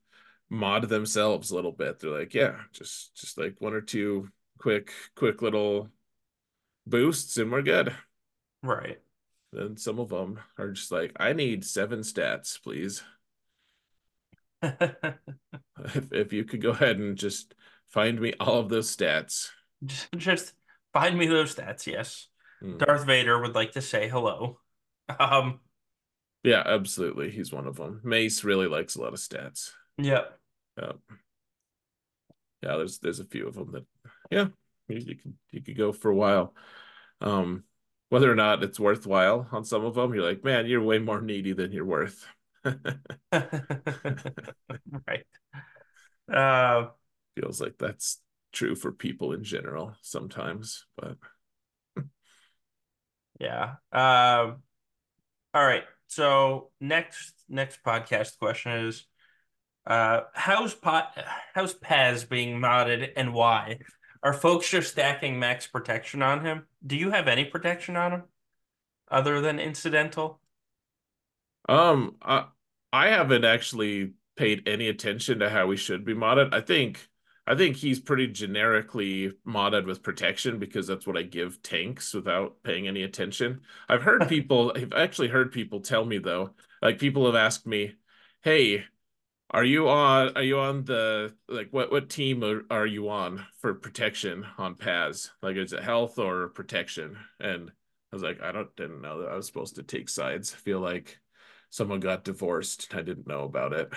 [0.49, 4.27] mod themselves a little bit they're like yeah just just like one or two
[4.59, 5.89] quick quick little
[6.87, 7.93] boosts and we're good
[8.63, 8.97] Right.
[9.53, 13.03] then some of them are just like i need seven stats please
[14.63, 17.53] if, if you could go ahead and just
[17.89, 19.49] find me all of those stats
[20.17, 20.53] Just,
[20.93, 22.27] find me those stats, yes.
[22.61, 22.77] Hmm.
[22.77, 24.59] Darth Vader would like to say hello.
[25.19, 25.59] Um,
[26.43, 27.31] Yeah, absolutely.
[27.31, 28.01] He's one of them.
[28.03, 29.71] Mace really likes a lot of stats.
[29.97, 30.23] yeah.
[30.79, 30.91] Yeah,
[32.61, 32.77] yeah.
[32.77, 33.85] There's there's a few of them that,
[34.31, 34.47] yeah,
[34.87, 36.53] you, you could you could go for a while.
[37.21, 37.63] Um,
[38.09, 41.21] whether or not it's worthwhile on some of them, you're like, man, you're way more
[41.21, 42.25] needy than you're worth.
[45.07, 45.25] Right.
[46.31, 46.89] Uh,
[47.35, 51.17] Feels like that's true for people in general sometimes, but
[53.39, 53.75] yeah.
[53.91, 54.63] Um,
[55.53, 55.83] all right.
[56.07, 59.05] So next next podcast question is
[59.87, 61.17] uh how's pot
[61.53, 63.79] how's Paz being modded and why?
[64.21, 66.67] Are folks just stacking max protection on him?
[66.85, 68.23] Do you have any protection on him
[69.09, 70.41] other than incidental?
[71.67, 72.45] um, I
[72.93, 76.53] I haven't actually paid any attention to how he should be modded.
[76.53, 77.07] I think
[77.47, 82.61] I think he's pretty generically modded with protection because that's what I give tanks without
[82.63, 83.61] paying any attention.
[83.87, 86.51] I've heard people, I've actually heard people tell me though,
[86.81, 87.95] like people have asked me,
[88.41, 88.85] "Hey,
[89.51, 93.45] are you on are you on the like what what team are, are you on
[93.59, 95.31] for protection on Paz?
[95.41, 99.29] Like is it health or protection?" And I was like, "I don't didn't know that
[99.29, 100.53] I was supposed to take sides.
[100.53, 101.19] I feel like
[101.69, 102.93] someone got divorced.
[102.93, 103.89] I didn't know about it."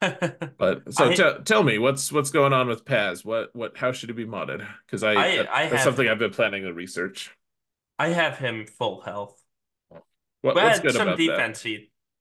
[0.58, 3.24] But so I tell tell me what's what's going on with Paz?
[3.24, 4.66] What what how should it be modded?
[4.86, 7.32] Because I I that, I that's something I've been planning to research.
[7.98, 9.42] I have him full health.
[10.42, 11.26] What what's But good some about that?
[11.36, 11.64] defense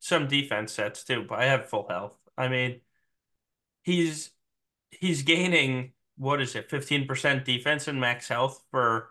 [0.04, 2.18] some defense sets too, but I have full health.
[2.38, 2.82] I mean,
[3.84, 4.32] he's
[4.90, 9.10] he's gaining what is it, 15% defense and max health for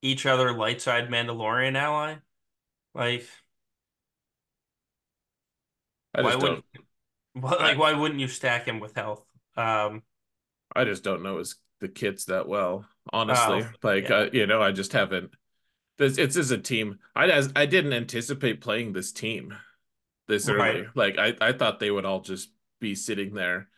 [0.00, 2.16] each other light side Mandalorian ally.
[2.94, 3.28] Like,
[6.14, 6.64] I why wouldn't
[7.34, 9.22] like why wouldn't you stack him with health?
[9.54, 10.02] Um,
[10.74, 12.86] I just don't know his the kits that well.
[13.12, 14.16] Honestly, oh like yeah.
[14.16, 15.32] uh, you know, I just haven't.
[15.98, 17.00] This it's as a team.
[17.14, 19.54] I as I didn't anticipate playing this team
[20.28, 20.84] this Right.
[20.84, 20.86] early.
[20.94, 22.50] Like I I thought they would all just
[22.80, 23.68] be sitting there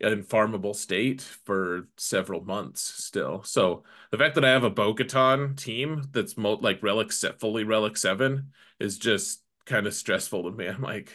[0.00, 3.42] in farmable state for several months still.
[3.44, 7.64] So the fact that I have a Bo-Katan team that's mo like relic set fully
[7.64, 10.66] relic seven is just kind of stressful to me.
[10.68, 11.12] I'm like,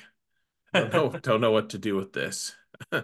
[0.73, 2.55] don't know, don't know what to do with this.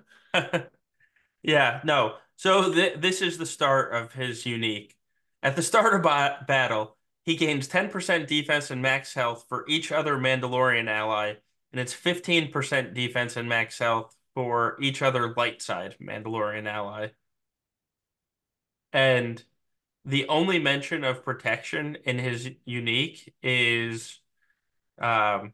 [1.44, 2.16] yeah, no.
[2.36, 4.96] So th this is the start of his unique.
[5.42, 9.92] At the start of ba battle, he gains 10% defense and max health for each
[9.92, 11.36] other Mandalorian ally,
[11.74, 17.10] and it's 15% defense and max health for each other light side Mandalorian ally.
[18.94, 19.44] And
[20.06, 24.20] the only mention of protection in his unique is
[25.02, 25.54] um,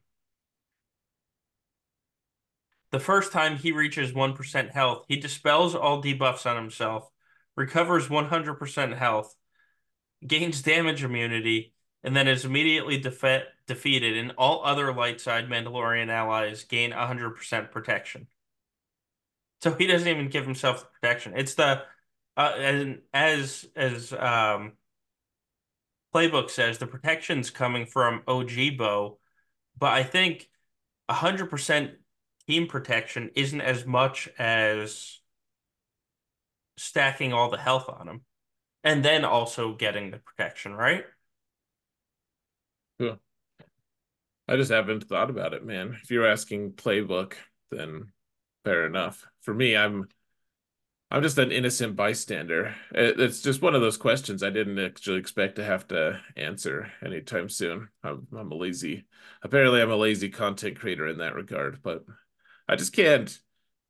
[2.91, 7.09] the first time he reaches 1% health, he dispels all debuffs on himself,
[7.55, 9.33] recovers 100% health,
[10.25, 11.73] gains damage immunity,
[12.03, 17.71] and then is immediately defe defeated, and all other light side Mandalorian allies gain 100%
[17.71, 18.27] protection.
[19.61, 21.33] So he doesn't even give himself the protection.
[21.37, 21.83] It's the
[22.35, 24.73] uh, and as as um
[26.13, 29.19] playbook says, the protection's coming from OG Bo,
[29.77, 30.49] but I think
[31.09, 31.91] 100%
[32.47, 35.19] team protection isn't as much as
[36.77, 38.21] stacking all the health on him
[38.83, 41.03] and then also getting the protection, right?
[42.99, 43.15] Yeah.
[44.49, 45.95] I just haven't thought about it, man.
[46.01, 47.33] If you're asking playbook,
[47.69, 48.11] then
[48.65, 49.23] fair enough.
[49.41, 50.07] For me, I'm
[51.11, 52.73] I'm just an innocent bystander.
[52.91, 57.47] It's just one of those questions I didn't actually expect to have to answer anytime
[57.47, 57.89] soon.
[58.03, 59.05] I'm, I'm a lazy,
[59.43, 62.05] apparently I'm a lazy content creator in that regard, but
[62.67, 63.37] I just can't.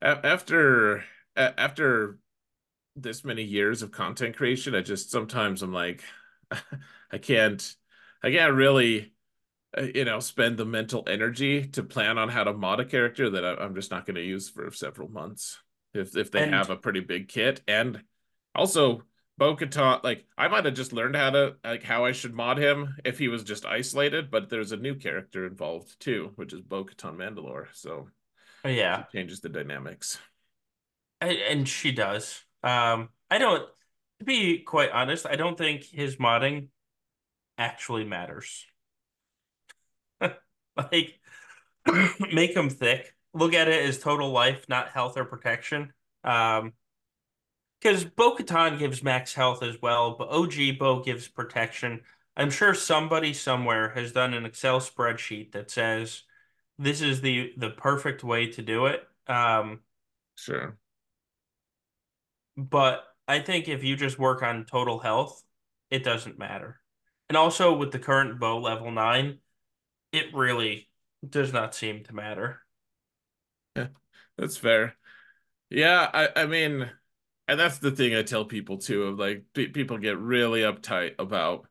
[0.02, 1.04] After
[1.36, 2.18] after
[2.96, 6.02] this many years of content creation, I just sometimes I'm like,
[7.10, 7.76] I can't,
[8.22, 9.14] I can't really
[9.78, 13.44] you know, spend the mental energy to plan on how to mod a character that
[13.44, 15.60] I'm just not going to use for several months
[15.94, 17.60] if if they and, have a pretty big kit.
[17.68, 18.02] And
[18.54, 19.02] also,
[19.38, 22.96] Bo-Katan, like I might have just learned how to like how I should mod him
[23.04, 27.16] if he was just isolated, but there's a new character involved too, which is Bo-Katan
[27.16, 27.68] Mandalore.
[27.72, 28.08] So
[28.64, 30.18] yeah, changes the dynamics.
[31.20, 32.42] And she does.
[32.62, 33.68] Um, I don't.
[34.18, 36.68] To be quite honest, I don't think his modding
[37.56, 38.66] actually matters.
[40.92, 41.18] like,
[42.32, 45.92] make them thick look at it as total life, not health or protection.
[46.24, 46.72] Um,
[47.80, 52.02] because Bo Katan gives max health as well, but OG Bo gives protection.
[52.36, 56.22] I'm sure somebody somewhere has done an Excel spreadsheet that says
[56.78, 59.02] this is the the perfect way to do it.
[59.26, 59.80] Um,
[60.36, 60.76] sure.
[62.56, 65.42] But I think if you just work on total health,
[65.90, 66.80] it doesn't matter.
[67.30, 69.38] And also with the current Bo level nine,
[70.12, 70.88] it really
[71.28, 72.60] does not seem to matter.
[73.76, 73.88] Yeah,
[74.36, 74.96] that's fair.
[75.68, 76.90] Yeah, I I mean,
[77.48, 81.66] and that's the thing I tell people too of like people get really uptight about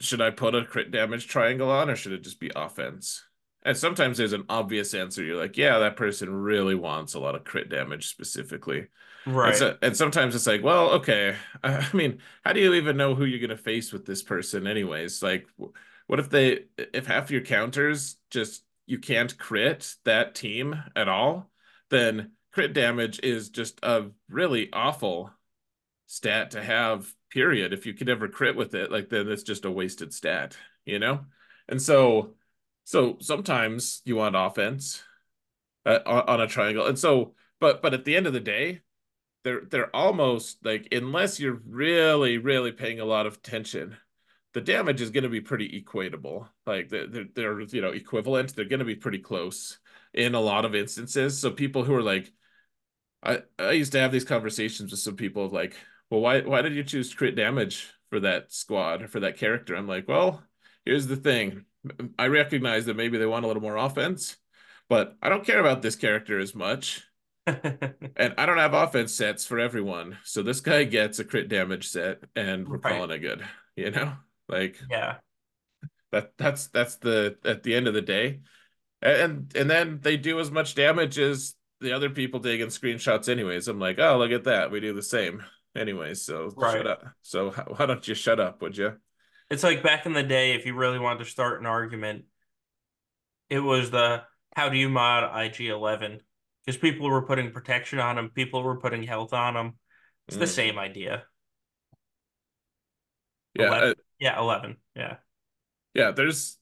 [0.00, 3.24] should I put a crit damage triangle on or should it just be offense?
[3.64, 5.22] And sometimes there's an obvious answer.
[5.22, 8.88] You're like, yeah, that person really wants a lot of crit damage specifically.
[9.24, 9.50] Right.
[9.50, 11.36] And, so, and sometimes it's like, well, okay.
[11.62, 14.66] I mean, how do you even know who you're going to face with this person
[14.66, 15.22] anyways?
[15.22, 15.46] Like,
[16.12, 21.50] what if they, if half your counters just, you can't crit that team at all?
[21.92, 25.30] then crit damage is just a really awful
[26.06, 29.64] stat to have period if you could ever crit with it like then it's just
[29.64, 31.20] a wasted stat you know
[31.68, 32.34] and so
[32.84, 35.02] so sometimes you want offense
[35.86, 38.80] uh, on, on a triangle and so but but at the end of the day
[39.44, 43.96] they're they're almost like unless you're really really paying a lot of attention
[44.54, 48.66] the damage is going to be pretty equatable like they're, they're, you know equivalent they're
[48.66, 49.78] going to be pretty close
[50.14, 51.38] in a lot of instances.
[51.38, 52.32] So people who are like,
[53.22, 55.76] I I used to have these conversations with some people of like,
[56.10, 59.74] well, why why did you choose crit damage for that squad for that character?
[59.74, 60.42] I'm like, well,
[60.84, 61.64] here's the thing.
[62.18, 64.36] I recognize that maybe they want a little more offense,
[64.88, 67.02] but I don't care about this character as much.
[67.46, 70.16] and I don't have offense sets for everyone.
[70.22, 72.94] So this guy gets a crit damage set and we're right.
[72.94, 73.44] calling it good.
[73.74, 74.12] You know?
[74.48, 75.16] Like Yeah.
[76.10, 78.40] That that's that's the at the end of the day,
[79.00, 83.66] and and then they do as much damage as the other people taking screenshots anyways.
[83.66, 84.70] I'm like oh look at that.
[84.70, 85.42] We do the same.
[85.74, 86.76] Anyways so right.
[86.76, 87.04] shut up.
[87.22, 88.98] So why don't you shut up would you
[89.48, 92.24] it's like back in the day if you really wanted to start an argument
[93.50, 94.22] it was the
[94.56, 96.20] how do you mod IG-11
[96.64, 99.74] because people were putting protection on them people were putting health on them
[100.28, 100.40] it's mm.
[100.40, 101.24] the same idea.
[103.54, 103.94] Yeah 11.
[104.22, 105.16] Yeah 11 yeah
[105.94, 106.58] yeah there's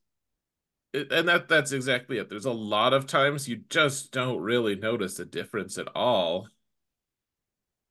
[0.93, 2.29] and that that's exactly it.
[2.29, 6.49] There's a lot of times you just don't really notice a difference at all.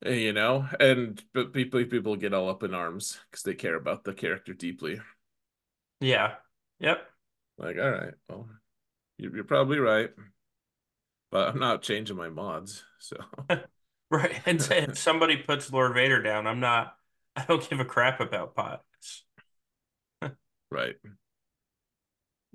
[0.04, 4.04] You know, and but people people get all up in arms because they care about
[4.04, 5.00] the character deeply.
[6.00, 6.34] Yeah.
[6.78, 7.06] Yep.
[7.58, 8.48] Like, all right, well,
[9.18, 10.08] you're, probably right,
[11.30, 13.16] but I'm not changing my mods, so
[14.10, 14.40] Right.
[14.46, 16.96] And if somebody puts Lord Vader down, I'm not,
[17.36, 18.82] I don't give a crap about pods.
[20.70, 20.96] Right.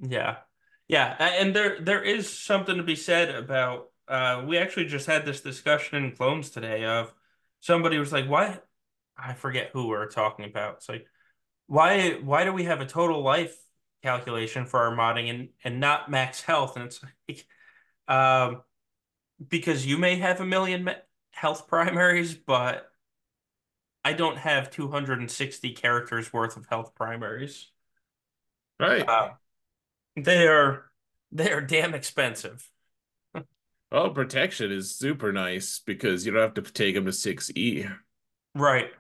[0.01, 0.37] Yeah.
[0.87, 1.15] Yeah.
[1.19, 5.41] And there there is something to be said about uh we actually just had this
[5.41, 7.13] discussion in clones today of
[7.59, 8.59] somebody was like, why
[9.17, 10.75] I forget who we are talking about.
[10.77, 11.07] It's like
[11.67, 13.57] why why do we have a total life
[14.03, 16.75] calculation for our modding and and not max health?
[16.77, 17.47] And it's like
[18.07, 18.63] um
[19.47, 20.89] because you may have a million
[21.31, 22.89] health primaries, but
[24.05, 27.71] I don't have 260 characters worth of health primaries.
[28.79, 29.07] Right.
[29.07, 29.29] Uh,
[30.15, 30.85] they are
[31.31, 32.69] they are damn expensive.
[33.91, 37.87] Well, protection is super nice because you don't have to take them to 6E.
[38.53, 38.91] Right.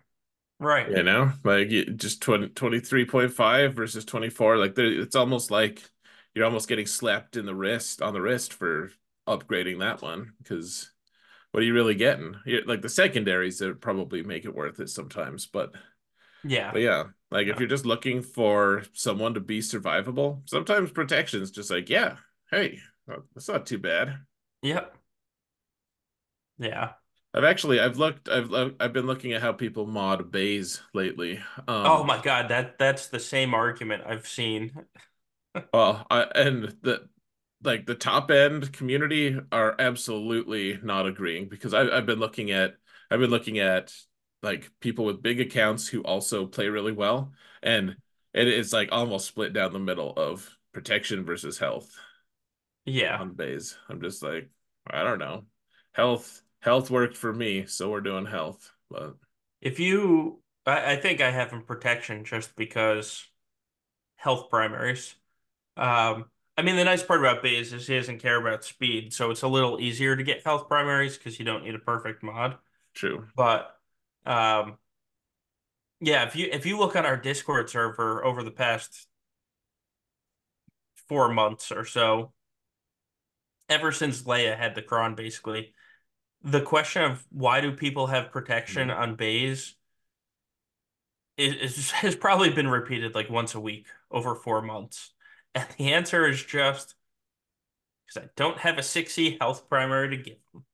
[0.59, 0.89] Right.
[0.89, 4.57] You know, like you, just 20, 23.5 versus 24.
[4.57, 5.81] Like it's almost like
[6.33, 8.91] you're almost getting slapped in the wrist on the wrist for
[9.27, 10.91] upgrading that one because
[11.51, 12.35] what are you really getting?
[12.45, 15.73] you like the secondaries that probably make it worth it sometimes, but
[16.43, 16.71] Yeah.
[16.71, 21.71] but yeah, like if you're just looking for someone to be survivable, sometimes protection's just
[21.71, 22.17] like, yeah,
[22.51, 22.79] hey,
[23.35, 24.19] that's not too bad.
[24.61, 24.97] Yep.
[26.57, 26.93] Yeah.
[27.33, 31.43] I've actually I've looked I've I've been looking at how people mod Baze lately.
[31.83, 34.85] Oh Um, my God, that that's the same argument I've seen.
[35.73, 37.09] well, I, and the
[37.63, 42.77] like the top end community are absolutely not agreeing because I, I've been looking at
[43.11, 43.93] I've been looking at
[44.45, 47.97] like people with big accounts who also play really well, and
[48.33, 51.97] it is like almost split down the middle of protection versus health
[52.85, 53.17] Yeah.
[53.19, 53.77] on Baze.
[53.89, 54.49] I'm just like
[54.87, 55.45] I don't know,
[55.93, 59.15] health health worked for me, so we're doing health, but.
[59.61, 63.25] If you I, I think I have him protection just because
[64.17, 65.15] health primaries.
[65.77, 66.25] Um
[66.57, 69.43] I mean the nice part about Baze is he doesn't care about speed, so it's
[69.43, 72.57] a little easier to get health primaries because you don't need a perfect mod.
[72.93, 73.27] True.
[73.35, 73.74] But
[74.25, 74.77] um
[75.99, 79.07] yeah, if you if you look on our Discord server over the past
[81.07, 82.33] four months or so,
[83.69, 85.73] ever since Leia had the cron, basically,
[86.43, 88.97] the question of why do people have protection Mhm.
[88.97, 89.75] on Baze
[91.37, 95.13] is, is has probably been repeated like once a week over four months.
[95.53, 96.95] And the answer is just
[98.05, 100.65] because I don't have a 6E health primary to give them.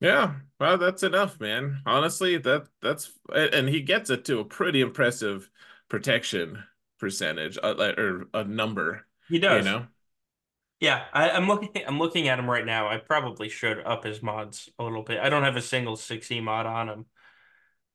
[0.00, 1.82] Yeah, well, that's enough, man.
[1.84, 5.50] Honestly, that that's and he gets it to a pretty impressive
[5.88, 6.62] protection
[6.98, 9.86] percentage, uh, or a number, He does, you know?
[10.80, 12.88] Yeah, I, I'm looking I'm looking at him right now.
[12.88, 15.18] I probably should up his mods a little bit.
[15.18, 17.06] I don't have a single 6E mod on him.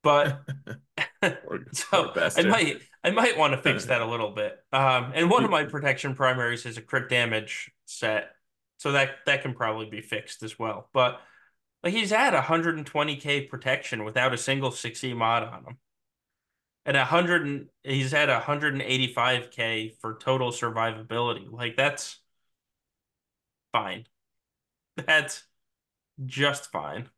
[0.04, 0.42] But
[1.22, 4.60] poor So I might I might want to fix that a little bit.
[4.72, 8.36] Um, and one of my protection primaries is a crit damage set,
[8.78, 10.90] so that that can probably be fixed as well.
[10.94, 11.22] But
[11.86, 15.78] like he's at 120k protection without a single 6e mod on him,
[16.86, 21.50] and 100 and, he's at 185k for total survivability.
[21.50, 22.20] Like that's
[23.72, 24.06] fine.
[25.06, 25.44] That's
[26.26, 27.10] just fine.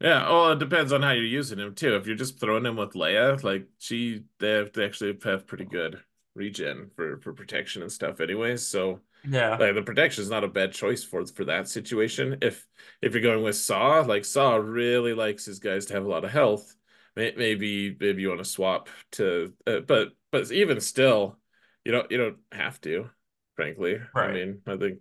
[0.00, 1.96] Yeah, well, it depends on how you're using him too.
[1.96, 5.64] If you're just throwing him with Leia, like she, they have they actually have pretty
[5.64, 6.00] good
[6.36, 8.64] regen for for protection and stuff, anyways.
[8.64, 12.38] So Yeah, like the protection is not a bad choice for for that situation.
[12.42, 12.66] If
[13.02, 16.24] if you're going with Saw, like Saw really likes his guys to have a lot
[16.24, 16.74] of health.
[17.16, 21.38] Maybe maybe you want to swap to, uh, but but even still,
[21.84, 23.10] you don't you don't have to.
[23.56, 25.00] Frankly, I mean, I think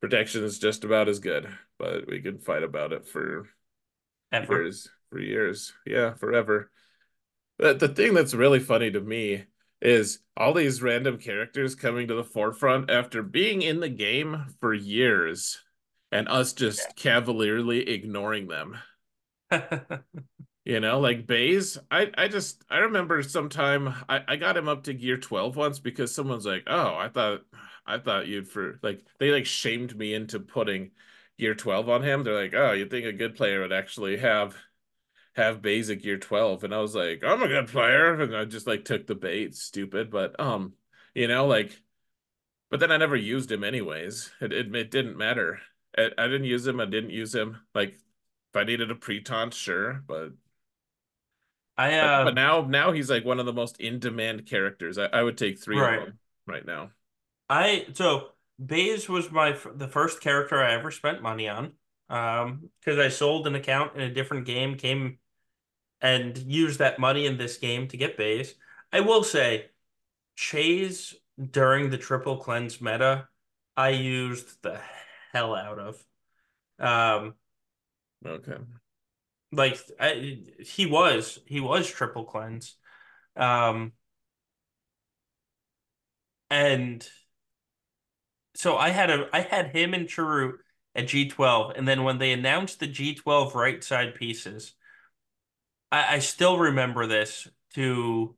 [0.00, 1.48] protection is just about as good,
[1.78, 3.48] but we could fight about it for
[4.30, 4.62] Ever.
[4.62, 6.70] years, for years, yeah, forever.
[7.58, 9.46] But the thing that's really funny to me
[9.80, 14.74] is all these random characters coming to the forefront after being in the game for
[14.74, 15.60] years
[16.10, 18.76] and us just cavalierly ignoring them.
[20.64, 24.82] You know, like Baze, I I just I remember sometime I, I got him up
[24.84, 27.40] to gear 12 once because someone's like, "Oh, I thought
[27.86, 30.90] I thought you'd for like they like shamed me into putting
[31.38, 32.22] gear 12 on him.
[32.22, 34.56] They're like, "Oh, you think a good player would actually have
[35.38, 38.66] have basic year 12 and I was like I'm a good player and I just
[38.66, 40.74] like took the bait stupid but um
[41.14, 41.80] you know like
[42.70, 45.60] but then I never used him anyways it it, it didn't matter
[45.96, 49.54] I, I didn't use him I didn't use him like if I needed a pre-taunt
[49.54, 50.32] sure but
[51.76, 55.06] I but but um now now he's like one of the most in-demand characters I,
[55.06, 56.04] I would take three of right.
[56.04, 56.90] them right now
[57.48, 58.32] I so
[58.64, 61.72] Baze was my the first character I ever spent money on.
[62.10, 65.18] Um, because I sold an account in a different game, came
[66.00, 68.54] and use that money in this game to get Baze.
[68.92, 69.66] I will say,
[70.36, 71.14] Chaze
[71.50, 73.28] during the triple cleanse meta,
[73.76, 74.80] I used the
[75.32, 76.04] hell out of.
[76.78, 77.34] Um,
[78.24, 78.58] Okay.
[79.52, 82.76] like I, he was he was triple cleanse.
[83.36, 83.92] Um,
[86.50, 87.08] and
[88.54, 90.54] so I had a I had him and Chirrut
[90.94, 94.74] at G12, and then when they announced the G12 right side pieces,
[95.90, 98.36] I, I still remember this to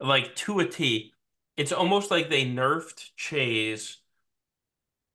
[0.00, 1.12] like to a T.
[1.56, 3.98] It's almost like they nerfed Chaze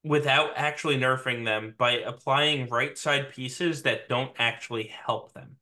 [0.04, 5.56] without actually nerfing them by applying right side pieces that don't actually help them.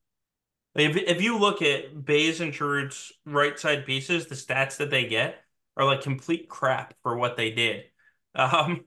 [0.75, 5.05] If if you look at Baze and Chirrut's right side pieces, the stats that they
[5.05, 5.43] get
[5.77, 7.85] are like complete crap for what they did.
[8.33, 8.85] Um,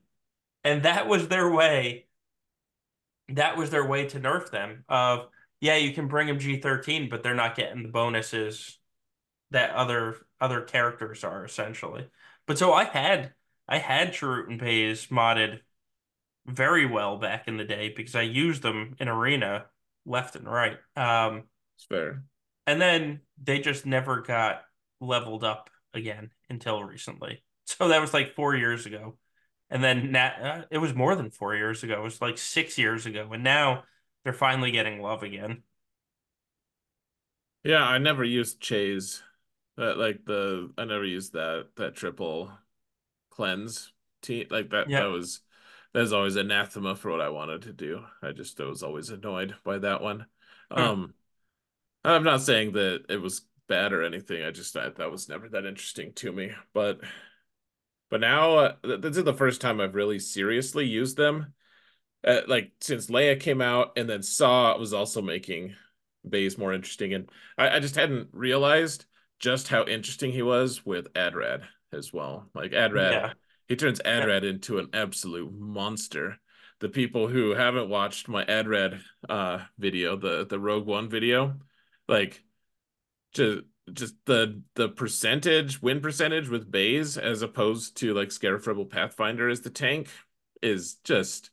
[0.65, 2.06] and that was their way.
[3.28, 4.85] That was their way to nerf them.
[4.89, 5.28] Of
[5.65, 8.78] yeah, you can bring them G13, but they're not getting the bonuses
[9.51, 12.09] that other other characters are essentially.
[12.47, 13.35] But so I had
[13.69, 15.61] I had Chirrut and Baze modded
[16.47, 19.66] very well back in the day because I used them in arena
[20.07, 20.78] left and right.
[20.97, 21.45] Um,
[21.77, 22.24] It's fair.
[22.66, 24.62] and then they just never got
[25.01, 27.43] leveled up again until recently.
[27.66, 29.16] So that was like four years ago.
[29.70, 31.95] And then na uh, it was more than four years ago.
[31.95, 33.31] It was like six years ago.
[33.32, 33.85] And now
[34.24, 35.62] they're finally getting love again.
[37.62, 39.22] Yeah, I never used Chaze.
[39.76, 42.52] That like the I never used that that triple
[43.30, 43.92] cleanse
[44.22, 45.40] team like that that was
[45.92, 48.05] that was always anathema for what I wanted to do.
[48.22, 50.26] I just I was always annoyed by that one.
[50.70, 50.92] Huh.
[50.92, 51.14] Um
[52.05, 54.44] I'm not saying that it was bad or anything.
[54.44, 56.52] I just that that was never that interesting to me.
[56.72, 57.01] But
[58.10, 61.55] but now uh, this is the first time I've really seriously used them.
[62.26, 65.74] Uh, like since Leia came out and then Saw was also making
[66.28, 67.12] Baze more interesting.
[67.14, 69.05] And I, I just hadn't realized
[69.40, 72.48] just how interesting he was with Adrad as well.
[72.55, 73.32] Like Adrad, Yeah.
[73.68, 74.22] he turns Yeah.
[74.22, 76.38] Adrad into an absolute monster.
[76.80, 81.56] The people who haven't watched my Adrad uh video, the the Rogue One video,
[82.09, 82.42] like
[83.32, 88.86] just just the the percentage win percentage with Baze as opposed to like Scarif Rebel
[88.86, 90.09] Pathfinder as the tank
[90.62, 91.51] is just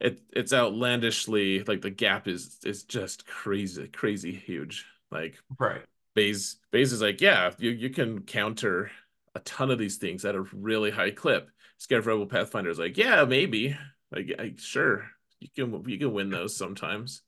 [0.00, 5.82] it it's outlandishly like the gap is is just crazy crazy huge like Right.
[6.14, 8.90] Baze Baze is like yeah you you can counter
[9.34, 11.50] a ton of these things at a really high clip
[11.90, 13.76] Rebel Pathfinder is like yeah maybe
[14.10, 15.06] like I, sure
[15.40, 17.22] you can you can win those sometimes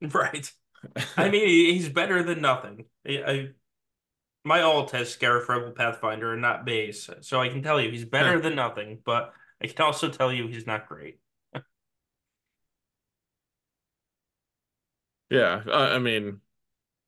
[0.00, 0.50] Right.
[1.16, 2.84] I mean, he's better than nothing.
[3.06, 3.48] I, I
[4.44, 8.04] my alt has Scarif Rebel Pathfinder and not Baze, so I can tell you he's
[8.04, 9.00] better than nothing.
[9.04, 11.18] But I can also tell you he's not great.
[15.30, 16.40] Yeah uh, I mean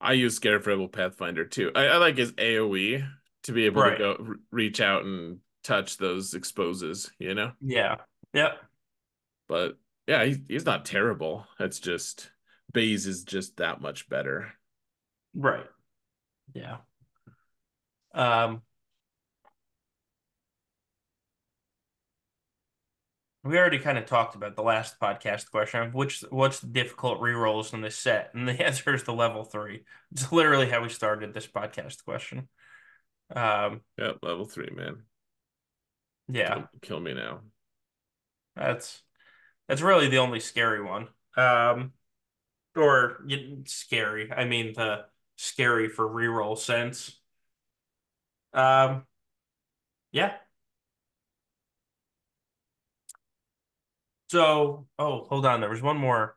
[0.01, 1.71] I use Scarif Rebel Pathfinder too.
[1.75, 3.05] I, I like his AoE
[3.43, 7.51] to be able to go reach out and touch those exposes, you know?
[7.61, 7.97] Yeah.
[8.33, 8.57] Yep.
[9.47, 9.77] But
[10.07, 11.45] yeah, he's, he's not terrible.
[11.59, 12.31] It's just
[12.71, 14.53] Baze is just that much better.
[15.35, 15.65] Right.
[16.53, 16.77] Yeah.
[18.13, 18.61] Um,
[23.43, 27.21] we already kind of talked about the last podcast question of which what's the difficult
[27.21, 29.83] rerolls in this set, and the answer is the level three.
[30.11, 32.49] It's literally how we started this podcast question.
[33.35, 35.03] Um, Yep, level three, man.
[36.27, 37.41] yeah, Kill, kill me now.
[38.55, 39.01] that's
[39.67, 41.07] that's really the only scary one.
[41.37, 41.93] Um,
[42.75, 43.25] or
[43.65, 44.31] scary.
[44.31, 45.05] I mean the
[45.37, 47.19] scary for reroll sense.
[48.53, 49.05] Um,
[50.11, 50.33] yeah.
[54.29, 55.61] So, oh, hold on.
[55.61, 56.35] There was one more.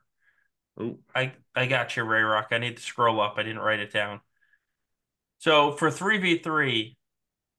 [0.81, 0.99] Ooh.
[1.15, 2.49] I I got you, Ray Rock.
[2.51, 3.35] I need to scroll up.
[3.37, 4.21] I didn't write it down.
[5.39, 6.97] So for 3v3,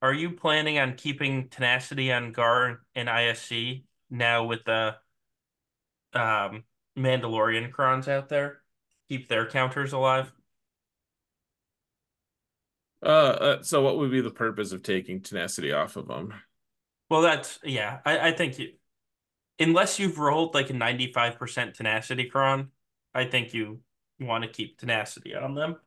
[0.02, 4.96] are you planning on keeping tenacity on Gar and ISC now with the
[6.14, 6.64] um
[6.98, 8.62] Mandalorian crons out there?
[9.10, 10.32] Keep their counters alive?
[13.04, 16.34] Uh, uh, so what would be the purpose of taking tenacity off of them?
[17.10, 18.00] Well, that's yeah.
[18.06, 18.70] I, I think you
[19.60, 22.70] unless you've rolled like a 95% tenacity cron,
[23.14, 23.82] I think you
[24.20, 25.78] want to keep tenacity on them.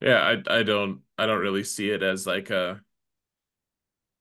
[0.00, 2.82] Yeah, I I don't I don't really see it as like a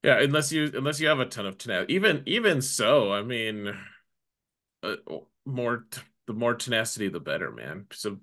[0.04, 1.94] yeah, unless you unless you have a ton of tenacity.
[1.96, 3.74] Even even so, I mean,
[4.84, 4.96] uh,
[5.46, 7.88] more t- the more tenacity, the better, man.
[7.92, 8.20] So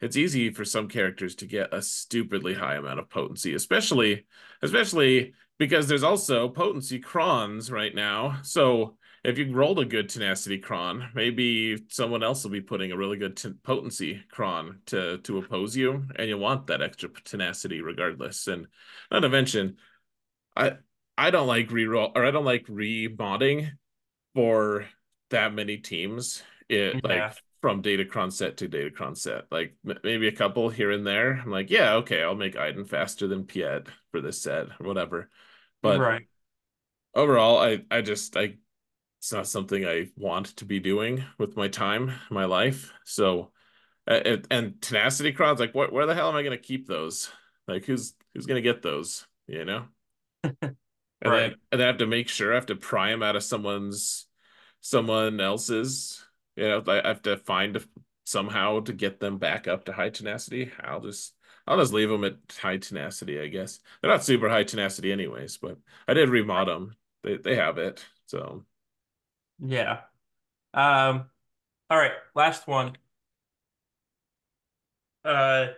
[0.00, 4.26] it's easy for some characters to get a stupidly high amount of potency, especially
[4.62, 8.40] especially because there's also potency crons right now.
[8.42, 12.96] So if you rolled a good tenacity cron, maybe someone else will be putting a
[12.96, 18.46] really good potency cron to to oppose you, and you want that extra tenacity regardless.
[18.46, 18.66] And
[19.10, 19.76] not to mention,
[20.54, 20.76] I
[21.18, 23.70] I don't like reroll or I don't like remodding
[24.34, 24.86] for
[25.30, 26.42] that many teams.
[26.68, 27.00] It Yeah.
[27.02, 31.32] like from Datacron set to Datacron set, like maybe a couple here and there.
[31.42, 35.30] I'm like, yeah, okay, I'll make Iden faster than Piett for this set or whatever.
[35.82, 36.26] But right.
[37.14, 38.54] overall, I I just I
[39.18, 42.92] it's not something I want to be doing with my time, my life.
[43.04, 43.50] So,
[44.06, 45.92] uh, and tenacity crowds, like, what?
[45.92, 47.30] Where the hell am I going to keep those?
[47.66, 49.26] Like, who's who's going to get those?
[49.46, 49.84] You know.
[51.22, 51.40] And right.
[51.50, 54.26] then and I have to make sure I have to pry them out of someone's
[54.82, 56.22] someone else's.
[56.56, 57.82] You know, I have to find
[58.24, 60.70] somehow to get them back up to high tenacity.
[60.78, 61.34] I'll just
[61.66, 63.80] I'll just leave them at high tenacity, I guess.
[64.00, 66.94] They're not super high tenacity anyways, but I did remod them.
[67.22, 68.04] They they have it.
[68.26, 68.64] So
[69.58, 70.00] yeah.
[70.74, 71.30] Um
[71.90, 72.96] all right, last one.
[75.24, 75.68] Uh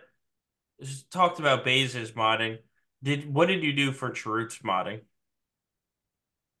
[0.81, 2.59] just talked about Baze's modding.
[3.03, 5.01] Did what did you do for Chirrut's modding?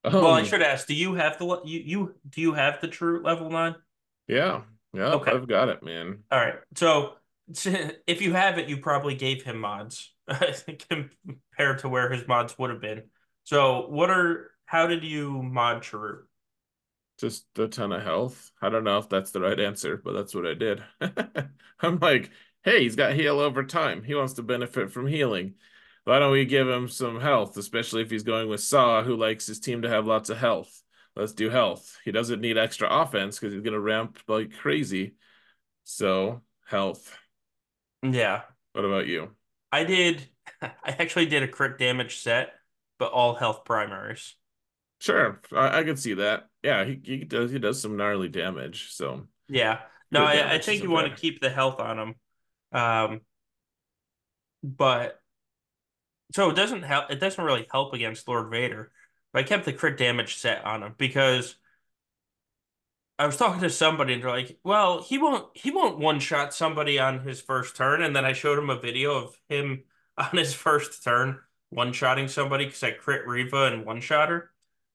[0.03, 2.79] Um, well, I um, should ask, do you have the you you do you have
[2.81, 3.75] the Chirrut level nine?
[4.27, 4.61] Yeah.
[4.93, 5.31] Yeah, okay.
[5.31, 6.23] I've got it, man.
[6.31, 6.55] All right.
[6.75, 7.13] So
[8.07, 10.13] if you have it, you probably gave him mods
[10.89, 13.03] compared to where his mods would have been.
[13.43, 16.23] So what are how did you mod Chirrut?
[17.19, 18.51] Just a ton of health.
[18.61, 20.83] I don't know if that's the right answer, but that's what I did.
[21.81, 22.29] I'm like,
[22.63, 24.03] hey, he's got heal over time.
[24.03, 25.55] He wants to benefit from healing.
[26.05, 29.47] Why don't we give him some health, especially if he's going with Saw, who likes
[29.47, 30.81] his team to have lots of health?
[31.15, 31.97] Let's do health.
[32.05, 35.15] He doesn't need extra offense because he's gonna ramp like crazy.
[35.83, 37.18] So health.
[38.03, 38.41] Yeah.
[38.73, 39.35] What about you?
[39.71, 40.27] I did.
[40.61, 42.53] I actually did a crit damage set,
[42.97, 44.35] but all health primaries.
[44.99, 46.47] Sure, I, I can see that.
[46.61, 48.91] Yeah, he, he does he does some gnarly damage.
[48.91, 49.79] So yeah,
[50.11, 52.15] no, I, I think you want to keep the health on him.
[52.71, 53.21] Um,
[54.61, 55.19] but
[56.33, 57.11] so it doesn't help.
[57.11, 58.91] It doesn't really help against Lord Vader.
[59.31, 61.55] But I kept the crit damage set on him because
[63.19, 66.53] I was talking to somebody and they're like, "Well, he won't he won't one shot
[66.53, 69.83] somebody on his first turn." And then I showed him a video of him
[70.17, 71.39] on his first turn
[71.69, 74.51] one shotting somebody because I crit Reva and one shot her.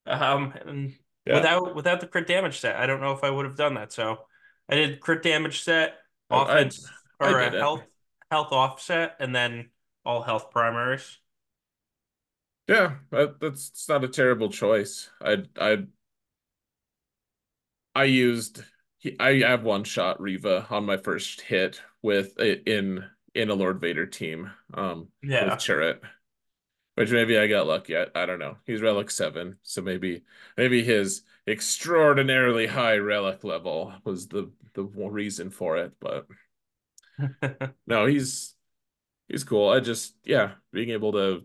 [0.06, 0.94] Um, and
[1.26, 1.34] yeah.
[1.34, 3.92] without without the crit damage set, I don't know if I would have done that.
[3.92, 4.20] So
[4.70, 5.98] I did crit damage set,
[6.30, 6.90] offense
[7.20, 7.82] I, I, or I a health
[8.30, 9.68] health offset, and then
[10.04, 11.18] all health primaries.
[12.68, 15.10] Yeah, that, that's not a terrible choice.
[15.20, 15.84] I'd I
[17.94, 18.62] I used
[19.20, 23.04] I have one shot Reva on my first hit with it in
[23.34, 24.50] in a Lord Vader team.
[24.72, 26.00] Um, yeah, with Chirrut,
[26.94, 27.96] which maybe I got lucky.
[27.96, 28.56] I, I don't know.
[28.66, 30.24] He's relic seven, so maybe
[30.56, 35.92] maybe his extraordinarily high relic level was the the reason for it.
[36.00, 36.26] But
[37.86, 38.54] no, he's
[39.28, 39.68] he's cool.
[39.68, 41.44] I just yeah, being able to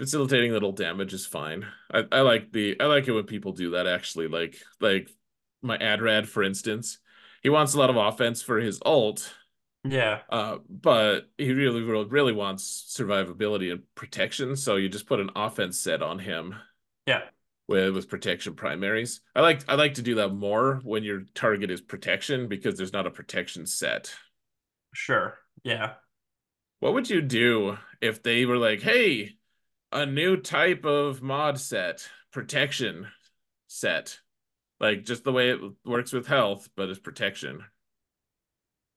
[0.00, 1.66] facilitating little damage is fine.
[1.92, 4.28] I, I like the I like it when people do that actually.
[4.28, 5.10] Like like
[5.60, 6.98] my Adrad, for instance.
[7.42, 9.34] He wants a lot of offense for his ult.
[9.84, 10.20] Yeah.
[10.28, 14.56] Uh, but he really, really, really wants survivability and protection.
[14.56, 16.54] So you just put an offense set on him.
[17.06, 17.22] Yeah.
[17.68, 19.20] With with protection primaries.
[19.34, 22.94] I like I like to do that more when your target is protection because there's
[22.94, 24.14] not a protection set.
[24.94, 25.36] Sure.
[25.62, 25.92] Yeah.
[26.78, 29.36] What would you do if they were like, hey,
[29.92, 33.08] a new type of mod set, protection
[33.66, 34.18] set.
[34.78, 37.64] Like just the way it works with health, but it's protection.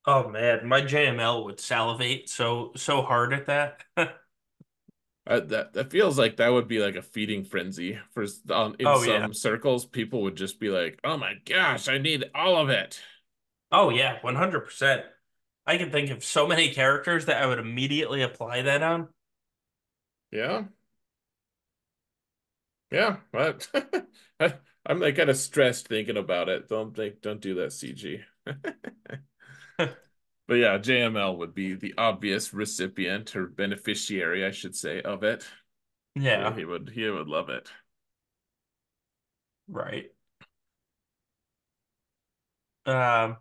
[0.06, 3.84] Oh man, my JML would salivate so so hard at that.
[5.26, 8.86] Uh, that that feels like that would be like a feeding frenzy for um, in
[8.86, 9.28] oh, some yeah.
[9.32, 9.86] circles.
[9.86, 13.00] People would just be like, "Oh my gosh, I need all of it."
[13.72, 15.04] Oh yeah, one hundred percent.
[15.66, 19.08] I can think of so many characters that I would immediately apply that on.
[20.30, 20.64] Yeah,
[22.94, 23.68] yeah, but
[24.86, 26.70] I'm like kind of stressed thinking about it.
[26.70, 28.22] Don't think, don't do that, CG.
[28.46, 29.96] but
[30.54, 35.44] yeah, JML would be the obvious recipient or beneficiary, I should say, of it.
[36.16, 36.92] Yeah, yeah he would.
[36.94, 37.68] He would love it.
[39.68, 40.12] Right.
[42.86, 43.38] Um.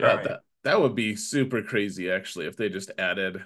[0.00, 0.24] Yeah, right.
[0.24, 3.44] that that would be super crazy actually if they just added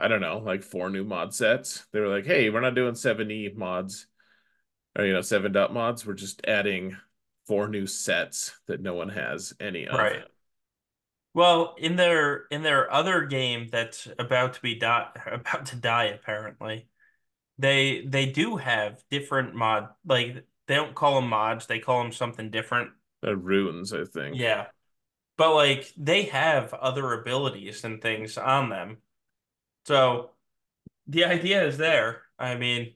[0.00, 1.86] I don't know, like four new mod sets.
[1.92, 4.06] They were like, hey, we're not doing 7E mods
[4.98, 6.06] or, you know, 7 dot mods.
[6.06, 6.96] We're just adding
[7.46, 9.98] four new sets that no one has any of.
[9.98, 10.22] Right.
[11.34, 16.04] Well, in their in their other game that's about to be die about to die
[16.04, 16.88] apparently,
[17.58, 22.12] they they do have different mod like they don't call them mods, they call them
[22.12, 22.90] something different.
[23.26, 24.36] Uh, runes, I think.
[24.38, 24.66] Yeah.
[25.36, 28.98] But like they have other abilities and things on them.
[29.84, 30.30] So
[31.06, 32.22] the idea is there.
[32.38, 32.94] I mean,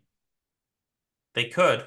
[1.35, 1.86] they could.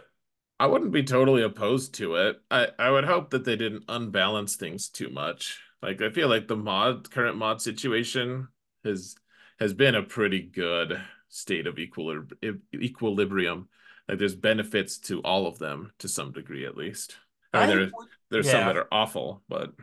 [0.60, 2.42] I wouldn't be totally opposed to it.
[2.50, 5.60] I, I would hope that they didn't unbalance things too much.
[5.82, 8.48] Like I feel like the mod current mod situation
[8.84, 9.16] has
[9.60, 11.00] has been a pretty good
[11.30, 12.32] state of equilib
[12.74, 13.70] equilibrium.
[14.08, 17.18] Like there's benefits to all of them to some degree at least.
[17.54, 17.92] I mean I there
[18.32, 19.74] there's some that are awful, but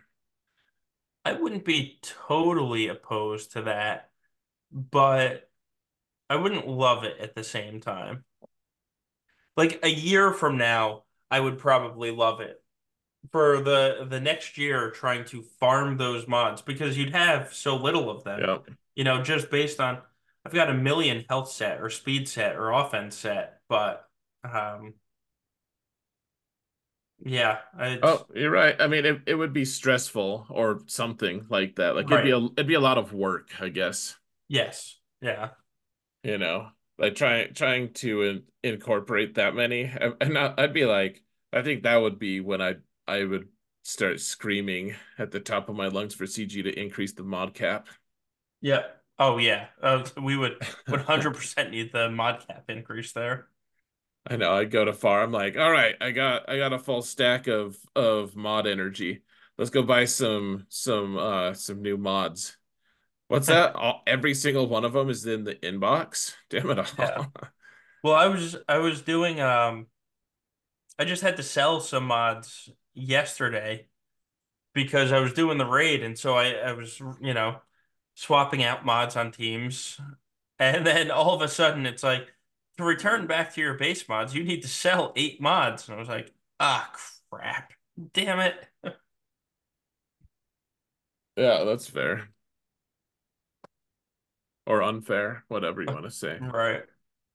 [1.24, 4.10] I wouldn't be totally opposed to that,
[4.74, 5.50] but
[6.30, 8.24] I wouldn't love it at the same time.
[9.56, 12.60] Like a year from now, I would probably love it.
[13.32, 18.10] For the the next year, trying to farm those mods because you'd have so little
[18.10, 18.40] of them.
[18.40, 18.58] yeah.
[18.94, 20.02] You know, just based on
[20.44, 24.08] I've got a million health set or speed set or offense set, but
[24.44, 24.94] um
[27.24, 27.58] yeah,
[28.02, 28.76] Oh, you're right.
[28.80, 31.94] I mean it, it would be stressful or something like that.
[31.94, 34.16] Like it'd be a it'd be a lot of work, I guess.
[34.48, 34.98] Yes.
[35.20, 35.50] Yeah.
[36.22, 36.68] you know,
[36.98, 39.84] like trying trying to in, incorporate that many,
[40.20, 41.22] and I, I'd be like,
[41.52, 42.76] I think that would be when I
[43.06, 43.48] I would
[43.82, 47.88] start screaming at the top of my lungs for CG to increase the mod cap.
[48.60, 48.82] Yeah.
[49.18, 49.66] Oh yeah.
[49.82, 50.58] Uh, we would
[50.88, 53.48] 100% need the mod cap increase there.
[54.26, 55.22] I know I'd go to far.
[55.22, 59.22] I'm like, all right, I got I got a full stack of of mod energy.
[59.58, 62.56] Let's go buy some some uh some new mods.
[63.28, 63.74] What's that?
[63.74, 66.34] All, every single one of them is in the inbox.
[66.50, 67.18] Damn it Yeah.
[67.18, 67.32] all.
[68.02, 69.88] Well, I was I was doing um
[70.98, 73.88] I just had to sell some mods yesterday
[74.74, 77.60] because I was doing the raid and so I I was, you know,
[78.14, 80.00] swapping out mods on teams.
[80.60, 82.32] And then all of a sudden it's like
[82.78, 85.88] to return back to your base mods, you need to sell eight mods.
[85.88, 86.92] And I was like, ah
[87.30, 87.72] crap.
[88.14, 88.68] Damn it.
[91.36, 92.28] Yeah, that's fair.
[94.66, 96.38] Or unfair, whatever you want to say.
[96.40, 96.82] Right.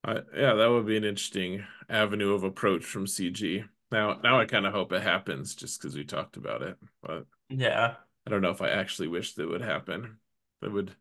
[0.03, 3.63] Uh, yeah, that would be an interesting avenue of approach from CG.
[3.91, 7.25] Now, now I kind of hope it happens just because we talked about it, but
[7.49, 7.95] Yeah.
[8.25, 10.17] I don't know if I actually wish that would happen.
[10.61, 10.95] It would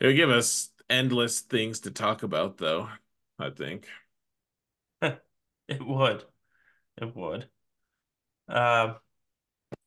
[0.00, 2.88] it would give us endless things to talk about, though,
[3.38, 3.88] I think.
[5.68, 6.24] It would.
[7.02, 7.48] It would.
[8.48, 8.96] Um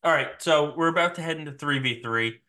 [0.02, 2.40] All right, so we're about to head into 3v3.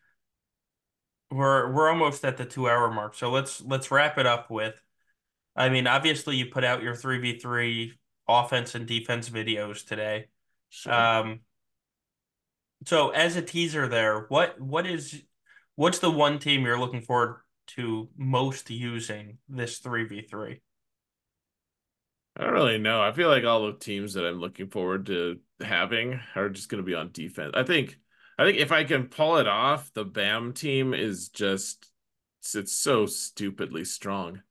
[1.32, 3.14] We're we're almost at the two hour mark.
[3.14, 4.74] So let's let's wrap it up with
[5.54, 7.92] I mean, obviously you put out your 3v3
[8.28, 10.26] offense and defense videos today.
[10.70, 10.92] Sure.
[10.92, 11.40] Um,
[12.86, 15.22] so as a teaser there, what what is
[15.76, 20.60] what's the one team you're looking forward to most using this 3v3?
[22.34, 23.02] I don't really know.
[23.02, 26.82] I feel like all the teams that I'm looking forward to having are just going
[26.82, 27.52] to be on defense.
[27.54, 27.98] I think
[28.42, 31.88] I think if I can pull it off, the BAM team is just
[32.54, 34.42] it's, so stupidly strong.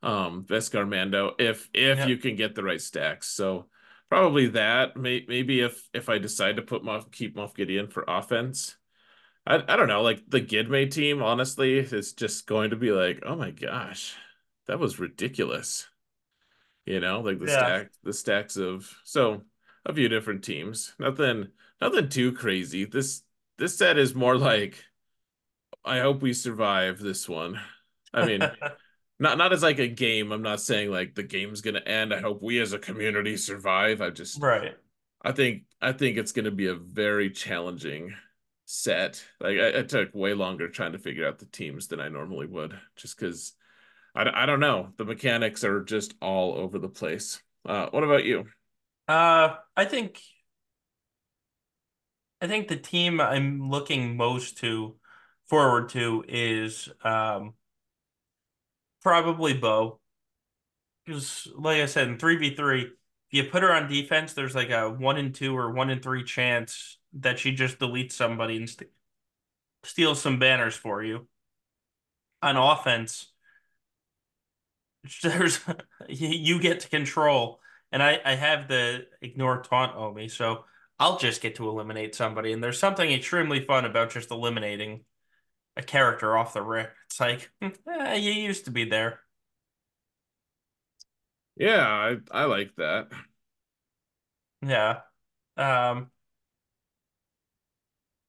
[0.00, 2.06] Um, Beskar Mando, if if Yeah.
[2.06, 3.26] you can get the right stacks.
[3.28, 3.66] So
[4.08, 4.96] probably that.
[4.96, 8.76] May, maybe if if I decide to put Moff keep Moff Gideon for offense.
[9.44, 10.02] I I don't know.
[10.02, 14.14] Like the Gidme team, honestly, is just going to be like, oh my gosh,
[14.66, 15.88] that was ridiculous.
[16.86, 17.54] You know, like the Yeah.
[17.64, 19.42] stack, the stacks of so
[19.84, 20.94] a few different teams.
[20.98, 21.48] Nothing,
[21.80, 22.84] nothing too crazy.
[22.84, 23.22] This
[23.62, 24.84] this set is more like
[25.84, 27.60] I hope we survive this one.
[28.12, 28.40] I mean,
[29.20, 30.32] not not as like a game.
[30.32, 32.12] I'm not saying like the game's gonna end.
[32.12, 34.00] I hope we as a community survive.
[34.00, 34.74] I just Right.
[35.24, 38.16] I think I think it's gonna be a very challenging
[38.64, 39.24] set.
[39.38, 42.46] Like I, I took way longer trying to figure out the teams than I normally
[42.46, 43.52] would, just because
[44.12, 44.88] I, I don't know.
[44.96, 47.40] The mechanics are just all over the place.
[47.64, 48.46] Uh, what about you?
[49.06, 50.20] Uh, I think
[52.42, 54.96] I think the team I'm looking most to
[55.46, 57.54] forward to is um
[59.02, 60.00] probably Bo.
[61.04, 62.92] Because like I said, in 3v3, if
[63.30, 66.24] you put her on defense, there's like a one in two or one in three
[66.24, 68.88] chance that she just deletes somebody and st
[69.84, 71.28] steals some banners for you.
[72.42, 73.32] On offense,
[75.22, 75.60] there's
[76.08, 77.60] you get to control,
[77.90, 80.64] and I I have the ignore taunt on me, so
[81.02, 82.52] I'll just get to eliminate somebody.
[82.52, 85.00] And there's something extremely fun about just eliminating
[85.76, 86.92] a character off the rip.
[87.06, 89.18] It's like, eh, you used to be there.
[91.56, 93.08] Yeah, I I like that.
[94.64, 95.00] Yeah.
[95.56, 96.12] Um,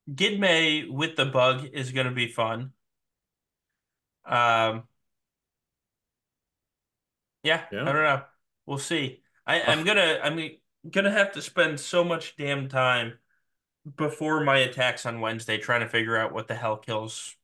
[0.09, 2.73] Gidme with the bug is going to be fun.
[4.25, 4.87] Um,
[7.43, 8.23] yeah, I don't know.
[8.65, 9.21] We'll see.
[9.45, 10.39] I, I'm gonna I'm
[10.89, 13.19] gonna have to spend so much damn time
[13.95, 17.35] before my attacks on Wednesday trying to figure out what the hell kills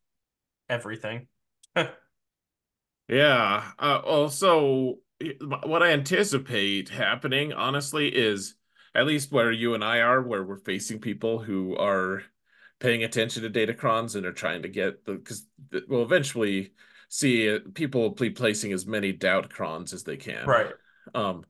[0.70, 1.28] everything.
[3.10, 3.72] Yeah.
[3.80, 5.00] Uh, also,
[5.66, 8.56] what I anticipate happening, honestly, is
[8.96, 12.22] at least where you and I are, where we're facing people who are
[12.80, 15.46] paying attention to datacrons and are trying to get the because
[15.88, 16.74] we'll eventually
[17.10, 20.46] see uh, people be placing as many doubt crons as they can.
[20.46, 20.72] Right.
[21.14, 21.46] Um,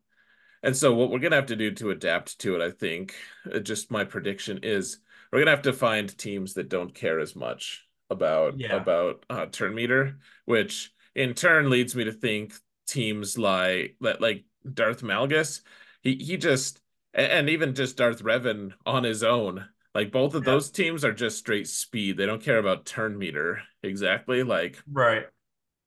[0.63, 3.15] and so what we're gonna have to do to adapt to it, I think,
[3.51, 4.99] uh, just my prediction is
[5.31, 8.69] we're gonna have to find teams that don't care as much about Yeah.
[8.69, 12.53] about uh, turn meter, which in turn leads me to think
[12.87, 15.61] teams like like Darth Malgus,
[16.01, 16.81] he he just
[17.13, 19.67] and even just Darth Revan on his own.
[19.95, 20.45] Like both of Yeah.
[20.45, 22.17] those teams are just straight speed.
[22.17, 24.43] They don't care about turn meter exactly.
[24.43, 25.29] Like Right.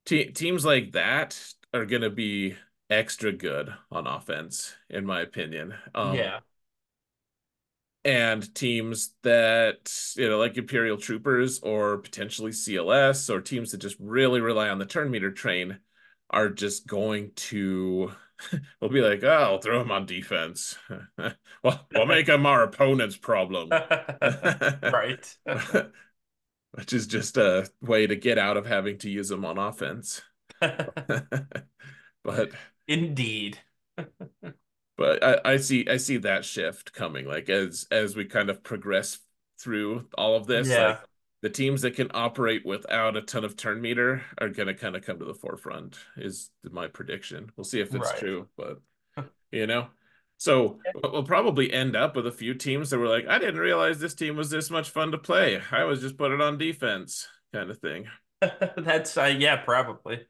[0.05, 1.39] te teams like that
[1.74, 2.57] are gonna be
[2.93, 5.74] extra good on offense, in my opinion.
[5.94, 6.40] Um, Yeah.
[8.05, 13.97] and teams that, you know, like Imperial Troopers or potentially CLS or teams that just
[14.01, 15.78] really rely on the turn meter train
[16.31, 18.10] are just going to
[18.81, 20.77] we'll be like, oh, I'll throw them on defense.
[21.62, 23.77] well, we'll make them our opponent's problem.
[24.90, 25.36] Right.
[26.73, 30.23] Which is just a way to get out of having to use them on offense.
[32.24, 32.52] But
[32.87, 33.59] Indeed.
[34.97, 38.63] but I, I see I see that shift coming like as as we kind of
[38.63, 39.19] progress
[39.59, 41.01] through all of this like Yeah.
[41.43, 44.97] the teams that can operate without a ton of turn meter are going to kind
[44.97, 48.19] of come to the forefront is my prediction we'll see if it's Right.
[48.19, 48.81] true but
[49.53, 49.89] you know
[50.39, 53.99] so we'll probably end up with a few teams that were like I didn't realize
[54.01, 57.29] this team was this much fun to play I was just put it on defense
[57.53, 58.07] kind of thing
[58.77, 60.27] That's uh, yeah, probably.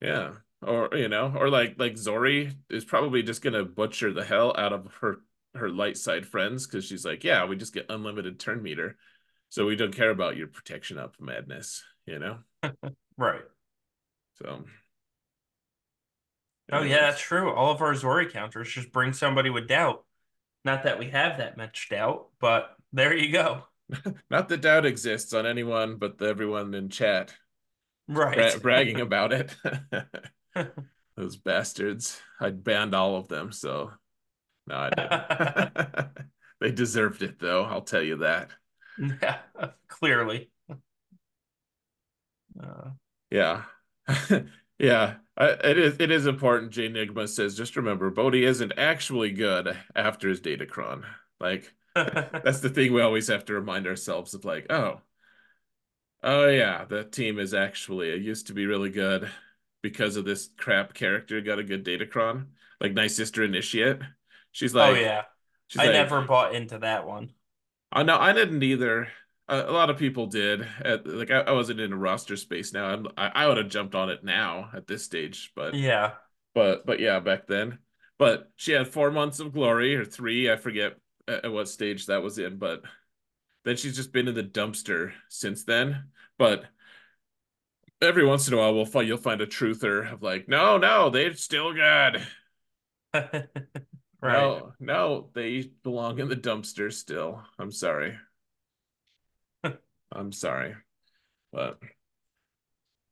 [0.00, 0.34] Yeah.
[0.66, 4.72] Or you know, or like like Zorii is probably just gonna butcher the hell out
[4.72, 5.18] of her
[5.54, 8.96] her light side friends because she's like, yeah, we just get unlimited turn meter,
[9.48, 12.38] so we don't care about your protection up madness, you know.
[13.18, 13.44] Right.
[14.34, 14.64] So,
[16.70, 17.52] Oh yeah, that's true.
[17.52, 20.04] All of our Zorii counters just bring somebody with doubt.
[20.64, 23.62] Not that we have that much doubt, but there you go.
[24.30, 27.32] not that doubt exists on anyone but the, everyone in chat
[28.08, 28.62] bra Right.
[28.62, 29.54] bragging about it.
[31.16, 32.20] Those bastards.
[32.40, 33.92] I banned all of them, so
[34.66, 36.08] no, I didn't.
[36.58, 38.50] They deserved it though, I'll tell you that.
[38.98, 39.40] Yeah,
[39.88, 40.50] clearly.
[42.62, 42.90] Uh,
[43.30, 43.64] Yeah.
[44.78, 45.16] Yeah.
[45.38, 49.76] I, it is it is important, J Nigma says, just remember, Bodhi isn't actually good
[49.94, 51.04] after his Datacron.
[51.40, 55.00] Like, that's the thing we always have to remind ourselves of, like, oh,
[56.22, 59.30] oh yeah, the team is actually it used to be really good
[59.82, 62.46] because of this crap character got a good Datacron.
[62.80, 64.00] Like Nightsister Initiate.
[64.52, 65.22] She's oh, like, oh yeah.
[65.78, 67.30] I like, never bought into that one.
[67.92, 69.08] Oh no, I didn't either.
[69.48, 70.66] A, a lot of people did.
[70.80, 72.86] At, like I, I wasn't in a roster space now.
[72.86, 76.12] I'm, I, I would have jumped on it now at this stage, but Yeah.
[76.54, 77.78] but but yeah, back then.
[78.18, 80.96] But she had four months of glory or three, I forget
[81.28, 82.58] at what stage that was in.
[82.58, 82.82] But
[83.64, 86.04] then she's just been in the dumpster since then.
[86.38, 86.64] But
[88.00, 91.10] every once in a while, we'll find you'll find a truther of like, no, no,
[91.10, 92.26] they're still good.
[94.22, 94.32] Right.
[94.32, 97.42] No, no, they belong in the dumpster still.
[97.58, 98.16] I'm sorry.
[100.12, 100.74] I'm sorry.
[101.52, 101.78] But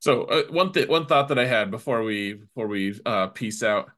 [0.00, 3.62] so uh, one thing, one thought that I had before we before we uh peace
[3.62, 3.90] out,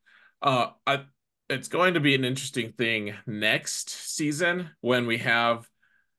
[0.43, 1.05] uh, I
[1.49, 5.69] it's going to be an interesting thing next season when we have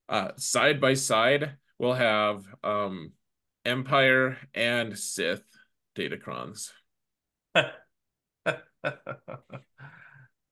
[0.10, 3.12] uh side by side we'll have um
[3.68, 5.44] Empire and Sith
[5.96, 6.72] Datacrons.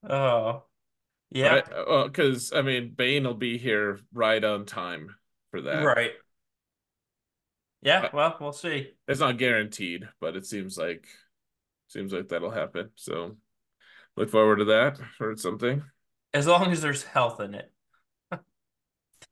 [0.07, 0.65] Oh,
[1.33, 1.65] Right?
[1.87, 5.15] Well, because I mean Bane will be here right on time
[5.51, 5.83] for that.
[5.83, 6.11] Right.
[7.81, 8.91] Yeah, Uh, well, we'll see.
[9.07, 11.05] It's not guaranteed, but it seems like
[11.87, 12.91] seems like that'll happen.
[12.95, 13.37] So
[14.15, 15.83] look forward to that or something.
[16.33, 17.71] As long as there's health in it.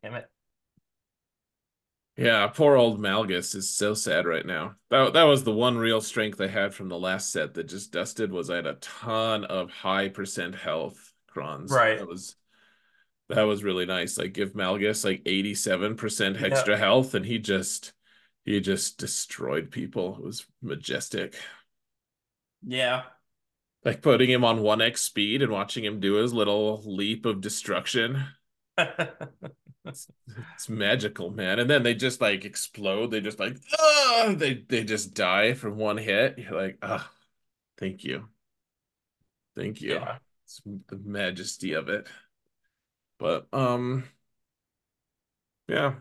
[0.02, 0.30] Damn it.
[2.16, 4.76] Yeah, poor old Malgus is so sad right now.
[4.92, 7.92] That that was the one real strength I had from the last set that just
[7.92, 11.72] dusted was I had a ton of high percent health crons.
[11.72, 11.98] Right.
[11.98, 12.36] That was
[13.30, 14.18] that was really nice.
[14.18, 16.48] Like give Malgus like 87% Yeah.
[16.48, 17.94] extra health and he just
[18.46, 20.16] he just destroyed people.
[20.18, 21.36] It was majestic.
[22.66, 23.04] Yeah.
[23.84, 28.24] Like putting him on 1x speed and watching him do his little leap of destruction.
[29.86, 30.08] It's,
[30.54, 31.60] it's magical, man.
[31.60, 33.12] And then they just like explode.
[33.12, 36.40] They just like, ah, they they just die from one hit.
[36.40, 37.10] You're like, ah,
[37.78, 38.30] thank you.
[39.56, 39.96] Thank you.
[39.96, 40.18] Yeah.
[40.46, 42.08] It's the majesty of it.
[43.20, 44.06] But um,
[45.68, 45.96] yeah.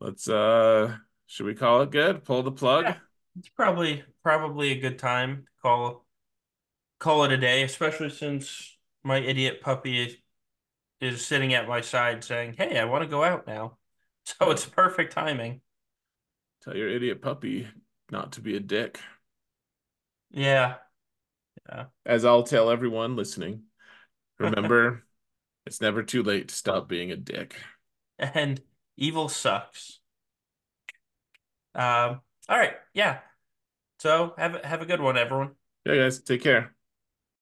[0.00, 0.96] Let's uh
[1.26, 2.24] should we call it good?
[2.24, 2.84] Pull the plug?
[2.86, 2.96] Yeah.
[3.38, 6.06] It's probably probably a good time to call
[6.98, 10.22] call it a day, especially since my idiot puppy
[11.00, 13.76] is, sitting at my side saying, "Hey, I want to go out now."
[14.38, 15.62] So it's perfect timing.
[16.62, 17.66] Tell your idiot puppy
[18.12, 19.00] not to be a dick.
[20.30, 20.76] Yeah.
[21.68, 21.86] Yeah.
[22.04, 23.62] As I'll tell everyone listening,
[24.38, 25.02] remember,
[25.66, 27.56] it's never too late to stop being a dick.
[28.18, 28.60] And
[28.96, 30.00] evil sucks.
[31.74, 32.74] Um, all right.
[32.92, 33.20] Yeah.
[34.00, 35.52] So have a- have a good one, everyone.
[35.86, 36.74] Yeah, guys, take care.